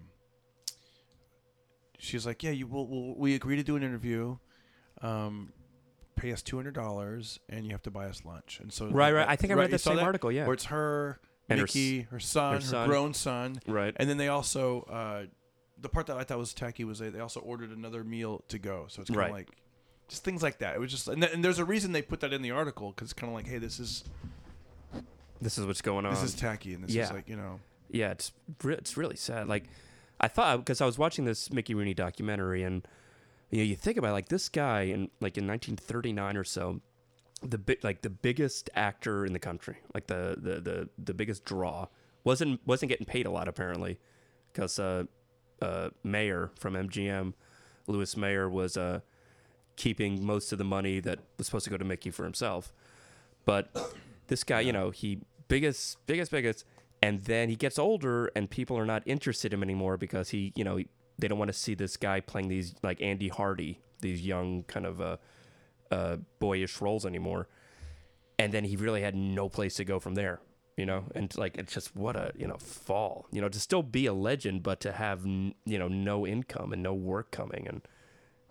she 1.98 2.16
was 2.16 2.24
like, 2.26 2.42
yeah, 2.42 2.50
you 2.50 2.66
will, 2.66 2.86
we'll, 2.86 3.14
we 3.16 3.34
agree 3.34 3.56
to 3.56 3.62
do 3.62 3.76
an 3.76 3.82
interview, 3.82 4.36
um, 5.02 5.52
pay 6.16 6.32
us 6.32 6.42
two 6.42 6.56
hundred 6.56 6.74
dollars, 6.74 7.38
and 7.48 7.64
you 7.66 7.72
have 7.72 7.82
to 7.82 7.90
buy 7.90 8.06
us 8.06 8.22
lunch. 8.24 8.60
And 8.62 8.72
so, 8.72 8.86
Right, 8.90 9.12
right. 9.12 9.28
I 9.28 9.36
think 9.36 9.52
I 9.52 9.56
read 9.56 9.70
the 9.70 9.78
same 9.78 9.96
that? 9.96 10.04
article, 10.04 10.32
yeah. 10.32 10.44
where 10.46 10.54
it's 10.54 10.66
her, 10.66 11.20
And 11.48 11.58
her 11.58 11.64
s- 11.66 11.74
Mickey, 11.74 12.02
her, 12.10 12.20
son, 12.20 12.60
her, 12.62 12.86
grown 12.86 13.12
son, 13.14 13.60
right. 13.66 13.94
and 13.96 14.08
then 14.08 14.16
they 14.16 14.28
also, 14.28 14.82
uh, 14.90 15.24
the 15.80 15.88
part 15.88 16.06
that 16.06 16.16
I 16.16 16.24
thought 16.24 16.38
was 16.38 16.52
tacky 16.54 16.84
was 16.84 16.98
they, 16.98 17.08
they 17.08 17.20
also 17.20 17.40
ordered 17.40 17.70
another 17.70 18.04
meal 18.04 18.42
to 18.48 18.58
go. 18.58 18.86
So 18.88 19.00
it's 19.02 19.10
kind 19.10 19.20
of 19.20 19.24
Right. 19.24 19.32
like 19.32 19.48
just 20.08 20.24
things 20.24 20.42
like 20.42 20.58
that. 20.58 20.74
It 20.74 20.80
was 20.80 20.90
just, 20.90 21.06
and, 21.08 21.22
th- 21.22 21.32
and 21.32 21.44
there's 21.44 21.58
a 21.58 21.64
reason 21.64 21.92
they 21.92 22.02
put 22.02 22.20
that 22.20 22.32
in 22.32 22.42
the 22.42 22.50
article 22.50 22.90
because 22.90 23.06
it's 23.06 23.12
kind 23.12 23.30
of 23.30 23.34
like, 23.34 23.46
hey, 23.46 23.58
this 23.58 23.78
is 23.80 24.04
This 25.40 25.56
is 25.58 25.66
what's 25.66 25.80
going 25.82 26.04
on. 26.04 26.12
this 26.14 26.22
is 26.22 26.34
tacky, 26.34 26.74
and 26.74 26.84
this 26.84 26.90
is 26.90 26.96
yeah. 26.96 27.12
like 27.12 27.28
you 27.28 27.36
know, 27.36 27.60
Yeah, 27.90 28.10
it's 28.10 28.32
re- 28.62 28.74
it's 28.74 28.96
really 28.96 29.16
sad. 29.16 29.48
Like 29.48 29.64
I 30.20 30.28
thought 30.28 30.58
because 30.58 30.80
I 30.80 30.86
was 30.86 30.98
watching 30.98 31.24
this 31.24 31.50
Mickey 31.52 31.74
Rooney 31.74 31.94
documentary, 31.94 32.62
and 32.62 32.86
you 33.50 33.58
know, 33.58 33.64
you 33.64 33.76
think 33.76 33.96
about 33.96 34.08
it, 34.10 34.12
like 34.12 34.28
this 34.28 34.48
guy 34.48 34.82
in 34.82 35.10
like 35.20 35.38
in 35.38 35.46
1939 35.46 36.36
or 36.36 36.44
so, 36.44 36.80
the 37.42 37.56
big 37.56 37.82
like 37.82 38.02
the 38.02 38.10
biggest 38.10 38.68
actor 38.74 39.24
in 39.24 39.32
the 39.32 39.38
country, 39.38 39.76
like 39.94 40.08
the 40.08 40.36
the 40.38 40.60
the, 40.60 40.88
the 41.02 41.14
biggest 41.14 41.44
draw, 41.46 41.86
wasn't 42.22 42.60
wasn't 42.66 42.90
getting 42.90 43.06
paid 43.06 43.24
a 43.26 43.30
lot 43.30 43.48
apparently, 43.48 43.98
because 44.52 44.78
uh, 44.78 45.04
uh, 45.60 45.90
Mayer 46.02 46.50
from 46.58 46.74
MGM, 46.74 47.34
Louis 47.86 48.16
Mayer 48.16 48.48
was 48.48 48.76
uh 48.76 49.00
keeping 49.76 50.24
most 50.24 50.52
of 50.52 50.58
the 50.58 50.64
money 50.64 51.00
that 51.00 51.20
was 51.38 51.46
supposed 51.46 51.64
to 51.64 51.70
go 51.70 51.76
to 51.78 51.84
Mickey 51.84 52.10
for 52.10 52.24
himself, 52.24 52.72
but 53.46 53.70
this 54.26 54.44
guy, 54.44 54.60
you 54.60 54.72
know, 54.72 54.90
he 54.90 55.20
biggest, 55.48 55.98
biggest, 56.06 56.30
biggest, 56.30 56.64
and 57.02 57.20
then 57.22 57.48
he 57.48 57.56
gets 57.56 57.78
older, 57.78 58.30
and 58.36 58.48
people 58.48 58.78
are 58.78 58.86
not 58.86 59.02
interested 59.06 59.52
in 59.52 59.58
him 59.58 59.62
anymore 59.62 59.96
because 59.96 60.30
he, 60.30 60.52
you 60.54 60.64
know, 60.64 60.76
he, 60.76 60.86
they 61.18 61.28
don't 61.28 61.38
want 61.38 61.50
to 61.50 61.58
see 61.58 61.74
this 61.74 61.96
guy 61.96 62.20
playing 62.20 62.48
these 62.48 62.74
like 62.82 63.02
Andy 63.02 63.28
Hardy, 63.28 63.80
these 64.00 64.24
young 64.24 64.62
kind 64.64 64.86
of 64.86 65.00
uh, 65.00 65.16
uh, 65.90 66.16
boyish 66.38 66.80
roles 66.80 67.04
anymore. 67.04 67.48
And 68.38 68.52
then 68.52 68.64
he 68.64 68.76
really 68.76 69.02
had 69.02 69.14
no 69.14 69.48
place 69.48 69.74
to 69.74 69.84
go 69.84 69.98
from 69.98 70.14
there, 70.14 70.40
you 70.76 70.86
know. 70.86 71.04
And 71.14 71.36
like 71.36 71.56
it's 71.58 71.72
just 71.74 71.94
what 71.96 72.16
a 72.16 72.32
you 72.36 72.46
know 72.46 72.56
fall, 72.58 73.26
you 73.32 73.40
know, 73.40 73.48
to 73.48 73.60
still 73.60 73.82
be 73.82 74.06
a 74.06 74.12
legend, 74.12 74.62
but 74.62 74.80
to 74.80 74.92
have 74.92 75.24
n- 75.24 75.54
you 75.64 75.78
know 75.78 75.88
no 75.88 76.26
income 76.26 76.72
and 76.72 76.82
no 76.82 76.94
work 76.94 77.30
coming, 77.30 77.66
and 77.68 77.82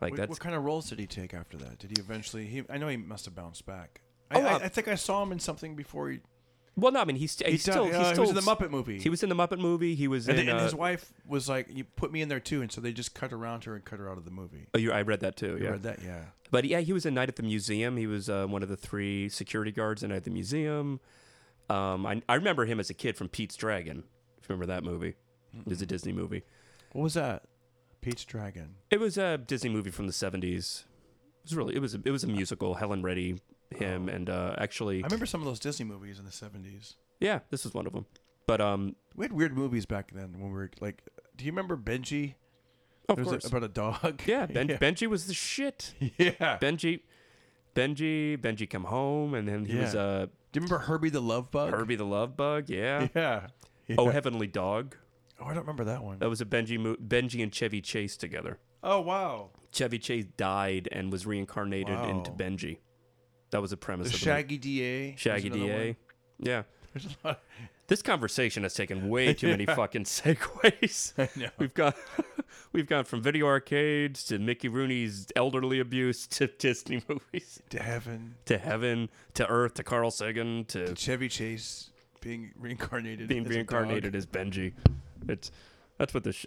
like 0.01 0.11
what, 0.11 0.17
that's 0.17 0.29
what 0.29 0.39
kind 0.39 0.55
of 0.55 0.63
roles 0.63 0.89
did 0.89 0.99
he 0.99 1.07
take 1.07 1.33
after 1.33 1.57
that? 1.57 1.79
Did 1.79 1.91
he 1.91 2.01
eventually? 2.01 2.45
He, 2.45 2.63
I 2.69 2.77
know 2.77 2.87
he 2.87 2.97
must 2.97 3.25
have 3.25 3.35
bounced 3.35 3.65
back. 3.65 4.01
Oh, 4.31 4.39
I, 4.39 4.43
I, 4.43 4.53
uh, 4.53 4.59
I 4.63 4.67
think 4.69 4.87
I 4.87 4.95
saw 4.95 5.23
him 5.23 5.31
in 5.31 5.39
something 5.39 5.75
before 5.75 6.09
he. 6.11 6.19
Well, 6.75 6.93
no, 6.93 7.01
I 7.01 7.05
mean 7.05 7.17
he's, 7.17 7.33
st- 7.33 7.49
he's 7.49 7.65
He 7.65 7.71
still 7.71 7.85
died- 7.85 7.95
he's 7.95 8.01
uh, 8.07 8.11
still 8.13 8.23
he 8.25 8.31
was 8.31 8.37
in 8.37 8.45
the 8.45 8.49
Muppet 8.55 8.69
movie. 8.69 8.99
He 8.99 9.09
was 9.09 9.21
in 9.21 9.27
the 9.27 9.35
Muppet 9.35 9.59
movie. 9.59 9.95
He 9.95 10.07
was 10.07 10.29
and, 10.29 10.39
in. 10.39 10.45
then- 10.45 10.55
and 10.55 10.61
uh, 10.61 10.63
his 10.63 10.75
wife 10.75 11.11
was 11.27 11.49
like, 11.49 11.67
"You 11.69 11.83
put 11.83 12.09
me 12.13 12.21
in 12.21 12.29
there 12.29 12.39
too," 12.39 12.61
and 12.61 12.71
so 12.71 12.79
they 12.79 12.93
just 12.93 13.13
cut 13.13 13.33
around 13.33 13.65
her 13.65 13.75
and 13.75 13.83
cut 13.83 13.99
her 13.99 14.09
out 14.09 14.17
of 14.17 14.23
the 14.23 14.31
movie. 14.31 14.67
oh, 14.73 14.77
you, 14.77 14.91
I 14.93 15.01
read 15.01 15.19
that 15.21 15.35
too. 15.35 15.57
You 15.57 15.65
Yeah, 15.65 15.69
read 15.71 15.83
that? 15.83 16.01
Yeah. 16.01 16.21
but 16.51 16.63
yeah, 16.63 16.79
he 16.79 16.93
was 16.93 17.05
in 17.05 17.15
Night 17.15 17.27
at 17.27 17.35
the 17.35 17.43
Museum. 17.43 17.97
He 17.97 18.07
was 18.07 18.29
uh, 18.29 18.45
one 18.45 18.63
of 18.63 18.69
the 18.69 18.77
three 18.77 19.27
security 19.27 19.71
guards 19.73 20.03
in 20.03 20.09
Night 20.11 20.17
at 20.17 20.23
the 20.23 20.29
Museum. 20.31 21.01
Um, 21.69 22.05
I 22.05 22.21
I 22.27 22.35
remember 22.35 22.65
him 22.65 22.79
as 22.79 22.89
a 22.89 22.93
kid 22.93 23.15
from 23.17 23.29
Pete's 23.29 23.55
Dragon. 23.55 24.03
If 24.41 24.49
you 24.49 24.53
remember 24.55 24.65
that 24.73 24.83
movie, 24.83 25.15
it 25.57 25.65
was 25.67 25.81
a 25.81 25.85
Disney 25.85 26.11
movie. 26.13 26.43
What 26.93 27.03
was 27.03 27.13
that? 27.13 27.43
Pete's 28.01 28.25
Dragon. 28.25 28.75
It 28.89 28.99
was 28.99 29.17
a 29.17 29.37
Disney 29.37 29.69
movie 29.69 29.91
from 29.91 30.07
the 30.07 30.13
seventies. 30.13 30.85
It 31.43 31.45
was 31.45 31.55
really 31.55 31.75
it 31.75 31.79
was 31.79 31.95
a, 31.95 32.01
it 32.05 32.11
was 32.11 32.23
a 32.23 32.27
musical. 32.27 32.75
Helen 32.75 33.03
Reddy, 33.03 33.39
him, 33.71 34.07
Oh. 34.09 34.13
and 34.15 34.29
uh, 34.29 34.55
actually 34.57 35.03
I 35.03 35.07
remember 35.07 35.25
some 35.25 35.41
of 35.41 35.45
those 35.45 35.59
Disney 35.59 35.85
movies 35.85 36.17
in 36.19 36.25
the 36.25 36.31
seventies. 36.31 36.95
yeah, 37.19 37.39
this 37.49 37.63
was 37.63 37.73
one 37.73 37.85
of 37.87 37.93
them. 37.93 38.05
But 38.47 38.61
um, 38.61 38.95
We 39.15 39.25
had 39.25 39.31
weird 39.33 39.55
movies 39.55 39.85
back 39.85 40.11
then 40.11 40.33
when 40.33 40.47
we 40.49 40.53
were 40.53 40.71
like. 40.81 41.03
Do 41.37 41.45
you 41.45 41.51
remember 41.51 41.77
Benji? 41.77 42.33
of 43.07 43.17
It 43.17 43.21
was 43.21 43.29
course, 43.29 43.45
about 43.45 43.63
a 43.63 43.67
dog. 43.69 44.21
yeah, 44.25 44.45
ben. 44.47 44.67
Benji 44.67 45.07
was 45.07 45.25
the 45.27 45.33
shit. 45.33 45.93
yeah. 46.17 46.57
Benji, 46.59 47.01
Benji, 47.75 48.37
Benji 48.37 48.69
come 48.69 48.83
home, 48.85 49.33
and 49.33 49.47
then 49.47 49.65
he 49.65 49.75
was 49.75 49.93
Yeah. 49.93 50.01
uh, 50.01 50.25
Do 50.51 50.59
you 50.59 50.63
remember 50.65 50.79
Herbie 50.85 51.09
the 51.09 51.21
Love 51.21 51.51
Bug? 51.51 51.71
Herbie 51.73 51.95
the 51.95 52.05
Love 52.05 52.35
Bug. 52.35 52.69
Yeah. 52.69 53.07
Yeah. 53.15 53.47
yeah. 53.87 53.95
Oh, 53.97 54.09
Heavenly 54.09 54.47
Dog. 54.47 54.95
Oh, 55.39 55.45
I 55.45 55.49
don't 55.49 55.59
remember 55.59 55.85
that 55.85 56.03
one. 56.03 56.19
That 56.19 56.29
was 56.29 56.41
a 56.41 56.45
Benji 56.45 56.79
mo- 56.79 56.95
Benji 56.95 57.41
and 57.43 57.51
Chevy 57.53 57.81
Chase 57.81 58.17
together. 58.17 58.57
Oh 58.83 58.99
wow. 59.01 59.51
Chevy 59.71 59.99
Chase 59.99 60.25
died 60.37 60.89
and 60.91 61.11
was 61.11 61.25
reincarnated 61.25 61.97
into 61.99 62.31
Benji. 62.31 62.77
That 63.51 63.61
was 63.61 63.71
a 63.71 63.77
premise 63.77 64.09
The 64.09 64.15
of 64.15 64.19
Shaggy 64.19 64.57
DA. 64.57 65.15
Shaggy 65.17 65.49
DA. 65.49 65.85
one. 65.87 65.95
Yeah. 66.39 66.63
There's 66.93 67.05
a 67.23 67.27
lot- 67.27 67.41
This 67.87 68.01
conversation 68.01 68.63
has 68.63 68.73
taken 68.73 69.09
way 69.09 69.33
too 69.33 69.47
many 69.49 69.65
fucking 69.65 70.03
segues. 70.03 71.13
I 71.17 71.29
know. 71.39 71.49
We've 71.57 71.73
got 71.73 71.95
we've 72.73 72.87
gone 72.87 73.03
from 73.05 73.21
video 73.21 73.45
arcades 73.47 74.23
to 74.25 74.39
Mickey 74.39 74.67
Rooney's 74.67 75.27
elderly 75.35 75.79
abuse 75.79 76.27
to 76.27 76.47
Disney 76.47 77.01
movies 77.09 77.61
To 77.69 77.79
heaven. 77.81 78.35
to 78.45 78.57
heaven 78.57 79.09
to 79.35 79.47
Earth 79.47 79.75
to 79.75 79.83
Carl 79.83 80.11
Sagan 80.11 80.65
to 80.65 80.87
To 80.87 80.95
Chevy 80.95 81.29
Chase 81.29 81.89
being 82.21 82.51
reincarnated. 82.57 83.27
being 83.29 83.45
as 83.45 83.49
reincarnated 83.49 84.15
as 84.15 84.25
Benji. 84.25 84.73
It's 85.27 85.51
that's 85.97 86.13
what 86.13 86.23
this. 86.23 86.35
Sh- 86.37 86.45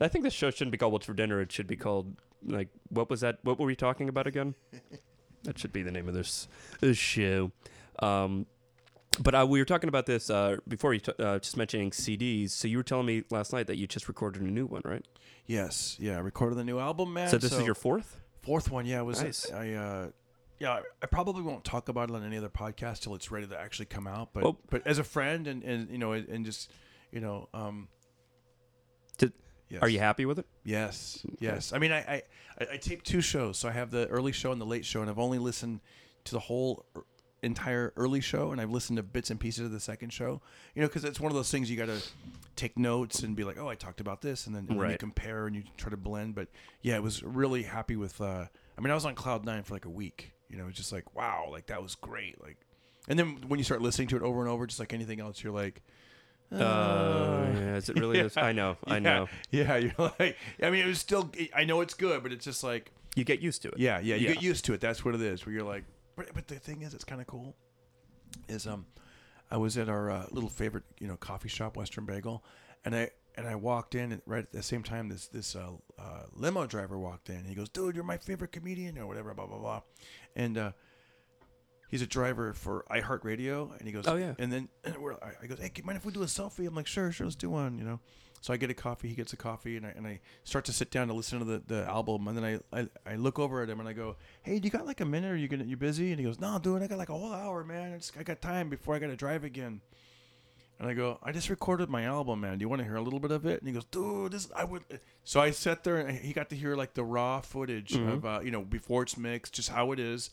I 0.00 0.08
think 0.08 0.24
this 0.24 0.34
show 0.34 0.50
shouldn't 0.50 0.72
be 0.72 0.78
called 0.78 0.92
"What's 0.92 1.06
for 1.06 1.14
Dinner." 1.14 1.40
It 1.40 1.52
should 1.52 1.66
be 1.66 1.76
called 1.76 2.16
like 2.46 2.68
what 2.88 3.08
was 3.10 3.20
that? 3.20 3.38
What 3.42 3.58
were 3.58 3.66
we 3.66 3.76
talking 3.76 4.08
about 4.08 4.26
again? 4.26 4.54
that 5.44 5.58
should 5.58 5.72
be 5.72 5.82
the 5.82 5.90
name 5.92 6.08
of 6.08 6.14
this 6.14 6.48
this 6.80 6.96
show. 6.98 7.52
Um, 8.00 8.46
but 9.20 9.34
uh, 9.34 9.46
we 9.48 9.58
were 9.58 9.64
talking 9.64 9.88
about 9.88 10.06
this 10.06 10.30
uh, 10.30 10.56
before 10.66 10.94
you 10.94 11.00
t- 11.00 11.12
uh, 11.18 11.38
just 11.38 11.56
mentioning 11.56 11.90
CDs. 11.90 12.50
So 12.50 12.68
you 12.68 12.76
were 12.76 12.82
telling 12.82 13.06
me 13.06 13.24
last 13.30 13.52
night 13.52 13.66
that 13.68 13.76
you 13.76 13.86
just 13.86 14.08
recorded 14.08 14.42
a 14.42 14.46
new 14.46 14.66
one, 14.66 14.82
right? 14.84 15.04
Yes. 15.46 15.96
Yeah. 16.00 16.16
I 16.16 16.20
recorded 16.20 16.56
the 16.56 16.64
new 16.64 16.78
album, 16.78 17.12
man. 17.12 17.28
so 17.28 17.38
this 17.38 17.52
is 17.52 17.64
your 17.64 17.74
fourth. 17.74 18.20
fourth 18.42 18.70
one. 18.70 18.86
Yeah. 18.86 19.00
It 19.00 19.04
was. 19.04 19.22
Nice. 19.22 19.50
I. 19.52 19.72
Uh, 19.72 20.08
yeah, 20.60 20.80
I- 21.02 21.06
probably 21.06 21.42
won't 21.42 21.64
talk 21.64 21.88
about 21.88 22.10
it 22.10 22.14
on 22.16 22.24
any 22.24 22.36
other 22.36 22.48
podcast 22.48 23.00
till 23.02 23.14
it's 23.14 23.30
ready 23.30 23.46
to 23.46 23.58
actually 23.58 23.86
come 23.86 24.06
out. 24.06 24.30
But 24.32 24.44
Well- 24.44 24.58
but 24.70 24.86
as 24.86 24.98
a 24.98 25.04
friend 25.04 25.46
and, 25.46 25.62
and 25.62 25.90
you 25.90 25.98
know 25.98 26.12
and 26.12 26.44
just 26.44 26.70
you 27.12 27.20
know 27.20 27.48
um. 27.52 27.88
Did- 29.18 29.32
yes. 29.68 29.82
Are 29.82 29.88
you 29.88 29.98
happy 29.98 30.26
with 30.26 30.38
it? 30.38 30.46
Yes, 30.64 31.24
yes. 31.40 31.72
I 31.72 31.78
mean, 31.78 31.92
I, 31.92 31.98
I 31.98 32.22
I 32.72 32.76
taped 32.76 33.04
two 33.04 33.20
shows, 33.20 33.58
so 33.58 33.68
I 33.68 33.72
have 33.72 33.90
the 33.90 34.06
early 34.08 34.32
show 34.32 34.52
and 34.52 34.60
the 34.60 34.66
late 34.66 34.84
show, 34.84 35.00
and 35.00 35.10
I've 35.10 35.18
only 35.18 35.38
listened 35.38 35.80
to 36.24 36.32
the 36.32 36.40
whole 36.40 36.86
entire 37.44 37.92
early 37.96 38.20
show, 38.20 38.50
and 38.52 38.60
I've 38.60 38.70
listened 38.70 38.96
to 38.96 39.02
bits 39.02 39.30
and 39.30 39.38
pieces 39.38 39.66
of 39.66 39.70
the 39.72 39.80
second 39.80 40.12
show. 40.12 40.40
You 40.74 40.82
know, 40.82 40.88
because 40.88 41.04
it's 41.04 41.20
one 41.20 41.30
of 41.30 41.36
those 41.36 41.50
things 41.50 41.70
you 41.70 41.76
got 41.76 41.86
to 41.86 42.02
take 42.56 42.76
notes 42.78 43.20
and 43.22 43.36
be 43.36 43.44
like, 43.44 43.58
oh, 43.58 43.68
I 43.68 43.74
talked 43.74 44.00
about 44.00 44.20
this, 44.22 44.46
and 44.46 44.54
then, 44.56 44.66
and 44.68 44.80
then 44.80 44.90
you 44.90 44.96
compare 44.98 45.46
and 45.46 45.54
you 45.54 45.62
try 45.76 45.90
to 45.90 45.96
blend. 45.96 46.34
But 46.34 46.48
yeah, 46.82 46.96
I 46.96 47.00
was 47.00 47.22
really 47.22 47.62
happy 47.64 47.96
with. 47.96 48.20
Uh, 48.20 48.46
I 48.76 48.80
mean, 48.80 48.90
I 48.90 48.94
was 48.94 49.04
on 49.04 49.14
cloud 49.14 49.44
nine 49.44 49.62
for 49.62 49.74
like 49.74 49.84
a 49.84 49.90
week. 49.90 50.32
You 50.48 50.56
know, 50.58 50.66
it's 50.68 50.76
just 50.76 50.92
like 50.92 51.14
wow, 51.14 51.48
like 51.50 51.66
that 51.66 51.82
was 51.82 51.94
great. 51.94 52.40
Like, 52.42 52.56
and 53.08 53.18
then 53.18 53.38
when 53.48 53.58
you 53.58 53.64
start 53.64 53.82
listening 53.82 54.08
to 54.08 54.16
it 54.16 54.22
over 54.22 54.40
and 54.40 54.48
over, 54.48 54.66
just 54.66 54.80
like 54.80 54.92
anything 54.92 55.20
else, 55.20 55.42
you're 55.42 55.52
like. 55.52 55.82
Uh, 56.52 57.46
yeah, 57.54 57.76
is 57.76 57.88
it 57.88 57.98
really? 57.98 58.14
This? 58.22 58.36
I 58.36 58.52
know. 58.52 58.76
I 58.86 58.94
yeah, 58.94 58.98
know. 59.00 59.28
Yeah, 59.50 59.76
you're 59.78 59.92
like, 59.98 60.36
I 60.62 60.70
mean, 60.70 60.84
it 60.84 60.86
was 60.86 60.98
still. 60.98 61.30
I 61.54 61.64
know 61.64 61.80
it's 61.80 61.94
good, 61.94 62.22
but 62.22 62.32
it's 62.32 62.44
just 62.44 62.62
like, 62.62 62.92
You 63.16 63.24
get 63.24 63.40
used 63.40 63.62
to 63.62 63.68
it. 63.68 63.78
yeah, 63.78 63.98
yeah, 63.98 64.14
you 64.14 64.28
Yeah. 64.28 64.34
get 64.34 64.42
used 64.42 64.64
to 64.66 64.74
it. 64.74 64.80
That's 64.80 65.04
what 65.04 65.14
it 65.14 65.20
is. 65.20 65.44
Where 65.46 65.52
you're 65.54 65.64
like, 65.64 65.84
but, 66.16 66.26
but 66.34 66.46
the 66.48 66.56
thing 66.56 66.82
is, 66.82 66.94
it's 66.94 67.04
kind 67.04 67.20
of 67.20 67.26
cool. 67.26 67.54
Is 68.48 68.66
um, 68.66 68.86
I 69.50 69.56
was 69.56 69.78
at 69.78 69.88
our 69.88 70.10
uh, 70.10 70.26
little 70.30 70.50
favorite, 70.50 70.84
you 70.98 71.06
know, 71.06 71.16
coffee 71.16 71.48
shop, 71.48 71.76
Western 71.76 72.04
Bagel, 72.04 72.44
and 72.84 72.94
I 72.94 73.10
and 73.36 73.46
I 73.46 73.54
walked 73.54 73.94
in, 73.94 74.12
and 74.12 74.22
right 74.26 74.42
at 74.42 74.52
the 74.52 74.62
same 74.62 74.82
time, 74.82 75.08
this 75.08 75.28
this 75.28 75.54
uh, 75.54 75.70
uh, 75.98 76.22
limo 76.34 76.66
driver 76.66 76.98
walked 76.98 77.28
in. 77.30 77.36
And 77.36 77.46
he 77.46 77.54
goes, 77.54 77.68
"Dude, 77.68 77.94
you're 77.94 78.04
my 78.04 78.16
favorite 78.16 78.52
comedian," 78.52 78.98
or 78.98 79.06
whatever, 79.06 79.34
blah 79.34 79.46
blah 79.46 79.58
blah, 79.58 79.80
and. 80.36 80.72
He's 81.94 82.02
a 82.02 82.08
driver 82.08 82.52
for 82.54 82.84
iHeartRadio, 82.90 83.78
and 83.78 83.86
he 83.86 83.92
goes, 83.92 84.08
Oh, 84.08 84.16
yeah. 84.16 84.34
And 84.40 84.52
then 84.52 84.68
and 84.84 84.96
we're, 84.98 85.12
I, 85.14 85.30
I 85.42 85.46
goes, 85.46 85.60
"Hey, 85.60 85.70
mind 85.84 85.96
if 85.96 86.04
we 86.04 86.12
do 86.12 86.22
a 86.22 86.26
selfie?" 86.26 86.66
I'm 86.66 86.74
like, 86.74 86.88
"Sure, 86.88 87.12
sure, 87.12 87.24
let's 87.26 87.36
do 87.36 87.48
one." 87.50 87.78
You 87.78 87.84
know, 87.84 88.00
so 88.40 88.52
I 88.52 88.56
get 88.56 88.68
a 88.68 88.74
coffee, 88.74 89.06
he 89.08 89.14
gets 89.14 89.32
a 89.32 89.36
coffee, 89.36 89.76
and 89.76 89.86
I, 89.86 89.90
and 89.90 90.04
I 90.04 90.18
start 90.42 90.64
to 90.64 90.72
sit 90.72 90.90
down 90.90 91.06
to 91.06 91.14
listen 91.14 91.38
to 91.38 91.44
the, 91.44 91.62
the 91.64 91.84
album, 91.84 92.26
and 92.26 92.36
then 92.36 92.44
I, 92.72 92.80
I 92.80 92.88
I 93.12 93.14
look 93.14 93.38
over 93.38 93.62
at 93.62 93.70
him 93.70 93.78
and 93.78 93.88
I 93.88 93.92
go, 93.92 94.16
"Hey, 94.42 94.58
do 94.58 94.66
you 94.66 94.70
got 94.72 94.86
like 94.86 95.00
a 95.00 95.04
minute? 95.04 95.30
Are 95.30 95.36
you 95.36 95.46
gonna 95.46 95.62
you 95.64 95.76
busy?" 95.76 96.10
And 96.10 96.18
he 96.18 96.26
goes, 96.26 96.40
"No, 96.40 96.58
dude, 96.58 96.82
I 96.82 96.88
got 96.88 96.98
like 96.98 97.10
a 97.10 97.14
whole 97.16 97.32
hour, 97.32 97.62
man. 97.62 97.92
I, 97.94 97.96
just, 97.98 98.16
I 98.18 98.24
got 98.24 98.42
time 98.42 98.68
before 98.68 98.96
I 98.96 98.98
got 98.98 99.06
to 99.06 99.16
drive 99.16 99.44
again." 99.44 99.80
And 100.80 100.88
I 100.88 100.94
go, 100.94 101.20
"I 101.22 101.30
just 101.30 101.48
recorded 101.48 101.88
my 101.88 102.02
album, 102.06 102.40
man. 102.40 102.58
Do 102.58 102.62
you 102.64 102.68
want 102.68 102.80
to 102.80 102.84
hear 102.84 102.96
a 102.96 103.02
little 103.02 103.20
bit 103.20 103.30
of 103.30 103.46
it?" 103.46 103.60
And 103.60 103.68
he 103.68 103.72
goes, 103.72 103.84
"Dude, 103.84 104.32
this 104.32 104.50
I 104.56 104.64
would." 104.64 104.82
So 105.22 105.40
I 105.40 105.52
sat 105.52 105.84
there, 105.84 105.98
and 105.98 106.18
he 106.18 106.32
got 106.32 106.50
to 106.50 106.56
hear 106.56 106.74
like 106.74 106.94
the 106.94 107.04
raw 107.04 107.40
footage 107.40 107.92
Mm-hmm. 107.92 108.08
of 108.08 108.24
uh, 108.26 108.40
you 108.42 108.50
know 108.50 108.62
before 108.62 109.04
it's 109.04 109.16
mixed, 109.16 109.54
just 109.54 109.68
how 109.68 109.92
it 109.92 110.00
is, 110.00 110.30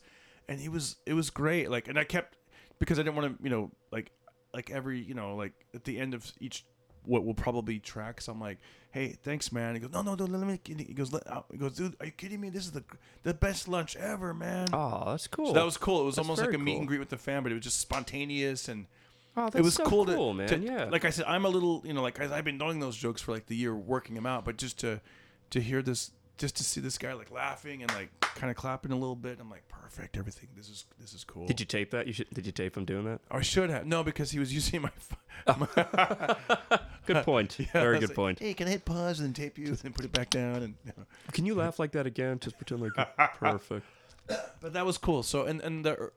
and 0.48 0.60
he 0.60 0.68
was 0.68 0.96
it 1.06 1.14
was 1.14 1.30
great. 1.30 1.70
Like, 1.70 1.88
and 1.88 1.98
I 1.98 2.04
kept 2.04 2.36
because 2.78 2.98
I 2.98 3.02
didn't 3.02 3.16
want 3.16 3.38
to 3.38 3.44
you 3.44 3.50
know 3.50 3.70
like 3.90 4.10
like 4.54 4.70
every 4.70 5.00
you 5.00 5.14
know 5.14 5.36
like 5.36 5.52
at 5.74 5.84
the 5.84 5.98
end 5.98 6.14
of 6.14 6.30
each 6.40 6.64
what 7.04 7.24
will 7.24 7.34
probably 7.34 7.74
be 7.74 7.80
tracks. 7.80 8.28
I'm 8.28 8.40
like, 8.40 8.58
hey, 8.92 9.16
thanks, 9.22 9.50
man. 9.52 9.74
He 9.74 9.80
goes, 9.80 9.90
no, 9.90 10.02
no, 10.02 10.14
dude, 10.14 10.30
let 10.30 10.46
me. 10.46 10.60
He 10.64 10.94
goes, 10.94 11.12
let, 11.12 11.24
he 11.50 11.58
goes, 11.58 11.74
dude, 11.74 11.96
are 12.00 12.06
you 12.06 12.12
kidding 12.12 12.40
me? 12.40 12.48
This 12.48 12.64
is 12.64 12.72
the 12.72 12.84
the 13.22 13.34
best 13.34 13.68
lunch 13.68 13.96
ever, 13.96 14.32
man. 14.32 14.68
Oh, 14.72 15.10
that's 15.10 15.26
cool. 15.26 15.48
So 15.48 15.52
that 15.54 15.64
was 15.64 15.76
cool. 15.76 16.02
It 16.02 16.04
was 16.04 16.16
That's 16.16 16.28
almost 16.28 16.42
like 16.42 16.54
a 16.54 16.58
meet 16.58 16.78
and 16.78 16.86
greet 16.86 17.00
with 17.00 17.08
the 17.08 17.18
fan, 17.18 17.42
but 17.42 17.52
it 17.52 17.56
was 17.56 17.64
just 17.64 17.80
spontaneous 17.80 18.68
and 18.68 18.86
oh, 19.36 19.44
that's 19.44 19.56
it 19.56 19.62
was 19.62 19.74
so 19.74 19.84
cool, 19.84 20.06
cool, 20.06 20.30
to, 20.32 20.34
man. 20.34 20.48
to- 20.48 20.58
yeah. 20.58 20.84
Like 20.84 21.04
I 21.04 21.10
said, 21.10 21.24
I'm 21.26 21.44
a 21.44 21.48
little, 21.48 21.82
you 21.84 21.92
know, 21.92 22.02
like 22.02 22.20
I, 22.20 22.36
I've 22.36 22.44
been 22.44 22.58
knowing 22.58 22.80
those 22.80 22.96
jokes 22.96 23.20
for 23.20 23.32
like 23.32 23.46
the 23.46 23.56
year, 23.56 23.74
working 23.74 24.14
them 24.14 24.26
out, 24.26 24.44
but 24.44 24.56
just 24.56 24.78
to 24.80 25.00
to 25.50 25.60
hear 25.60 25.82
this, 25.82 26.12
just 26.38 26.56
to 26.56 26.64
see 26.64 26.80
this 26.80 26.98
guy 26.98 27.12
like 27.12 27.30
laughing 27.30 27.82
and 27.82 27.92
like 27.92 28.08
kind 28.20 28.50
of 28.50 28.56
clapping 28.56 28.92
a 28.92 28.96
little 28.96 29.16
bit, 29.16 29.38
I'm 29.40 29.50
like, 29.50 29.66
perfect. 29.68 30.16
Everything. 30.16 30.48
This 30.56 30.68
is 30.68 30.86
this 30.98 31.12
is 31.12 31.24
cool. 31.24 31.46
did 31.46 31.60
you 31.60 31.66
tape 31.66 31.90
that? 31.90 32.06
You 32.06 32.12
should. 32.12 32.30
Did 32.30 32.46
you 32.46 32.52
tape 32.52 32.76
him 32.76 32.84
doing 32.84 33.04
that? 33.04 33.20
I 33.30 33.42
should 33.42 33.70
have 33.70 33.86
no 33.86 34.02
because 34.02 34.30
he 34.30 34.38
was 34.38 34.52
using 34.52 34.82
my. 34.82 34.90
phone. 34.96 35.18
Good 37.06 37.24
point. 37.24 37.58
Yeah, 37.58 37.66
Very 37.72 37.98
good 37.98 38.10
like, 38.10 38.16
point. 38.16 38.38
Hey, 38.38 38.54
can 38.54 38.68
I 38.68 38.70
hit 38.72 38.84
pause 38.84 39.20
and 39.20 39.28
then 39.28 39.34
tape 39.34 39.58
you 39.58 39.66
and 39.68 39.76
then 39.78 39.92
put 39.92 40.04
it 40.04 40.12
back 40.12 40.30
down 40.30 40.56
and. 40.56 40.74
You 40.84 40.92
know. 40.96 41.04
Can 41.32 41.46
you 41.46 41.54
laugh 41.54 41.78
like 41.78 41.92
that 41.92 42.06
again? 42.06 42.38
Just 42.38 42.56
pretend 42.56 42.80
like 42.82 43.16
perfect. 43.34 43.86
but 44.60 44.72
that 44.72 44.86
was 44.86 44.98
cool. 44.98 45.22
So 45.22 45.44
and 45.44 45.60
and 45.60 45.84
the 45.84 46.10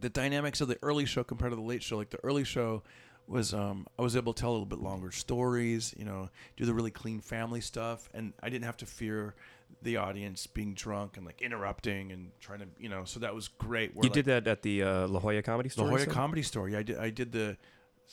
the 0.00 0.08
dynamics 0.08 0.60
of 0.60 0.68
the 0.68 0.78
early 0.82 1.06
show 1.06 1.24
compared 1.24 1.52
to 1.52 1.56
the 1.56 1.62
late 1.62 1.82
show, 1.82 1.96
like 1.96 2.10
the 2.10 2.22
early 2.24 2.44
show 2.44 2.82
was 3.26 3.54
um 3.54 3.86
I 3.98 4.02
was 4.02 4.16
able 4.16 4.32
to 4.32 4.40
tell 4.40 4.50
a 4.50 4.52
little 4.52 4.66
bit 4.66 4.80
longer 4.80 5.10
stories, 5.10 5.94
you 5.98 6.04
know, 6.04 6.28
do 6.56 6.64
the 6.64 6.74
really 6.74 6.90
clean 6.90 7.20
family 7.20 7.60
stuff, 7.60 8.08
and 8.14 8.32
I 8.42 8.48
didn't 8.50 8.64
have 8.64 8.76
to 8.78 8.86
fear 8.86 9.34
the 9.82 9.96
audience 9.96 10.46
being 10.46 10.74
drunk 10.74 11.16
and 11.16 11.26
like 11.26 11.42
interrupting 11.42 12.12
and 12.12 12.30
trying 12.40 12.60
to 12.60 12.66
you 12.78 12.88
know. 12.88 13.04
So 13.04 13.20
that 13.20 13.34
was 13.34 13.48
great. 13.48 13.94
Where, 13.94 14.04
You 14.04 14.10
like, 14.10 14.14
did 14.14 14.24
that 14.26 14.46
at 14.46 14.62
the 14.62 14.82
uh, 14.82 15.08
La 15.08 15.20
Jolla 15.20 15.42
Comedy 15.42 15.68
Store. 15.68 15.86
Hoya 15.88 16.00
you 16.00 16.04
said? 16.04 16.12
Comedy 16.14 16.42
Store. 16.42 16.68
Yeah, 16.68 16.78
I 16.78 16.82
did. 16.82 16.98
I 16.98 17.10
did 17.10 17.32
the, 17.32 17.56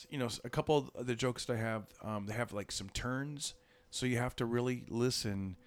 you 0.09 0.17
know, 0.17 0.29
a 0.43 0.49
couple 0.49 0.89
of 0.95 1.05
the 1.05 1.15
jokes 1.15 1.45
that 1.45 1.57
I 1.57 1.59
have. 1.59 1.83
Um, 2.03 2.25
they 2.25 2.33
have 2.33 2.53
like 2.53 2.71
some 2.71 2.89
turns, 2.89 3.53
so 3.89 4.05
you 4.05 4.17
have 4.17 4.35
to 4.37 4.45
really 4.45 4.83
listen 4.89 5.57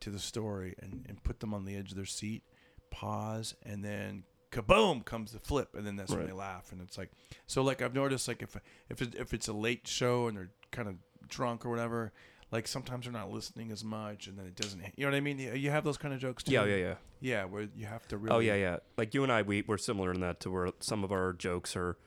to 0.00 0.10
the 0.10 0.18
story 0.18 0.74
and, 0.80 1.04
and 1.08 1.22
put 1.24 1.40
them 1.40 1.52
on 1.52 1.64
the 1.64 1.74
edge 1.76 1.90
of 1.90 1.96
their 1.96 2.04
seat, 2.06 2.42
pause, 2.90 3.54
and 3.64 3.84
then 3.84 4.22
kaboom 4.50 5.04
comes 5.04 5.32
the 5.32 5.38
flip, 5.38 5.74
and 5.74 5.86
then 5.86 5.96
that's 5.96 6.12
when 6.12 6.26
they 6.26 6.32
laugh. 6.32 6.72
And 6.72 6.80
it's 6.80 6.98
like, 6.98 7.10
so 7.46 7.62
like 7.62 7.82
I've 7.82 7.94
noticed 7.94 8.28
like 8.28 8.42
if 8.42 8.56
if 8.88 9.02
it, 9.02 9.14
if 9.14 9.34
it's 9.34 9.48
a 9.48 9.52
late 9.52 9.86
show 9.86 10.26
and 10.28 10.36
they're 10.36 10.50
kind 10.70 10.88
of 10.88 10.96
drunk 11.28 11.64
or 11.64 11.70
whatever. 11.70 12.12
Like 12.50 12.66
sometimes 12.66 13.04
they're 13.04 13.12
not 13.12 13.30
listening 13.30 13.70
as 13.70 13.84
much, 13.84 14.26
and 14.26 14.38
then 14.38 14.46
it 14.46 14.56
doesn't. 14.56 14.80
You 14.96 15.04
know 15.04 15.10
what 15.10 15.16
I 15.18 15.20
mean? 15.20 15.38
You 15.38 15.52
you 15.52 15.70
have 15.70 15.84
those 15.84 15.98
kind 15.98 16.14
of 16.14 16.20
jokes 16.20 16.42
too. 16.42 16.52
Yeah, 16.52 16.64
yeah, 16.64 16.76
yeah. 16.76 16.94
Yeah, 17.20 17.44
where 17.44 17.68
you 17.76 17.84
have 17.84 18.08
to 18.08 18.16
really. 18.16 18.34
Oh 18.34 18.38
yeah, 18.38 18.54
yeah. 18.54 18.78
Like 18.96 19.12
you 19.12 19.22
and 19.22 19.30
I, 19.30 19.42
we 19.42 19.64
we're 19.66 19.76
similar 19.76 20.12
in 20.12 20.20
that 20.20 20.40
to 20.40 20.50
where 20.50 20.70
some 20.80 21.04
of 21.04 21.12
our 21.12 21.34
jokes 21.34 21.76
are 21.76 21.98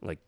like 0.00 0.20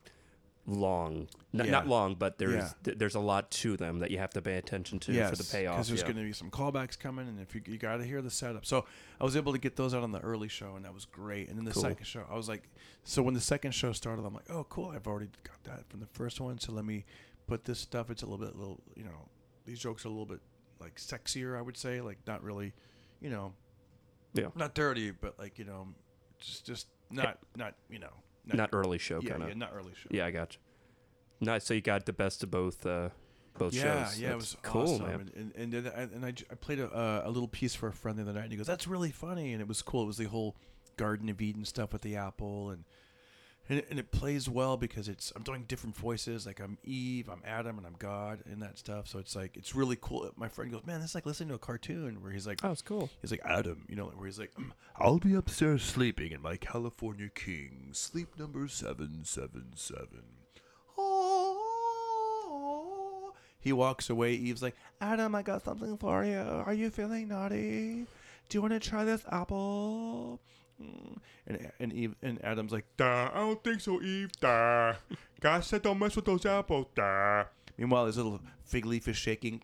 long. 0.70 1.28
N- 1.52 1.64
Yeah. 1.66 1.70
Not 1.70 1.86
long, 1.88 2.14
but 2.14 2.38
there's 2.38 2.54
Yeah. 2.54 2.72
th- 2.84 2.98
there's 2.98 3.14
a 3.14 3.20
lot 3.20 3.50
to 3.52 3.76
them 3.76 3.98
that 3.98 4.10
you 4.10 4.18
have 4.18 4.30
to 4.30 4.42
pay 4.42 4.56
attention 4.56 4.98
to 5.00 5.12
for 5.28 5.36
the 5.36 5.44
payoff. 5.44 5.74
Because 5.76 5.88
there's 5.88 6.00
yeah. 6.00 6.06
going 6.06 6.16
to 6.16 6.22
be 6.22 6.32
some 6.32 6.50
callbacks 6.50 6.98
coming, 6.98 7.28
and 7.28 7.40
if 7.40 7.54
you 7.54 7.62
you 7.66 7.76
got 7.78 7.96
to 7.98 8.04
hear 8.04 8.22
the 8.22 8.30
setup. 8.30 8.64
So 8.64 8.86
I 9.20 9.24
was 9.24 9.36
able 9.36 9.52
to 9.52 9.58
get 9.58 9.76
those 9.76 9.94
out 9.94 10.02
on 10.02 10.12
the 10.12 10.20
early 10.20 10.48
show, 10.48 10.76
and 10.76 10.84
that 10.84 10.94
was 10.94 11.04
great. 11.04 11.48
And 11.48 11.58
then 11.58 11.64
the 11.64 11.72
Cool. 11.72 11.82
second 11.82 12.04
show, 12.06 12.24
I 12.30 12.34
was 12.36 12.48
like, 12.48 12.68
so 13.04 13.22
when 13.22 13.34
the 13.34 13.40
second 13.40 13.72
show 13.72 13.92
started, 13.92 14.24
I'm 14.24 14.34
like, 14.34 14.48
oh, 14.50 14.64
cool, 14.64 14.90
I've 14.90 15.06
already 15.06 15.28
got 15.44 15.62
that 15.64 15.88
from 15.90 16.00
the 16.00 16.06
first 16.06 16.40
one. 16.40 16.58
So 16.58 16.72
let 16.72 16.84
me 16.84 17.04
put 17.46 17.64
this 17.64 17.78
stuff. 17.80 18.10
It's 18.10 18.22
a 18.22 18.26
little 18.26 18.44
bit, 18.44 18.56
little, 18.56 18.80
you 18.94 19.04
know, 19.04 19.28
these 19.66 19.80
jokes 19.80 20.04
are 20.04 20.08
a 20.08 20.12
little 20.12 20.26
bit 20.26 20.40
like 20.80 20.96
sexier, 20.96 21.58
I 21.58 21.62
would 21.62 21.76
say, 21.76 22.00
like 22.00 22.18
not 22.26 22.42
really, 22.42 22.72
you 23.20 23.28
know, 23.30 23.52
Yeah. 24.32 24.48
not 24.54 24.74
dirty, 24.74 25.10
but 25.10 25.38
like 25.38 25.58
you 25.58 25.64
know, 25.64 25.88
just 26.38 26.64
just 26.64 26.86
not 27.10 27.38
not 27.56 27.74
you 27.90 27.98
know, 27.98 28.12
not 28.56 28.70
early 28.72 28.98
show 28.98 29.20
yeah, 29.22 29.30
kind 29.30 29.42
of. 29.42 29.48
yeah, 29.48 29.54
not 29.54 29.72
early 29.74 29.92
show. 29.94 30.08
Yeah, 30.10 30.26
I 30.26 30.30
got 30.30 30.54
you. 30.54 31.46
Nice. 31.46 31.64
So 31.64 31.74
you 31.74 31.80
got 31.80 32.06
the 32.06 32.12
best 32.12 32.42
of 32.42 32.50
both 32.50 32.84
uh, 32.84 33.10
both 33.58 33.74
yeah, 33.74 34.04
shows. 34.04 34.18
Yeah, 34.18 34.28
yeah, 34.28 34.32
it 34.34 34.36
was 34.36 34.56
cool, 34.62 34.82
awesome. 34.82 35.06
man. 35.06 35.30
And 35.34 35.52
and, 35.56 35.74
and 35.74 35.88
I, 35.88 36.00
and 36.00 36.24
I, 36.24 36.34
I 36.50 36.54
played 36.54 36.80
a, 36.80 36.86
uh, 36.86 37.22
a 37.24 37.30
little 37.30 37.48
piece 37.48 37.74
for 37.74 37.88
a 37.88 37.92
friend 37.92 38.18
the 38.18 38.22
other 38.22 38.32
night, 38.32 38.44
and 38.44 38.52
he 38.52 38.56
goes, 38.56 38.66
"That's 38.66 38.86
really 38.86 39.10
funny," 39.10 39.52
and 39.52 39.60
it 39.60 39.68
was 39.68 39.82
cool. 39.82 40.02
It 40.02 40.06
was 40.06 40.18
the 40.18 40.24
whole 40.24 40.56
Garden 40.96 41.28
of 41.28 41.40
Eden 41.40 41.64
stuff 41.64 41.92
with 41.92 42.02
the 42.02 42.16
apple, 42.16 42.70
and 42.70 42.84
and 43.70 43.78
it, 43.78 43.86
and 43.88 43.98
it 44.00 44.10
plays 44.10 44.48
well 44.48 44.76
because 44.76 45.08
it's 45.08 45.32
I'm 45.36 45.44
doing 45.44 45.64
different 45.68 45.96
voices. 45.96 46.44
Like 46.44 46.60
I'm 46.60 46.76
Eve, 46.84 47.30
I'm 47.30 47.40
Adam, 47.46 47.78
and 47.78 47.86
I'm 47.86 47.94
God, 47.98 48.40
and 48.50 48.60
that 48.62 48.78
stuff. 48.78 49.06
So 49.06 49.20
it's 49.20 49.36
like 49.36 49.56
it's 49.56 49.76
really 49.76 49.96
cool. 50.00 50.28
My 50.36 50.48
friend 50.48 50.72
goes, 50.72 50.84
"Man, 50.84 50.98
that's 51.00 51.14
like 51.14 51.24
listening 51.24 51.50
to 51.50 51.54
a 51.54 51.58
cartoon 51.58 52.20
where 52.20 52.32
he's 52.32 52.48
like." 52.48 52.58
Oh, 52.64 52.72
it's 52.72 52.82
cool. 52.82 53.08
He's 53.22 53.30
like 53.30 53.42
Adam, 53.44 53.86
you 53.88 53.94
know, 53.94 54.06
where 54.06 54.26
he's 54.26 54.40
like, 54.40 54.52
"Mm, 54.54 54.72
"I'll 54.96 55.18
be 55.18 55.34
upstairs 55.34 55.84
sleeping 55.84 56.32
in 56.32 56.42
my 56.42 56.56
California 56.56 57.28
King, 57.32 57.90
sleep 57.92 58.36
number 58.36 58.66
seven 58.66 59.20
seven 59.24 59.68
seven. 59.76 60.24
Oh. 60.98 61.68
He 63.60 63.72
walks 63.72 64.08
away. 64.08 64.32
Eve's 64.32 64.62
like, 64.62 64.74
Adam, 65.02 65.34
I 65.34 65.42
got 65.42 65.62
something 65.62 65.98
for 65.98 66.24
you. 66.24 66.38
Are 66.38 66.72
you 66.72 66.88
feeling 66.88 67.28
naughty? 67.28 68.06
Do 68.48 68.56
you 68.56 68.62
want 68.62 68.72
to 68.72 68.80
try 68.80 69.04
this 69.04 69.22
apple? 69.30 70.40
Mm. 70.80 71.16
And 71.46 71.72
and 71.78 71.92
Eve 71.92 72.14
and 72.22 72.42
Adam's 72.44 72.72
like, 72.72 72.84
Duh, 72.96 73.30
I 73.32 73.38
don't 73.38 73.62
think 73.62 73.80
so, 73.80 74.00
Eve. 74.00 74.30
Duh. 74.40 74.94
God 75.40 75.64
said 75.64 75.82
don't 75.82 75.98
mess 75.98 76.16
with 76.16 76.24
those 76.24 76.46
apples. 76.46 76.86
Duh. 76.94 77.44
Meanwhile, 77.76 78.06
his 78.06 78.16
little 78.16 78.40
fig 78.64 78.86
leaf 78.86 79.08
is 79.08 79.16
shaking. 79.16 79.62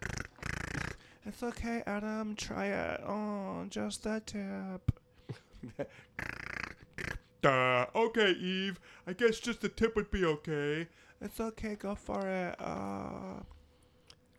It's 1.24 1.42
okay, 1.42 1.82
Adam. 1.86 2.34
Try 2.36 2.66
it. 2.66 3.00
Oh, 3.06 3.66
just 3.68 4.04
the 4.04 4.22
tip. 4.24 4.92
Duh. 7.42 7.86
Okay, 7.94 8.30
Eve. 8.32 8.80
I 9.06 9.12
guess 9.12 9.38
just 9.38 9.60
the 9.60 9.68
tip 9.68 9.96
would 9.96 10.10
be 10.10 10.24
okay. 10.24 10.86
It's 11.20 11.40
okay. 11.40 11.74
Go 11.74 11.94
for 11.94 12.26
it. 12.26 12.56
Uh. 12.58 13.42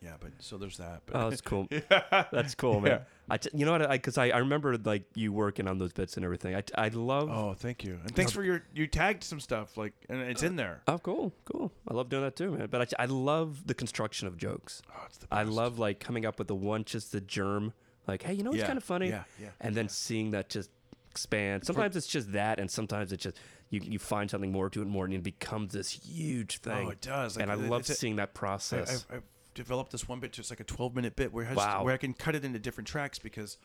Yeah, 0.02 0.14
but 0.20 0.32
so 0.40 0.58
there's 0.58 0.78
that. 0.78 1.02
But 1.06 1.16
Oh, 1.16 1.30
that's 1.30 1.42
cool. 1.42 1.68
yeah. 1.72 2.26
That's 2.32 2.56
cool, 2.56 2.80
man. 2.80 2.92
Yeah. 2.92 3.00
I 3.30 3.38
t- 3.38 3.50
you 3.54 3.66
know 3.66 3.72
what? 3.72 3.82
I 3.82 3.98
because 3.98 4.18
I, 4.18 4.30
I 4.30 4.38
remember 4.38 4.78
like 4.78 5.04
you 5.16 5.34
working 5.34 5.68
on 5.68 5.78
those 5.78 5.94
bits 5.94 6.16
and 6.16 6.24
everything. 6.24 6.56
I, 6.56 6.64
I 6.76 6.90
love. 6.90 7.30
Oh, 7.30 7.54
thank 7.54 7.84
you. 7.84 8.00
And 8.04 8.16
thanks 8.16 8.32
for 8.32 8.44
your 8.44 8.64
you 8.74 8.88
tagged 8.88 9.24
some 9.24 9.40
stuff 9.40 9.78
like 9.78 9.94
and 10.10 10.22
it's 10.22 10.44
in 10.44 10.56
there. 10.56 10.82
Oh, 10.88 10.98
cool, 10.98 11.34
cool. 11.46 11.72
I 11.88 11.94
love 11.94 12.10
doing 12.10 12.24
that 12.24 12.36
too, 12.36 12.52
man. 12.52 12.68
But 12.70 12.94
I, 13.00 13.04
I 13.04 13.06
love 13.06 13.66
the 13.66 13.74
construction 13.74 14.28
of 14.28 14.38
jokes. 14.38 14.82
Oh, 14.90 15.04
it's 15.08 15.18
the 15.18 15.28
best. 15.28 15.40
I 15.40 15.44
love 15.44 15.80
like 15.80 16.00
coming 16.00 16.26
up 16.26 16.40
with 16.40 16.48
the 16.48 16.56
one, 16.56 16.84
just 16.84 17.12
the 17.12 17.22
germ. 17.22 17.74
Like, 18.08 18.24
hey, 18.24 18.34
you 18.34 18.44
know 18.44 18.52
what's 18.52 18.62
Yeah, 18.62 18.68
kind 18.68 18.78
of 18.78 18.84
funny? 18.84 19.10
Yeah, 19.10 19.24
yeah. 19.42 19.50
And 19.60 19.76
then 19.76 19.90
seeing 19.90 20.32
that 20.32 20.50
just 20.50 20.70
expand. 21.18 21.66
Sometimes 21.66 21.96
it's 21.96 22.08
just 22.08 22.32
that, 22.34 22.60
and 22.60 22.70
sometimes 22.70 23.12
it's 23.12 23.24
just 23.24 23.38
you 23.70 23.82
you 23.84 24.00
find 24.00 24.30
something 24.30 24.52
more 24.52 24.70
to 24.70 24.82
it 24.82 24.88
more, 24.88 25.06
and 25.06 25.14
it 25.14 25.24
becomes 25.24 25.74
this 25.74 25.90
huge 25.90 26.62
oh, 26.66 26.70
thing. 26.70 26.88
Oh, 26.88 26.92
it 26.92 27.02
does. 27.02 27.36
Like, 27.36 27.44
and 27.44 27.52
I 27.52 27.56
love 27.56 27.90
a- 27.90 27.94
seeing 27.94 28.18
that 28.18 28.34
process. 28.34 29.06
I've, 29.10 29.18
I've 29.18 29.24
developed 29.58 29.92
this 29.92 30.08
one 30.08 30.20
bit, 30.22 30.32
just 30.32 30.50
like 30.50 30.60
a 30.62 30.64
12 30.64 30.96
minute 30.96 31.16
bit, 31.16 31.34
where, 31.34 31.44
it 31.44 31.48
has 31.48 31.58
Wow. 31.58 31.84
where 31.84 31.94
I 31.94 31.98
can 31.98 32.14
cut 32.14 32.36
it 32.36 32.46
into 32.46 32.60
different 32.60 32.88
tracks 32.88 33.20
because, 33.20 33.58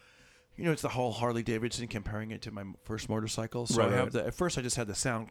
you 0.57 0.65
know, 0.65 0.73
it's 0.73 0.83
the 0.83 0.89
whole 0.89 1.13
Harley 1.13 1.43
Davidson 1.45 1.87
comparing 1.87 2.31
it 2.33 2.43
to 2.43 2.51
my 2.51 2.65
first 2.85 3.09
motorcycle. 3.09 3.67
So 3.67 3.79
Right, 3.79 3.93
I 3.93 3.97
have 3.97 4.13
the 4.13 4.27
at 4.27 4.35
first 4.35 4.59
I 4.59 4.63
just 4.63 4.77
had 4.77 4.89
the 4.89 4.95
sound, 4.95 5.31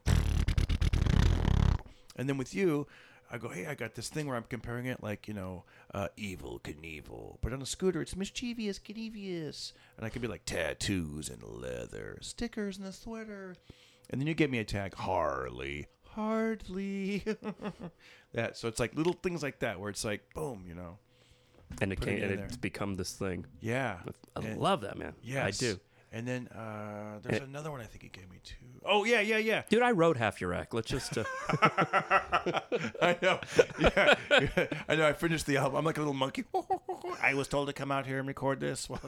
and 2.16 2.30
then 2.30 2.38
with 2.38 2.54
you, 2.54 2.88
I 3.34 3.38
go, 3.38 3.48
hey, 3.50 3.66
I 3.66 3.76
got 3.76 3.96
this 3.96 4.10
thing 4.10 4.28
where 4.28 4.36
I'm 4.36 4.44
comparing 4.44 4.86
it 4.88 5.02
like 5.02 5.28
you 5.28 5.34
know, 5.34 5.64
uh, 5.94 6.10
Evel 6.18 6.62
Knievel, 6.62 7.38
but 7.42 7.54
on 7.54 7.62
a 7.62 7.66
scooter 7.66 8.02
it's 8.02 8.16
mischievous 8.16 8.78
Knievious, 8.80 9.74
and 9.98 10.06
I 10.06 10.10
could 10.10 10.22
be 10.22 10.28
like 10.28 10.46
tattoos 10.46 11.30
and 11.30 11.42
leather, 11.44 12.18
stickers 12.22 12.78
and 12.78 12.86
a 12.88 12.92
sweater, 12.92 13.56
and 14.10 14.20
then 14.20 14.28
you 14.28 14.34
give 14.34 14.52
me 14.52 14.60
a 14.60 14.66
tag 14.66 14.96
Harley. 14.96 15.88
Hardly 16.16 17.24
that 18.34 18.58
so 18.58 18.68
it's 18.68 18.80
like 18.80 18.96
little 18.96 19.14
things 19.14 19.42
like 19.44 19.60
that 19.60 19.80
where 19.80 19.90
it's 19.90 20.04
like 20.06 20.22
boom 20.34 20.66
you 20.68 20.76
know 20.76 20.98
and 21.82 21.92
it 21.94 22.00
put 22.00 22.08
can 22.10 22.18
it 22.18 22.24
and 22.24 22.32
in 22.34 22.40
it's 22.40 22.58
become 22.58 22.96
this 22.96 23.14
thing. 23.14 23.46
yeah 23.62 24.00
I 24.36 24.40
And- 24.42 24.60
love 24.60 24.82
that, 24.82 24.98
man. 24.98 25.14
yeah 25.24 25.46
I 25.46 25.52
do. 25.52 25.80
and 26.12 26.28
then 26.28 26.48
uh 26.50 27.20
there's 27.24 27.42
another 27.44 27.72
one 27.72 27.80
i 27.80 27.86
think 27.86 28.04
he 28.04 28.10
gave 28.10 28.30
me 28.30 28.40
too 28.44 28.56
oh 28.86 29.06
yeah 29.06 29.22
yeah 29.22 29.38
yeah 29.38 29.62
Dude, 29.70 29.82
I 29.82 29.92
wrote 29.92 30.18
half 30.18 30.42
your 30.42 30.54
act. 30.54 30.74
Let's 30.74 30.90
just. 30.90 31.18
Uh, 31.18 31.24
i 33.02 33.18
know 33.22 33.40
yeah, 33.80 34.16
yeah. 34.30 34.68
i 34.90 34.96
know 34.96 35.08
i 35.08 35.14
finished 35.14 35.46
the 35.46 35.56
album 35.58 35.78
i'm 35.78 35.86
like 35.86 35.98
a 35.98 36.02
little 36.02 36.14
monkey 36.14 36.44
i 37.22 37.34
was 37.34 37.48
told 37.48 37.68
to 37.68 37.74
come 37.74 37.92
out 37.92 38.06
here 38.06 38.20
and 38.20 38.28
record 38.28 38.60
this 38.60 38.90
while, 38.90 39.00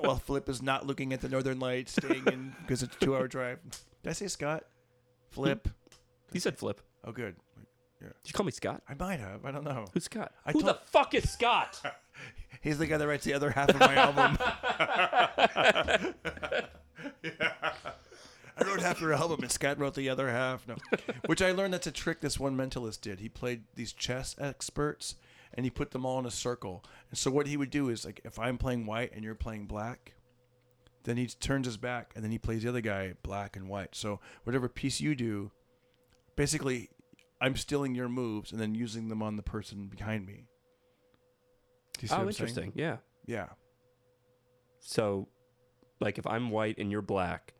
while 0.00 0.16
flip 0.16 0.48
is 0.48 0.62
not 0.62 0.86
looking 0.86 1.12
at 1.12 1.20
the 1.20 1.28
northern 1.28 1.58
lights 1.58 1.92
staying 1.92 2.24
in 2.28 2.54
because 2.62 2.82
it's 2.84 2.94
a 2.96 2.98
two 3.00 3.16
hour 3.16 3.26
drive 3.26 3.58
did 4.02 4.10
i 4.10 4.12
say 4.12 4.28
scott 4.28 4.64
flip 5.30 5.68
you 6.32 6.40
said 6.40 6.58
flip. 6.58 6.80
oh 7.04 7.12
good 7.12 7.36
Did 8.00 8.10
you 8.24 8.32
call 8.32 8.44
me 8.46 8.52
Scott? 8.52 8.82
i 8.88 8.94
might 8.94 9.20
have 9.20 9.44
i 9.44 9.50
don't 9.50 9.64
know 9.64 9.86
Who's 9.94 10.04
Scott? 10.04 10.32
I 10.46 10.52
Who 10.52 10.60
told- 10.60 10.74
the 10.74 10.78
fuck 10.90 11.14
is 11.14 11.30
Scott? 11.30 11.80
He's 12.60 12.78
the 12.78 12.86
guy 12.86 12.96
that 12.98 13.06
writes 13.08 13.24
the 13.24 13.34
other 13.34 13.50
half 13.50 13.70
of 13.70 13.80
my 13.80 13.94
album. 13.96 14.38
Yeah. 14.38 15.98
I 18.58 18.64
wrote 18.64 18.80
half 18.80 18.96
of 18.96 19.00
your 19.02 19.14
album, 19.14 19.40
and 19.42 19.50
Scott 19.50 19.78
wrote 19.78 19.94
the 19.94 20.08
other 20.10 20.28
half. 20.30 20.68
No, 20.68 20.76
which 21.26 21.40
I 21.42 21.52
learned 21.52 21.72
that's 21.74 21.86
a 21.86 21.90
trick 21.92 22.20
this 22.20 22.38
one 22.38 22.56
mentalist 22.56 23.00
did. 23.00 23.18
He 23.18 23.28
played 23.28 23.62
these 23.74 23.92
chess 23.92 24.36
experts, 24.38 25.16
and 25.54 25.64
he 25.64 25.70
put 25.70 25.90
them 25.90 26.04
all 26.04 26.18
in 26.18 26.26
a 26.26 26.30
circle. 26.30 26.84
And 27.10 27.18
so 27.18 27.30
what 27.30 27.46
he 27.46 27.56
would 27.56 27.70
do 27.70 27.88
is 27.88 28.04
like, 28.04 28.20
if 28.24 28.38
I'm 28.38 28.58
playing 28.58 28.84
white 28.86 29.12
and 29.14 29.24
you're 29.24 29.34
playing 29.34 29.66
black, 29.66 30.12
then 31.04 31.16
he 31.16 31.26
turns 31.26 31.66
his 31.66 31.78
back, 31.78 32.12
and 32.14 32.22
then 32.22 32.30
he 32.30 32.38
plays 32.38 32.62
the 32.62 32.68
other 32.68 32.82
guy 32.82 33.14
black 33.22 33.56
and 33.56 33.68
white. 33.68 33.94
So 33.96 34.20
whatever 34.44 34.68
piece 34.68 35.00
you 35.00 35.14
do, 35.14 35.50
basically, 36.36 36.90
I'm 37.40 37.56
stealing 37.56 37.94
your 37.94 38.08
moves 38.08 38.52
and 38.52 38.60
then 38.60 38.74
using 38.74 39.08
them 39.08 39.22
on 39.22 39.36
the 39.36 39.42
person 39.42 39.88
behind 39.88 40.26
me. 40.26 40.46
Do 41.98 42.02
you 42.02 42.08
see 42.08 42.14
oh, 42.14 42.18
what 42.18 42.22
I'm 42.22 42.28
oh, 42.28 42.30
saying? 42.30 42.48
interesting. 42.48 42.72
Yeah. 42.74 42.96
Yeah. 43.26 43.48
So, 44.80 45.28
like, 46.00 46.18
if 46.18 46.26
I'm 46.26 46.50
white 46.50 46.78
and 46.78 46.90
you're 46.90 47.02
black, 47.02 47.54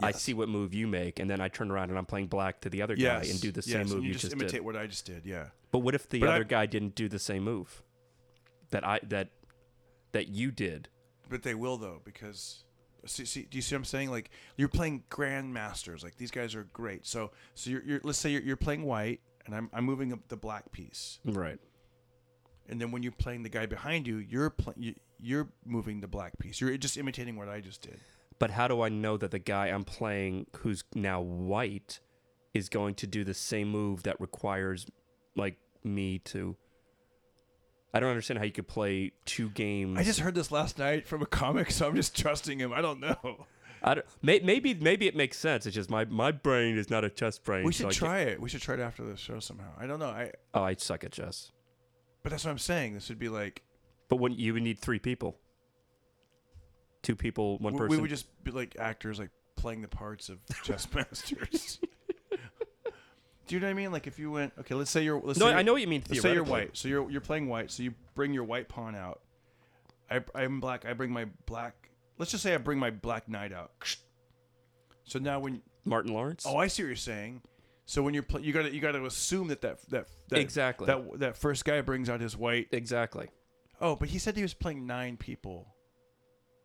I 0.00 0.12
see 0.12 0.34
what 0.34 0.48
move 0.48 0.74
you 0.74 0.86
make, 0.86 1.18
and 1.18 1.30
then 1.30 1.40
I 1.40 1.48
turn 1.48 1.70
around 1.70 1.88
and 1.88 1.98
I'm 1.98 2.04
playing 2.04 2.26
black 2.26 2.60
to 2.62 2.68
the 2.68 2.82
other 2.82 2.94
guy 2.96 3.24
and 3.28 3.40
do 3.40 3.50
the 3.50 3.62
same 3.62 3.80
yes, 3.80 3.90
move 3.90 4.02
you, 4.02 4.08
you 4.08 4.12
just, 4.12 4.24
just 4.24 4.34
imitate 4.34 4.52
did. 4.52 4.64
what 4.64 4.76
I 4.76 4.86
just 4.86 5.06
did. 5.06 5.24
Yeah. 5.24 5.46
But 5.70 5.78
what 5.78 5.94
if 5.94 6.08
the 6.08 6.20
But 6.20 6.28
I- 6.28 6.34
other 6.34 6.44
guy 6.44 6.66
didn't 6.66 6.94
do 6.94 7.08
the 7.08 7.18
same 7.18 7.44
move 7.44 7.82
that 8.70 8.86
I 8.86 9.00
that 9.04 9.30
that 10.12 10.28
you 10.28 10.50
did? 10.50 10.88
But 11.28 11.42
they 11.42 11.54
will 11.54 11.76
though 11.78 12.00
because 12.04 12.64
see, 13.06 13.24
see 13.24 13.42
do 13.42 13.58
you 13.58 13.62
see 13.62 13.74
what 13.74 13.80
I'm 13.80 13.84
saying? 13.84 14.10
Like 14.10 14.30
you're 14.56 14.68
playing 14.68 15.04
grandmasters. 15.10 16.02
Like 16.02 16.16
these 16.16 16.30
guys 16.30 16.54
are 16.54 16.64
great. 16.72 17.06
So 17.06 17.30
so 17.54 17.70
you're, 17.70 17.82
you're 17.84 18.00
let's 18.02 18.18
say 18.18 18.30
you're, 18.30 18.42
you're 18.42 18.56
playing 18.56 18.82
white 18.84 19.20
and 19.46 19.54
I'm 19.54 19.70
I'm 19.72 19.84
moving 19.84 20.12
up 20.12 20.28
the 20.28 20.36
black 20.36 20.72
piece. 20.72 21.18
Right. 21.24 21.58
And 22.68 22.80
then 22.80 22.90
when 22.90 23.02
you're 23.02 23.12
playing 23.12 23.42
the 23.44 23.48
guy 23.48 23.66
behind 23.66 24.06
you, 24.06 24.18
you're 24.18 24.50
pl- 24.50 24.74
you, 24.76 24.94
you're 25.20 25.48
moving 25.64 26.00
the 26.00 26.08
black 26.08 26.38
piece. 26.38 26.60
You're 26.60 26.76
just 26.76 26.96
imitating 26.96 27.36
what 27.36 27.48
I 27.48 27.60
just 27.60 27.80
did. 27.82 28.00
But 28.38 28.50
how 28.50 28.68
do 28.68 28.82
I 28.82 28.88
know 28.88 29.16
that 29.16 29.30
the 29.30 29.38
guy 29.38 29.68
I'm 29.68 29.84
playing, 29.84 30.46
who's 30.58 30.84
now 30.94 31.20
white, 31.20 32.00
is 32.52 32.68
going 32.68 32.94
to 32.96 33.06
do 33.06 33.24
the 33.24 33.34
same 33.34 33.68
move 33.68 34.02
that 34.02 34.20
requires, 34.20 34.86
like, 35.34 35.56
me 35.82 36.18
to? 36.18 36.56
I 37.96 38.00
don't 38.00 38.10
understand 38.10 38.38
how 38.38 38.44
you 38.44 38.52
could 38.52 38.68
play 38.68 39.12
two 39.24 39.48
games. 39.50 39.98
I 39.98 40.02
just 40.02 40.20
heard 40.20 40.34
this 40.34 40.50
last 40.50 40.78
night 40.78 41.06
from 41.06 41.22
a 41.22 41.26
comic, 41.26 41.70
so 41.70 41.88
I'm 41.88 41.96
just 41.96 42.16
trusting 42.16 42.58
him. 42.58 42.72
I 42.72 42.80
don't 42.80 43.00
know. 43.00 43.46
I 43.82 43.94
don't, 43.94 44.06
may, 44.20 44.40
maybe 44.40 44.74
maybe 44.74 45.06
it 45.06 45.16
makes 45.16 45.38
sense. 45.38 45.64
It's 45.66 45.74
just 45.74 45.90
my 45.90 46.04
my 46.04 46.32
brain 46.32 46.76
is 46.76 46.90
not 46.90 47.04
a 47.04 47.10
chess 47.10 47.38
brain. 47.38 47.64
We 47.64 47.72
should 47.72 47.86
I 47.86 47.90
try 47.90 48.20
it. 48.20 48.40
We 48.40 48.48
should 48.48 48.62
try 48.62 48.74
it 48.74 48.80
after 48.80 49.04
the 49.04 49.16
show 49.16 49.38
somehow. 49.38 49.70
I 49.78 49.86
don't 49.86 49.98
know. 49.98 50.08
I 50.08 50.32
oh, 50.54 50.62
I 50.62 50.74
suck 50.74 51.04
at 51.04 51.12
chess. 51.12 51.52
but 52.22 52.30
that's 52.30 52.44
what 52.44 52.50
I'm 52.50 52.58
saying. 52.58 52.94
This 52.94 53.08
would 53.08 53.18
be 53.18 53.28
like 53.28 53.62
But 54.08 54.16
when 54.16 54.32
you 54.32 54.54
would 54.54 54.62
need 54.62 54.78
three 54.78 54.98
people, 54.98 55.38
two 57.02 57.16
people, 57.16 57.58
one 57.58 57.74
we, 57.74 57.78
person. 57.78 57.96
we 57.96 58.00
would 58.00 58.10
just 58.10 58.26
be 58.44 58.50
like 58.50 58.76
actors, 58.78 59.18
like 59.18 59.30
playing 59.56 59.82
the 59.82 59.88
parts 59.88 60.28
of 60.28 60.38
chess 60.64 60.86
masters. 60.92 61.80
Do 63.46 63.54
you 63.54 63.60
know 63.60 63.66
what 63.68 63.70
I 63.70 63.74
mean? 63.74 63.92
Like 63.92 64.06
if 64.06 64.18
you 64.18 64.30
went, 64.30 64.52
okay, 64.58 64.74
let's 64.74 64.90
say 64.90 65.04
you're, 65.04 65.20
let's 65.20 65.38
no, 65.38 65.46
say 65.46 65.54
I 65.54 65.62
know 65.62 65.72
what 65.72 65.80
you 65.80 65.86
mean. 65.86 66.02
Let's 66.08 66.22
say 66.22 66.32
you're 66.32 66.42
white, 66.44 66.76
so 66.76 66.88
you're 66.88 67.08
you're 67.10 67.20
playing 67.20 67.48
white, 67.48 67.70
so 67.70 67.82
you 67.82 67.94
bring 68.14 68.34
your 68.34 68.44
white 68.44 68.68
pawn 68.68 68.94
out. 68.96 69.20
I 70.10 70.20
I'm 70.34 70.60
black. 70.60 70.84
I 70.84 70.92
bring 70.92 71.10
my 71.10 71.26
black. 71.46 71.90
Let's 72.18 72.30
just 72.30 72.42
say 72.42 72.54
I 72.54 72.58
bring 72.58 72.78
my 72.78 72.90
black 72.90 73.28
knight 73.28 73.52
out. 73.52 73.72
So 75.08 75.20
now 75.20 75.38
when 75.38 75.62
Martin 75.84 76.12
Lawrence. 76.12 76.44
oh 76.48 76.56
I 76.56 76.66
see 76.66 76.82
what 76.82 76.88
you're 76.88 76.96
saying. 76.96 77.42
So 77.84 78.02
when 78.02 78.12
you're 78.12 78.24
pl- 78.24 78.40
you 78.40 78.52
gotta 78.52 78.74
you 78.74 78.80
gotta 78.80 79.04
assume 79.04 79.46
that 79.48 79.60
that 79.60 79.78
that, 79.90 80.08
that 80.30 80.40
Exactly. 80.40 80.86
that 80.86 81.20
that 81.20 81.36
first 81.36 81.64
guy 81.64 81.80
brings 81.80 82.10
out 82.10 82.20
his 82.20 82.36
white. 82.36 82.66
Exactly. 82.72 83.28
Oh, 83.80 83.94
but 83.94 84.08
he 84.08 84.18
said 84.18 84.34
he 84.34 84.42
was 84.42 84.52
playing 84.52 84.84
nine 84.84 85.16
people. 85.16 85.68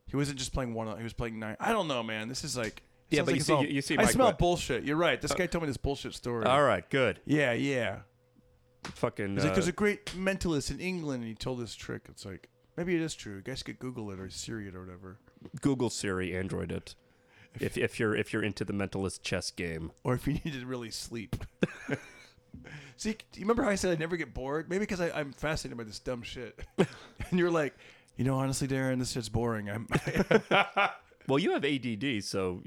He 0.08 0.16
wasn't 0.16 0.40
just 0.40 0.54
playing 0.54 0.74
one. 0.74 0.98
He 0.98 1.04
was 1.04 1.14
playing 1.14 1.38
nine. 1.38 1.56
I 1.60 1.72
don't 1.72 1.88
know, 1.88 2.02
man. 2.02 2.28
This 2.30 2.44
is 2.44 2.58
like. 2.58 2.82
Yeah, 3.12 3.18
sounds 3.20 3.26
but 3.26 3.28
like 3.28 3.36
you 3.36 3.38
it's 3.40 3.46
see- 3.48 3.54
all- 3.54 3.66
you- 3.66 3.82
see 3.82 3.98
I 3.98 4.04
my 4.06 4.12
smell 4.12 4.32
que- 4.32 4.38
bullshit. 4.38 4.84
You're 4.84 4.96
right. 4.98 5.22
This 5.22 5.34
guy 5.34 5.46
told 5.46 5.64
me 5.64 5.68
this 5.68 5.78
bullshit 5.78 6.14
story. 6.16 6.46
All 6.46 6.64
right. 6.64 6.90
Good. 6.90 7.20
Yeah, 7.26 7.52
yeah. 7.54 8.00
Fucking. 8.84 9.36
He's 9.36 9.44
like, 9.44 9.52
uh, 9.52 9.56
there's 9.56 9.68
a 9.68 9.72
great 9.74 10.06
mentalist 10.08 10.72
in 10.72 10.80
England, 10.80 11.22
and 11.24 11.28
he 11.30 11.36
told 11.36 11.60
this 11.60 11.76
trick. 11.76 12.04
It's 12.10 12.26
like 12.26 12.50
maybe 12.78 12.96
it 12.96 13.02
is 13.02 13.14
true. 13.14 13.36
You 13.36 13.42
guys 13.42 13.62
could 13.64 13.78
Google 13.80 14.10
it 14.12 14.20
or 14.20 14.30
Siri 14.30 14.68
it 14.68 14.76
or 14.76 14.80
whatever. 14.84 15.20
Google 15.62 15.90
Siri, 15.92 16.36
Android 16.36 16.72
it. 16.72 16.96
If, 17.60 17.78
if 17.78 18.00
you're 18.00 18.16
if 18.16 18.32
you're 18.34 18.42
into 18.44 18.64
the 18.66 18.74
mentalist 18.74 19.22
chess 19.24 19.52
game, 19.52 19.92
or 20.04 20.14
if 20.16 20.26
you 20.26 20.34
need 20.46 20.54
to 20.54 20.66
really 20.66 20.90
sleep. 20.90 21.36
See, 22.98 23.12
do 23.14 23.40
you 23.40 23.42
remember 23.46 23.64
how 23.64 23.70
I 23.70 23.76
said 23.76 23.96
I 23.96 24.00
never 24.00 24.16
get 24.18 24.34
bored? 24.34 24.70
Maybe 24.70 24.80
because 24.82 25.00
I'm 25.02 25.32
fascinated 25.34 25.78
by 25.78 25.84
this 25.84 26.00
dumb 26.00 26.22
shit. 26.22 26.60
and 26.78 27.40
you're 27.40 27.50
like, 27.52 27.74
you 28.18 28.24
know, 28.26 28.36
honestly, 28.38 28.68
Darren, 28.68 29.00
this 29.00 29.12
shit's 29.12 29.30
boring. 29.30 29.70
I'm. 29.70 29.88
well, 31.28 31.40
you 31.40 31.52
have 31.52 31.66
ADD, 31.66 32.24
so 32.24 32.62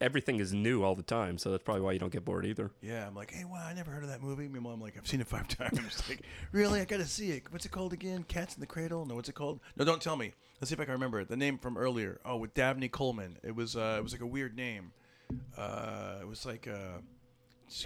everything 0.00 0.40
is 0.40 0.52
new 0.52 0.82
all 0.82 0.94
the 0.94 1.02
time. 1.02 1.38
So 1.38 1.50
that's 1.50 1.62
probably 1.62 1.82
why 1.82 1.92
you 1.92 1.98
don't 1.98 2.12
get 2.12 2.24
bored 2.24 2.44
either. 2.46 2.70
yeah, 2.80 3.06
I'm 3.06 3.14
like, 3.14 3.30
hey, 3.30 3.44
wow, 3.44 3.64
I 3.66 3.72
never 3.74 3.90
heard 3.90 4.02
of 4.02 4.08
that 4.10 4.22
movie. 4.22 4.48
Meanwhile, 4.48 4.74
I'm 4.74 4.80
like, 4.80 4.96
I've 4.96 5.06
seen 5.06 5.20
it 5.20 5.26
five 5.26 5.48
times. 5.58 6.02
like, 6.08 6.22
really, 6.52 6.80
I 6.80 6.84
gotta 6.84 7.04
see 7.06 7.30
it. 7.30 7.44
What's 7.50 7.64
it 7.64 7.72
called 7.72 7.92
again? 7.92 8.24
Cats 8.28 8.54
in 8.54 8.60
the 8.60 8.66
Cradle? 8.66 9.04
No, 9.06 9.14
what's 9.14 9.28
it 9.28 9.34
called? 9.34 9.60
No, 9.76 9.84
don't 9.84 10.00
tell 10.02 10.16
me. 10.16 10.32
Let's 10.60 10.70
see 10.70 10.74
if 10.74 10.80
I 10.80 10.84
can 10.84 10.92
remember 10.92 11.20
it. 11.20 11.28
The 11.28 11.36
name 11.36 11.58
from 11.58 11.76
earlier. 11.76 12.20
Oh, 12.24 12.36
with 12.36 12.54
Dabney 12.54 12.88
Coleman. 12.88 13.38
It 13.42 13.54
was. 13.56 13.76
Uh, 13.76 13.96
it 13.98 14.02
was 14.02 14.12
like 14.12 14.20
a 14.22 14.26
weird 14.26 14.56
name. 14.56 14.92
Uh, 15.56 16.18
it 16.20 16.28
was 16.28 16.44
like 16.46 16.68
uh, 16.68 16.98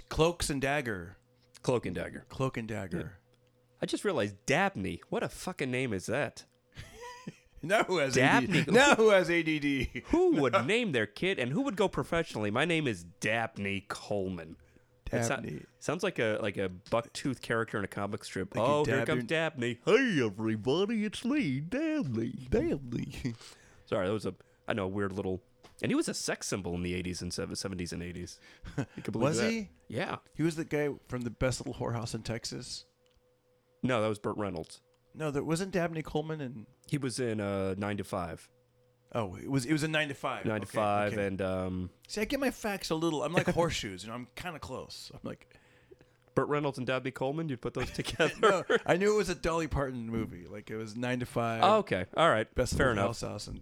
Cloaks 0.09 0.49
and 0.49 0.61
Dagger. 0.61 1.17
Cloak 1.63 1.85
and 1.85 1.95
Dagger. 1.95 2.25
Cloak 2.29 2.57
and 2.57 2.67
Dagger. 2.67 3.13
I 3.81 3.85
just 3.85 4.03
realized 4.05 4.35
Dabney. 4.45 5.01
What 5.09 5.23
a 5.23 5.29
fucking 5.29 5.69
name 5.71 5.93
is 5.93 6.05
that? 6.07 6.45
Now 7.63 7.83
who 7.83 7.97
has 7.97 8.13
Dabney. 8.13 8.59
ADD? 8.59 8.71
Now 8.71 8.95
who 8.95 9.09
has 9.09 9.31
ADD? 9.31 10.03
Who 10.11 10.35
would 10.35 10.67
name 10.67 10.91
their 10.91 11.07
kid 11.07 11.39
and 11.39 11.51
who 11.51 11.63
would 11.63 11.75
go 11.75 11.87
professionally? 11.87 12.51
My 12.51 12.65
name 12.65 12.87
is 12.87 13.03
Dabney 13.19 13.85
Coleman. 13.87 14.57
Dabney. 15.09 15.63
sounds 15.79 16.03
like 16.03 16.19
a 16.19 16.37
like 16.41 16.57
a 16.57 16.69
bucktooth 16.91 17.41
character 17.41 17.77
in 17.77 17.83
a 17.83 17.87
comic 17.87 18.23
strip. 18.23 18.55
Like 18.55 18.67
oh, 18.67 18.85
here 18.85 19.05
comes 19.05 19.23
Dabney. 19.23 19.79
Hey 19.85 20.21
everybody, 20.23 21.05
it's 21.05 21.25
me, 21.25 21.61
Dabney. 21.61 22.47
Dabney. 22.49 23.33
Sorry, 23.85 24.05
that 24.05 24.13
was 24.13 24.25
a 24.25 24.35
I 24.67 24.73
know 24.73 24.83
a 24.83 24.89
weird 24.89 25.13
little 25.13 25.41
and 25.81 25.91
he 25.91 25.95
was 25.95 26.07
a 26.09 26.13
sex 26.13 26.47
symbol 26.47 26.73
in 26.75 26.81
the 26.83 26.93
80s 27.01 27.21
and 27.21 27.31
70s 27.31 27.91
and 27.93 28.01
80s. 28.01 28.39
You 28.95 29.03
could 29.03 29.11
believe 29.11 29.29
Was 29.29 29.37
that. 29.39 29.51
he? 29.51 29.69
Yeah. 29.87 30.17
He 30.33 30.41
was 30.43 30.55
the 30.55 30.65
guy 30.65 30.89
from 31.07 31.21
the 31.21 31.29
best 31.29 31.59
little 31.65 31.75
whorehouse 31.75 32.15
in 32.15 32.23
Texas. 32.23 32.85
No, 33.83 34.01
that 34.01 34.07
was 34.07 34.17
Burt 34.17 34.37
Reynolds. 34.37 34.81
No, 35.17 35.31
there 35.31 35.43
wasn't 35.43 35.71
Dabney 35.71 36.03
Coleman 36.03 36.39
and 36.41 36.65
He 36.87 36.97
was 36.97 37.19
in 37.19 37.39
uh 37.41 37.75
9 37.77 37.97
to 37.97 38.03
5. 38.03 38.49
oh, 39.15 39.35
it 39.35 39.49
was 39.49 39.65
it 39.65 39.73
was 39.73 39.83
a 39.83 39.87
nine 39.87 40.07
to 40.09 40.13
five. 40.13 40.45
9 40.45 40.61
to 40.61 40.67
Okay, 40.67 40.75
5 40.77 41.13
okay. 41.13 41.25
and 41.27 41.41
um 41.41 41.89
see, 42.07 42.21
I 42.21 42.25
get 42.25 42.39
my 42.39 42.51
facts 42.51 42.89
a 42.91 42.95
little. 42.95 43.23
I'm 43.23 43.33
like 43.33 43.47
horseshoes, 43.53 44.03
you 44.03 44.09
know. 44.09 44.15
I'm 44.15 44.27
kind 44.35 44.55
of 44.55 44.61
close. 44.61 45.11
I'm 45.13 45.19
like, 45.23 45.47
Burt 46.35 46.49
Reynolds 46.49 46.77
and 46.77 46.85
Dabney 46.85 47.09
Coleman, 47.11 47.49
you'd 47.49 47.61
put 47.61 47.73
those 47.73 47.89
together. 48.01 48.33
no, 48.41 48.63
I 48.85 48.97
knew 48.97 49.13
it 49.13 49.17
was 49.17 49.29
a 49.29 49.35
Dolly 49.35 49.67
Parton 49.67 50.07
movie. 50.07 50.45
Like 50.47 50.69
it 50.69 50.75
was 50.77 50.95
nine 50.95 51.19
to 51.21 51.25
five. 51.25 51.61
Oh, 51.63 51.77
okay. 51.77 52.05
All 52.15 52.29
right. 52.29 52.53
best 52.53 52.75
Fair 52.77 52.87
little 52.89 53.03
enough. 53.05 53.21
house 53.21 53.21
house 53.21 53.47
and 53.47 53.61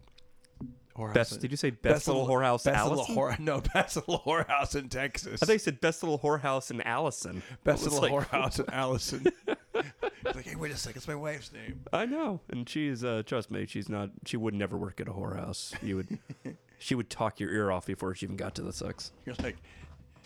whorehouse. 0.97 1.13
Best, 1.13 1.33
in- 1.35 1.39
did 1.41 1.51
you 1.51 1.57
say 1.57 1.69
best, 1.69 2.07
little 2.07 2.27
whorehouse 2.27 2.65
best 2.65 2.77
Allison? 2.77 3.15
Little 3.15 3.15
whore, 3.15 3.39
no, 3.39 3.61
best 3.73 3.95
little 3.95 4.19
whorehouse 4.25 4.75
in 4.75 4.89
Texas. 4.89 5.41
I 5.41 5.45
think 5.45 5.55
you 5.55 5.59
said 5.59 5.79
best 5.79 6.03
little 6.03 6.19
whorehouse 6.19 6.69
in 6.71 6.81
Allison. 6.81 7.43
best 7.63 7.85
was 7.85 7.93
little 7.93 8.17
like- 8.17 8.27
whorehouse 8.29 8.59
in 8.59 8.69
Allison. 8.73 9.27
It's 9.75 10.35
like, 10.35 10.45
hey, 10.45 10.55
wait 10.55 10.71
a 10.71 10.77
second, 10.77 10.97
it's 10.97 11.07
my 11.07 11.15
wife's 11.15 11.51
name. 11.51 11.81
I 11.93 12.05
know, 12.05 12.41
and 12.49 12.67
she's 12.67 13.03
uh, 13.03 13.23
trust 13.25 13.51
me, 13.51 13.65
she's 13.65 13.89
not. 13.89 14.09
She 14.25 14.37
would 14.37 14.53
never 14.53 14.77
work 14.77 14.99
at 14.99 15.07
a 15.07 15.11
whorehouse. 15.11 15.73
You 15.83 15.97
would, 15.97 16.19
she 16.79 16.95
would 16.95 17.09
talk 17.09 17.39
your 17.39 17.51
ear 17.51 17.71
off 17.71 17.85
before 17.85 18.15
she 18.15 18.25
even 18.25 18.37
got 18.37 18.55
to 18.55 18.61
the 18.61 18.73
sex. 18.73 19.11
You're 19.25 19.35
like, 19.41 19.57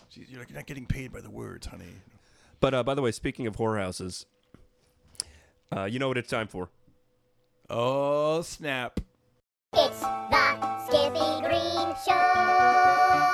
geez, 0.10 0.30
you're 0.30 0.40
like, 0.40 0.50
you're 0.50 0.58
not 0.58 0.68
getting 0.68 0.86
paid 0.86 1.12
by 1.12 1.22
the 1.22 1.30
words, 1.30 1.68
honey. 1.68 1.86
But 2.60 2.74
uh, 2.74 2.84
by 2.84 2.94
the 2.94 3.02
way, 3.02 3.12
speaking 3.12 3.48
of 3.48 3.58
whorehouses, 3.58 4.26
uh, 5.76 5.86
you 5.86 6.00
know 6.00 6.08
what 6.08 6.18
it's 6.18 6.30
time 6.30 6.48
for? 6.48 6.70
Oh 7.70 8.42
snap! 8.42 9.00
It's 9.74 10.00
the 10.00 10.80
Skippy 10.86 11.48
Green 11.48 11.96
Show. 12.06 13.30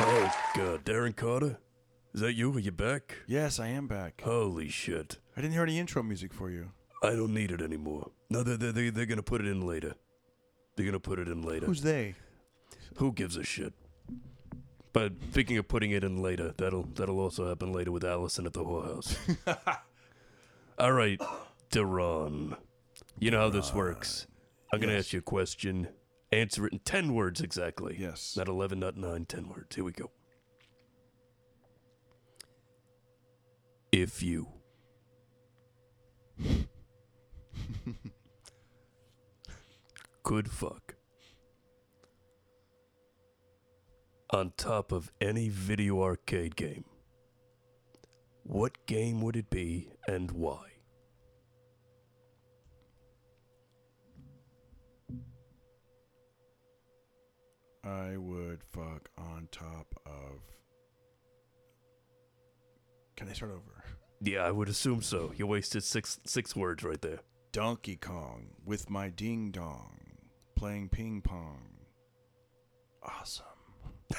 Oh, 0.00 0.32
God, 0.54 0.84
Darren 0.84 1.14
Carter? 1.14 1.58
Is 2.18 2.22
that 2.22 2.34
you? 2.34 2.52
Are 2.52 2.58
you 2.58 2.72
back? 2.72 3.14
Yes, 3.28 3.60
I 3.60 3.68
am 3.68 3.86
back. 3.86 4.22
Holy 4.24 4.68
shit. 4.68 5.18
I 5.36 5.40
didn't 5.40 5.52
hear 5.52 5.62
any 5.62 5.78
intro 5.78 6.02
music 6.02 6.34
for 6.34 6.50
you. 6.50 6.72
I 7.00 7.10
don't 7.10 7.32
need 7.32 7.52
it 7.52 7.62
anymore. 7.62 8.10
No, 8.28 8.42
they're, 8.42 8.56
they're, 8.56 8.90
they're, 8.90 9.06
going 9.06 9.18
to 9.18 9.22
put 9.22 9.40
it 9.40 9.46
in 9.46 9.60
later. 9.60 9.94
They're 10.74 10.84
going 10.84 10.94
to 10.94 10.98
put 10.98 11.20
it 11.20 11.28
in 11.28 11.42
later. 11.42 11.66
Who's 11.66 11.82
they? 11.82 12.16
Who 12.96 13.12
gives 13.12 13.36
a 13.36 13.44
shit? 13.44 13.72
But 14.92 15.12
speaking 15.30 15.58
of 15.58 15.68
putting 15.68 15.92
it 15.92 16.02
in 16.02 16.20
later, 16.20 16.54
that'll 16.56 16.88
that'll 16.96 17.20
also 17.20 17.46
happen 17.48 17.72
later 17.72 17.92
with 17.92 18.02
Allison 18.02 18.46
at 18.46 18.52
the 18.52 18.64
whorehouse. 18.64 19.16
All 20.80 20.90
right, 20.90 21.22
Duran. 21.70 22.56
You 23.20 23.30
know 23.30 23.42
how 23.42 23.48
this 23.48 23.72
works. 23.72 24.26
I'm 24.72 24.80
going 24.80 24.88
to 24.88 24.96
Yes. 24.96 25.04
ask 25.04 25.12
you 25.12 25.20
a 25.20 25.22
question. 25.22 25.86
Answer 26.32 26.66
it 26.66 26.72
in 26.72 26.80
10 26.80 27.14
words 27.14 27.40
exactly. 27.40 27.96
Yes. 27.96 28.34
Not 28.36 28.48
11, 28.48 28.80
not 28.80 28.96
9, 28.96 29.24
10 29.24 29.48
words. 29.48 29.76
Here 29.76 29.84
we 29.84 29.92
go. 29.92 30.10
If 33.90 34.22
you 34.22 34.48
could 40.22 40.50
fuck 40.50 40.94
on 44.30 44.52
top 44.58 44.92
of 44.92 45.10
any 45.22 45.48
video 45.48 46.02
arcade 46.02 46.54
game, 46.54 46.84
what 48.42 48.86
game 48.86 49.22
would 49.22 49.36
it 49.36 49.48
be 49.48 49.90
and 50.06 50.30
why? 50.32 50.66
I 57.84 58.18
would 58.18 58.62
fuck 58.70 59.08
on 59.16 59.48
top 59.50 59.94
of. 60.04 60.57
Can 63.18 63.28
I 63.28 63.32
start 63.32 63.50
over? 63.50 63.84
Yeah, 64.20 64.44
I 64.44 64.52
would 64.52 64.68
assume 64.68 65.02
so. 65.02 65.32
You 65.36 65.48
wasted 65.48 65.82
six 65.82 66.20
six 66.24 66.54
words 66.54 66.84
right 66.84 67.02
there. 67.02 67.18
Donkey 67.50 67.96
Kong 67.96 68.50
with 68.64 68.88
my 68.88 69.08
ding 69.08 69.50
dong, 69.50 69.98
playing 70.54 70.88
ping 70.88 71.20
pong. 71.20 71.80
Awesome. 73.02 73.44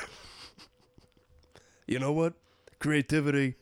You 1.88 1.98
know 1.98 2.12
what? 2.12 2.36
Creativity. 2.78 3.56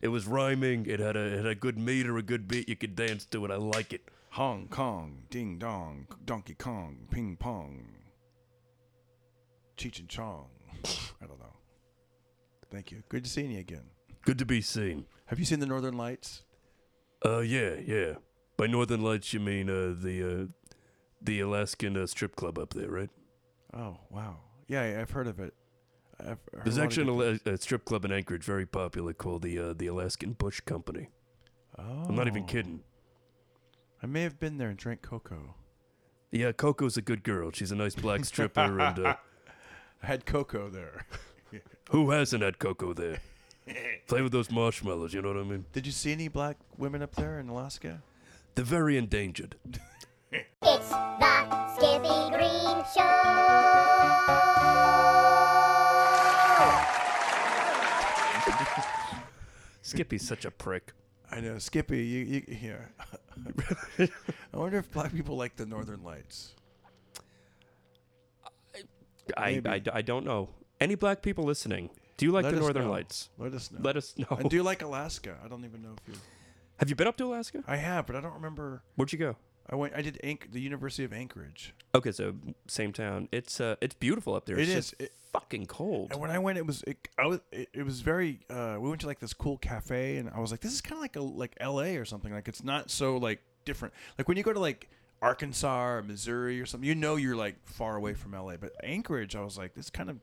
It 0.00 0.06
was 0.06 0.28
rhyming. 0.28 0.86
It 0.86 1.00
had 1.00 1.16
a 1.16 1.20
it 1.20 1.36
had 1.38 1.46
a 1.46 1.54
good 1.56 1.76
meter, 1.76 2.16
a 2.16 2.22
good 2.22 2.46
beat. 2.46 2.68
You 2.68 2.76
could 2.76 2.94
dance 2.94 3.24
to 3.24 3.44
it. 3.44 3.50
I 3.50 3.56
like 3.56 3.92
it. 3.92 4.02
Hong 4.30 4.68
Kong, 4.68 5.24
ding 5.30 5.58
dong, 5.58 6.06
Donkey 6.24 6.54
Kong, 6.54 7.08
ping 7.10 7.36
pong. 7.36 7.88
Cheech 9.76 9.98
and 9.98 10.08
Chong. 10.08 10.50
I 11.20 11.26
don't 11.26 11.40
know. 11.40 11.56
Thank 12.70 12.92
you. 12.92 13.02
Good 13.08 13.24
to 13.24 13.30
see 13.30 13.42
you 13.46 13.58
again. 13.58 13.90
Good 14.22 14.38
to 14.38 14.46
be 14.46 14.60
seen. 14.60 15.06
Have 15.26 15.38
you 15.38 15.44
seen 15.44 15.60
the 15.60 15.66
Northern 15.66 15.96
Lights? 15.96 16.42
Uh, 17.24 17.40
yeah, 17.40 17.74
yeah. 17.84 18.14
By 18.56 18.66
Northern 18.66 19.00
Lights, 19.02 19.32
you 19.32 19.40
mean 19.40 19.68
uh 19.70 19.94
the 19.96 20.22
uh 20.42 20.46
the 21.20 21.40
Alaskan 21.40 21.96
uh, 21.96 22.06
strip 22.06 22.36
club 22.36 22.58
up 22.58 22.74
there, 22.74 22.88
right? 22.90 23.10
Oh 23.74 23.98
wow. 24.10 24.36
Yeah, 24.68 24.98
I've 25.00 25.10
heard 25.10 25.26
of 25.26 25.40
it. 25.40 25.54
I've 26.20 26.38
heard 26.52 26.64
There's 26.64 26.78
a 26.78 26.82
actually 26.82 27.04
an, 27.04 27.08
Ala- 27.46 27.54
a 27.54 27.56
strip 27.58 27.84
club 27.84 28.04
in 28.04 28.12
Anchorage, 28.12 28.44
very 28.44 28.66
popular, 28.66 29.12
called 29.12 29.42
the 29.42 29.58
uh, 29.58 29.72
the 29.76 29.86
Alaskan 29.86 30.32
Bush 30.34 30.60
Company. 30.60 31.08
Oh. 31.78 32.04
I'm 32.08 32.14
not 32.14 32.26
even 32.26 32.44
kidding. 32.44 32.80
I 34.02 34.06
may 34.06 34.22
have 34.22 34.38
been 34.38 34.58
there 34.58 34.68
and 34.68 34.76
drank 34.76 35.02
cocoa. 35.02 35.54
Yeah, 36.30 36.52
Coco's 36.52 36.96
a 36.96 37.02
good 37.02 37.22
girl. 37.22 37.50
She's 37.52 37.72
a 37.72 37.76
nice 37.76 37.94
black 37.94 38.24
stripper, 38.30 38.80
and 38.80 38.98
uh, 38.98 39.16
I 40.02 40.06
had 40.06 40.26
cocoa 40.26 40.68
there. 40.70 41.06
who 41.90 42.10
hasn't 42.10 42.42
had 42.42 42.58
cocoa 42.58 42.92
there? 42.94 43.18
Play 44.06 44.22
with 44.22 44.32
those 44.32 44.50
marshmallows. 44.50 45.14
You 45.14 45.22
know 45.22 45.28
what 45.28 45.38
I 45.38 45.44
mean? 45.44 45.64
Did 45.72 45.86
you 45.86 45.92
see 45.92 46.12
any 46.12 46.28
black 46.28 46.56
women 46.76 47.02
up 47.02 47.14
there 47.14 47.38
in 47.38 47.48
Alaska? 47.48 48.02
They're 48.54 48.64
very 48.64 48.96
endangered. 48.96 49.56
It's 50.62 50.88
the 50.88 51.66
Skippy 51.74 52.30
Green 52.34 52.82
Show. 52.96 53.12
Skippy's 59.82 60.26
such 60.26 60.46
a 60.46 60.50
prick. 60.50 60.94
I 61.30 61.40
know, 61.40 61.58
Skippy. 61.58 62.02
You, 62.04 62.24
you 62.24 62.54
here. 62.54 62.92
I 63.98 64.08
wonder 64.56 64.78
if 64.78 64.90
black 64.90 65.12
people 65.12 65.36
like 65.36 65.56
the 65.56 65.66
Northern 65.66 66.02
Lights. 66.02 66.54
I, 69.36 69.60
Maybe. 69.60 69.68
I, 69.68 69.82
I 69.92 70.02
don't 70.02 70.24
know. 70.24 70.48
Any 70.80 70.94
black 70.94 71.20
people 71.20 71.44
listening? 71.44 71.90
Do 72.16 72.26
you 72.26 72.32
like 72.32 72.44
Let 72.44 72.50
the 72.50 72.56
us 72.58 72.62
Northern 72.62 72.84
know. 72.84 72.90
Lights? 72.90 73.28
Let 73.38 73.52
us 73.54 73.70
know. 73.70 73.80
Let 73.82 73.96
us 73.96 74.14
know. 74.16 74.36
And 74.38 74.48
do 74.50 74.56
you 74.56 74.62
like 74.62 74.82
Alaska? 74.82 75.36
I 75.44 75.48
don't 75.48 75.64
even 75.64 75.82
know 75.82 75.94
if 75.96 76.14
you. 76.14 76.20
Have 76.78 76.88
you 76.88 76.96
been 76.96 77.06
up 77.06 77.16
to 77.18 77.24
Alaska? 77.24 77.62
I 77.66 77.76
have, 77.76 78.06
but 78.06 78.16
I 78.16 78.20
don't 78.20 78.34
remember. 78.34 78.82
Where'd 78.96 79.12
you 79.12 79.18
go? 79.18 79.36
I 79.70 79.76
went. 79.76 79.94
I 79.94 80.02
did 80.02 80.18
Anch- 80.24 80.48
the 80.50 80.60
University 80.60 81.04
of 81.04 81.12
Anchorage. 81.12 81.74
Okay, 81.94 82.10
so 82.12 82.34
same 82.66 82.92
town. 82.92 83.28
It's 83.32 83.60
uh, 83.60 83.76
it's 83.80 83.94
beautiful 83.94 84.34
up 84.34 84.44
there. 84.46 84.56
It 84.58 84.62
It's 84.62 84.70
is. 84.70 84.74
just 84.90 85.00
It- 85.00 85.12
fucking 85.32 85.64
cold. 85.66 86.10
And 86.12 86.20
when 86.20 86.30
I 86.30 86.38
went, 86.38 86.58
it 86.58 86.66
was 86.66 86.82
it, 86.86 87.08
I 87.18 87.26
was 87.26 87.40
it, 87.52 87.68
it 87.72 87.82
was 87.84 88.00
very. 88.00 88.40
Uh, 88.50 88.76
we 88.80 88.88
went 88.88 89.00
to 89.02 89.06
like 89.06 89.20
this 89.20 89.32
cool 89.32 89.56
cafe, 89.58 90.16
and 90.18 90.28
I 90.30 90.40
was 90.40 90.50
like, 90.50 90.60
this 90.60 90.72
is 90.72 90.80
kind 90.80 90.94
of 90.98 91.00
like 91.00 91.16
a 91.16 91.22
like 91.22 91.54
L.A. 91.60 91.96
or 91.96 92.04
something. 92.04 92.32
Like 92.32 92.48
it's 92.48 92.62
not 92.64 92.90
so 92.90 93.16
like 93.16 93.40
different. 93.64 93.94
Like 94.18 94.26
when 94.28 94.36
you 94.36 94.42
go 94.42 94.52
to 94.52 94.60
like 94.60 94.90
Arkansas 95.22 95.84
or 95.86 96.02
Missouri 96.02 96.60
or 96.60 96.66
something, 96.66 96.86
you 96.88 96.96
know 96.96 97.14
you're 97.16 97.36
like 97.36 97.54
far 97.64 97.96
away 97.96 98.14
from 98.14 98.34
L.A. 98.34 98.58
But 98.58 98.72
Anchorage, 98.82 99.36
I 99.36 99.40
was 99.42 99.56
like, 99.56 99.74
this 99.74 99.88
kind 99.88 100.10
of, 100.10 100.18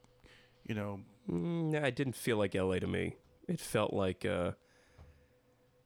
you 0.67 0.75
know, 0.75 0.99
Mm, 1.29 1.73
it 1.73 1.95
didn't 1.95 2.15
feel 2.15 2.37
like 2.37 2.55
LA 2.55 2.79
to 2.79 2.87
me. 2.87 3.15
It 3.47 3.59
felt 3.59 3.93
like, 3.93 4.25
uh, 4.25 4.51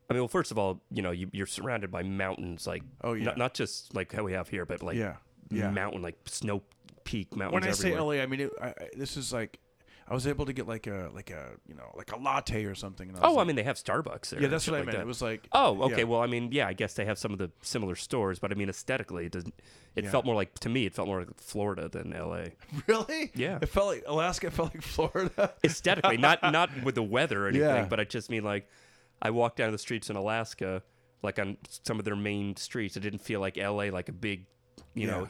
I 0.09 0.13
mean, 0.13 0.21
well, 0.21 0.27
first 0.27 0.51
of 0.51 0.57
all, 0.57 0.81
you 0.91 1.01
know, 1.01 1.11
you, 1.11 1.29
you're 1.31 1.45
surrounded 1.45 1.91
by 1.91 2.03
mountains, 2.03 2.67
like, 2.67 2.83
Oh, 3.03 3.13
yeah. 3.13 3.25
not, 3.25 3.37
not 3.37 3.53
just 3.53 3.95
like 3.95 4.11
how 4.13 4.23
we 4.23 4.33
have 4.33 4.49
here, 4.49 4.65
but 4.65 4.83
like 4.83 4.97
yeah, 4.97 5.15
yeah. 5.49 5.69
mountain, 5.71 6.01
like 6.01 6.17
snow 6.25 6.61
peak 7.03 7.35
mountains 7.35 7.53
when 7.53 7.69
I 7.69 7.71
say. 7.71 7.97
LA, 7.99 8.21
I 8.21 8.25
mean 8.25 8.41
it, 8.41 8.51
I, 8.61 8.73
this 8.95 9.17
is 9.17 9.33
like 9.33 9.59
I 10.07 10.13
was 10.13 10.27
able 10.27 10.45
to 10.45 10.53
get 10.53 10.67
like 10.67 10.85
a 10.87 11.09
like 11.13 11.29
a 11.31 11.51
you 11.67 11.75
know 11.75 11.91
like 11.95 12.11
a 12.11 12.17
latte 12.17 12.65
or 12.65 12.75
something. 12.75 13.07
And 13.09 13.17
I 13.17 13.21
oh, 13.23 13.39
I 13.39 13.43
mean, 13.45 13.55
they 13.55 13.63
have 13.63 13.77
Starbucks 13.77 14.29
there. 14.29 14.41
yeah, 14.41 14.47
that's 14.49 14.67
what 14.67 14.75
I 14.75 14.77
like 14.79 14.87
meant. 14.87 14.97
that. 14.97 15.03
It 15.03 15.07
was 15.07 15.21
like 15.21 15.47
Oh, 15.53 15.81
okay. 15.83 15.99
yeah. 15.99 16.03
Well, 16.03 16.21
I 16.21 16.27
mean, 16.27 16.49
yeah, 16.51 16.67
I 16.67 16.73
guess 16.73 16.93
they 16.95 17.05
have 17.05 17.17
some 17.17 17.31
of 17.31 17.37
the 17.39 17.51
similar 17.61 17.95
stores, 17.95 18.39
but 18.39 18.51
I 18.51 18.55
mean, 18.55 18.69
aesthetically, 18.69 19.25
it 19.27 19.31
doesn't. 19.31 19.53
It 19.95 20.03
Yeah. 20.03 20.11
felt 20.11 20.25
more 20.25 20.35
like 20.35 20.53
to 20.59 20.69
me, 20.69 20.85
it 20.85 20.93
felt 20.93 21.07
more 21.07 21.19
like 21.19 21.39
Florida 21.39 21.87
than 21.89 22.11
LA. 22.11 22.45
really 22.87 23.31
Yeah. 23.35 23.59
It 23.61 23.69
felt 23.69 23.87
like 23.87 24.03
Alaska. 24.07 24.51
Felt 24.51 24.73
like 24.73 24.83
Florida. 24.83 25.53
Aesthetically, 25.63 26.17
not 26.17 26.41
not 26.43 26.69
with 26.83 26.95
the 26.95 27.03
weather 27.03 27.45
or 27.45 27.47
anything, 27.49 27.67
Yeah. 27.67 27.85
but 27.85 27.99
I 27.99 28.03
just 28.03 28.29
mean 28.29 28.43
like, 28.43 28.67
I 29.21 29.29
walked 29.29 29.57
down 29.57 29.71
the 29.71 29.77
streets 29.77 30.09
in 30.09 30.15
Alaska, 30.17 30.83
like 31.21 31.39
on 31.39 31.57
some 31.69 31.97
of 31.99 32.05
their 32.05 32.15
main 32.17 32.55
streets. 32.57 32.97
It 32.97 33.01
didn't 33.01 33.21
feel 33.21 33.39
like 33.39 33.55
LA, 33.57 33.85
like 33.85 34.09
a 34.09 34.13
big, 34.13 34.47
you 34.93 35.07
know, 35.07 35.27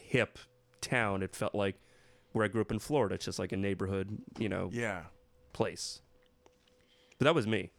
hip 0.00 0.38
town. 0.80 1.22
It 1.22 1.34
felt 1.36 1.54
like 1.54 1.76
where 2.34 2.44
I 2.44 2.48
grew 2.48 2.60
up 2.60 2.70
in 2.70 2.78
Florida. 2.78 3.14
It's 3.14 3.24
just 3.24 3.38
like 3.38 3.52
a 3.52 3.56
neighborhood, 3.56 4.18
you 4.38 4.48
know, 4.50 4.68
yeah, 4.72 5.04
place. 5.54 6.02
But 7.18 7.24
that 7.24 7.34
was 7.34 7.46
me. 7.46 7.70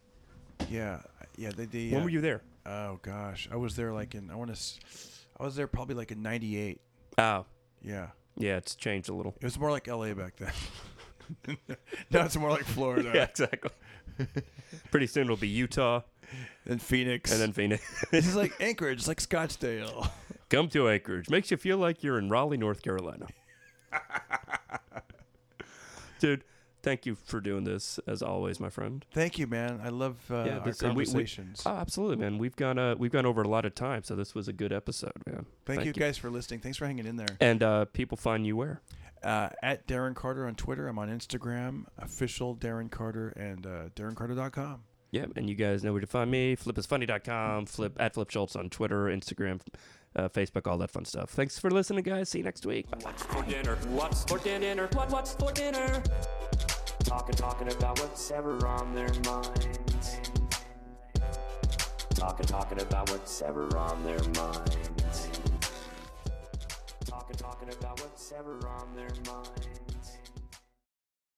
yeah, 0.68 1.00
yeah. 1.36 1.50
They, 1.54 1.66
they, 1.66 1.90
When 1.90 2.00
uh, 2.00 2.04
were 2.04 2.10
you 2.10 2.20
there? 2.20 2.42
Oh 2.64 2.98
gosh, 3.02 3.48
I 3.52 3.56
was 3.56 3.76
there 3.76 3.92
like 3.92 4.14
in 4.14 4.30
I 4.30 4.34
want 4.34 4.52
to. 4.54 4.60
I 5.38 5.44
was 5.44 5.54
there 5.54 5.66
probably 5.68 5.94
like 5.94 6.10
in 6.10 6.22
'98. 6.22 6.80
Oh, 7.18 7.44
Yeah, 7.82 8.08
yeah, 8.36 8.56
it's 8.56 8.74
changed 8.74 9.08
a 9.10 9.14
little. 9.14 9.34
it 9.40 9.44
was 9.44 9.58
more 9.58 9.70
like 9.70 9.86
LA 9.86 10.14
back 10.14 10.36
then. 10.36 11.56
now 12.10 12.24
it's 12.24 12.36
more 12.36 12.50
like 12.50 12.64
Florida 12.64 13.10
Yeah, 13.14 13.24
exactly. 13.24 13.70
Pretty 14.90 15.06
soon 15.06 15.24
it'll 15.24 15.36
be 15.36 15.48
Utah 15.48 16.00
and 16.66 16.80
Phoenix. 16.80 17.30
and 17.30 17.40
then 17.40 17.52
Phoenix. 17.52 18.04
this 18.10 18.26
is 18.26 18.34
like 18.34 18.52
Anchorage, 18.60 18.98
it's 18.98 19.08
like 19.08 19.20
Scottsdale. 19.20 20.08
Come 20.48 20.68
to 20.70 20.88
Anchorage. 20.88 21.28
Makes 21.28 21.50
you 21.50 21.56
feel 21.58 21.76
like 21.78 22.02
you're 22.02 22.18
in 22.18 22.30
Raleigh, 22.30 22.56
North 22.56 22.80
Carolina. 22.82 23.26
Dude, 26.18 26.44
thank 26.82 27.04
you 27.06 27.14
for 27.14 27.40
doing 27.40 27.64
this 27.64 27.98
as 28.06 28.22
always, 28.22 28.60
my 28.60 28.70
friend. 28.70 29.04
Thank 29.12 29.38
you, 29.38 29.46
man. 29.46 29.80
I 29.82 29.88
love 29.88 30.16
uh, 30.30 30.44
Yeah, 30.44 30.58
our 30.58 30.64
this- 30.66 30.82
and 30.82 30.94
we- 30.96 31.02
we- 31.02 31.06
conversations. 31.06 31.62
Oh, 31.66 31.70
absolutely, 31.76 32.16
man. 32.16 32.38
We've 32.38 32.56
gone 32.56 32.78
uh, 32.78 32.94
we've 32.98 33.12
gone 33.12 33.26
over 33.26 33.42
a 33.42 33.48
lot 33.48 33.64
of 33.64 33.74
time, 33.74 34.02
so 34.04 34.14
this 34.16 34.34
was 34.34 34.48
a 34.48 34.52
good 34.52 34.72
episode, 34.72 35.12
man. 35.26 35.46
Thank, 35.64 35.84
you 35.84 35.92
guys 35.92 36.16
for 36.18 36.30
listening. 36.30 36.60
Thanks 36.60 36.78
for 36.78 36.86
hanging 36.86 37.06
in 37.06 37.16
there. 37.16 37.36
And 37.40 37.62
uh, 37.62 37.84
people 37.86 38.16
find 38.16 38.46
you 38.46 38.56
where? 38.56 38.80
Uh, 39.22 39.48
at 39.62 39.86
Darren 39.88 40.14
Carter 40.14 40.46
on 40.46 40.54
Twitter. 40.54 40.86
I'm 40.86 40.98
on 40.98 41.08
Instagram, 41.08 41.84
official 41.98 42.54
Darren 42.54 42.90
Carter, 42.90 43.30
and 43.30 43.66
uh, 43.66 43.88
DarrenCarter.com. 43.96 44.82
Yeah, 45.10 45.26
and 45.36 45.48
you 45.48 45.54
guys 45.56 45.82
know 45.82 45.92
where 45.92 46.00
to 46.00 46.06
find 46.06 46.30
me. 46.30 46.54
Flip 46.56 46.76
is 46.78 46.86
Flipisfunny.com, 46.86 47.66
flip 47.66 47.96
at 47.98 48.14
Flip 48.14 48.28
Schultz 48.30 48.54
on 48.56 48.68
Twitter, 48.68 49.04
Instagram, 49.06 49.60
uh, 50.16 50.28
Facebook, 50.28 50.66
all 50.66 50.78
that 50.78 50.90
fun 50.90 51.04
stuff. 51.04 51.30
Thanks 51.30 51.58
for 51.58 51.70
listening, 51.70 52.02
guys. 52.02 52.30
See 52.30 52.38
you 52.38 52.44
next 52.44 52.66
week. 52.66 52.86
What's 53.02 53.22
for 53.22 53.42
dinner? 53.42 53.76
What's 53.90 54.24
for 54.24 54.38
dinner? 54.38 54.88
What, 54.92 55.10
what's 55.10 55.34
for 55.34 55.52
dinner? 55.52 56.02
Talking, 57.04 57.34
talking 57.36 57.70
about 57.70 58.00
what's 58.00 58.30
ever 58.30 58.66
on 58.66 58.94
their 58.94 59.12
minds. 59.24 60.18
Talking, 62.14 62.46
talking 62.46 62.80
about 62.80 63.10
what's 63.10 63.42
ever 63.42 63.76
on 63.76 64.02
their 64.04 64.18
minds. 64.18 65.28
Talking, 67.04 67.36
talking 67.36 67.68
about 67.68 68.00
what's 68.00 68.32
ever 68.32 68.66
on 68.66 68.88
their 68.96 69.10
minds. 69.26 69.85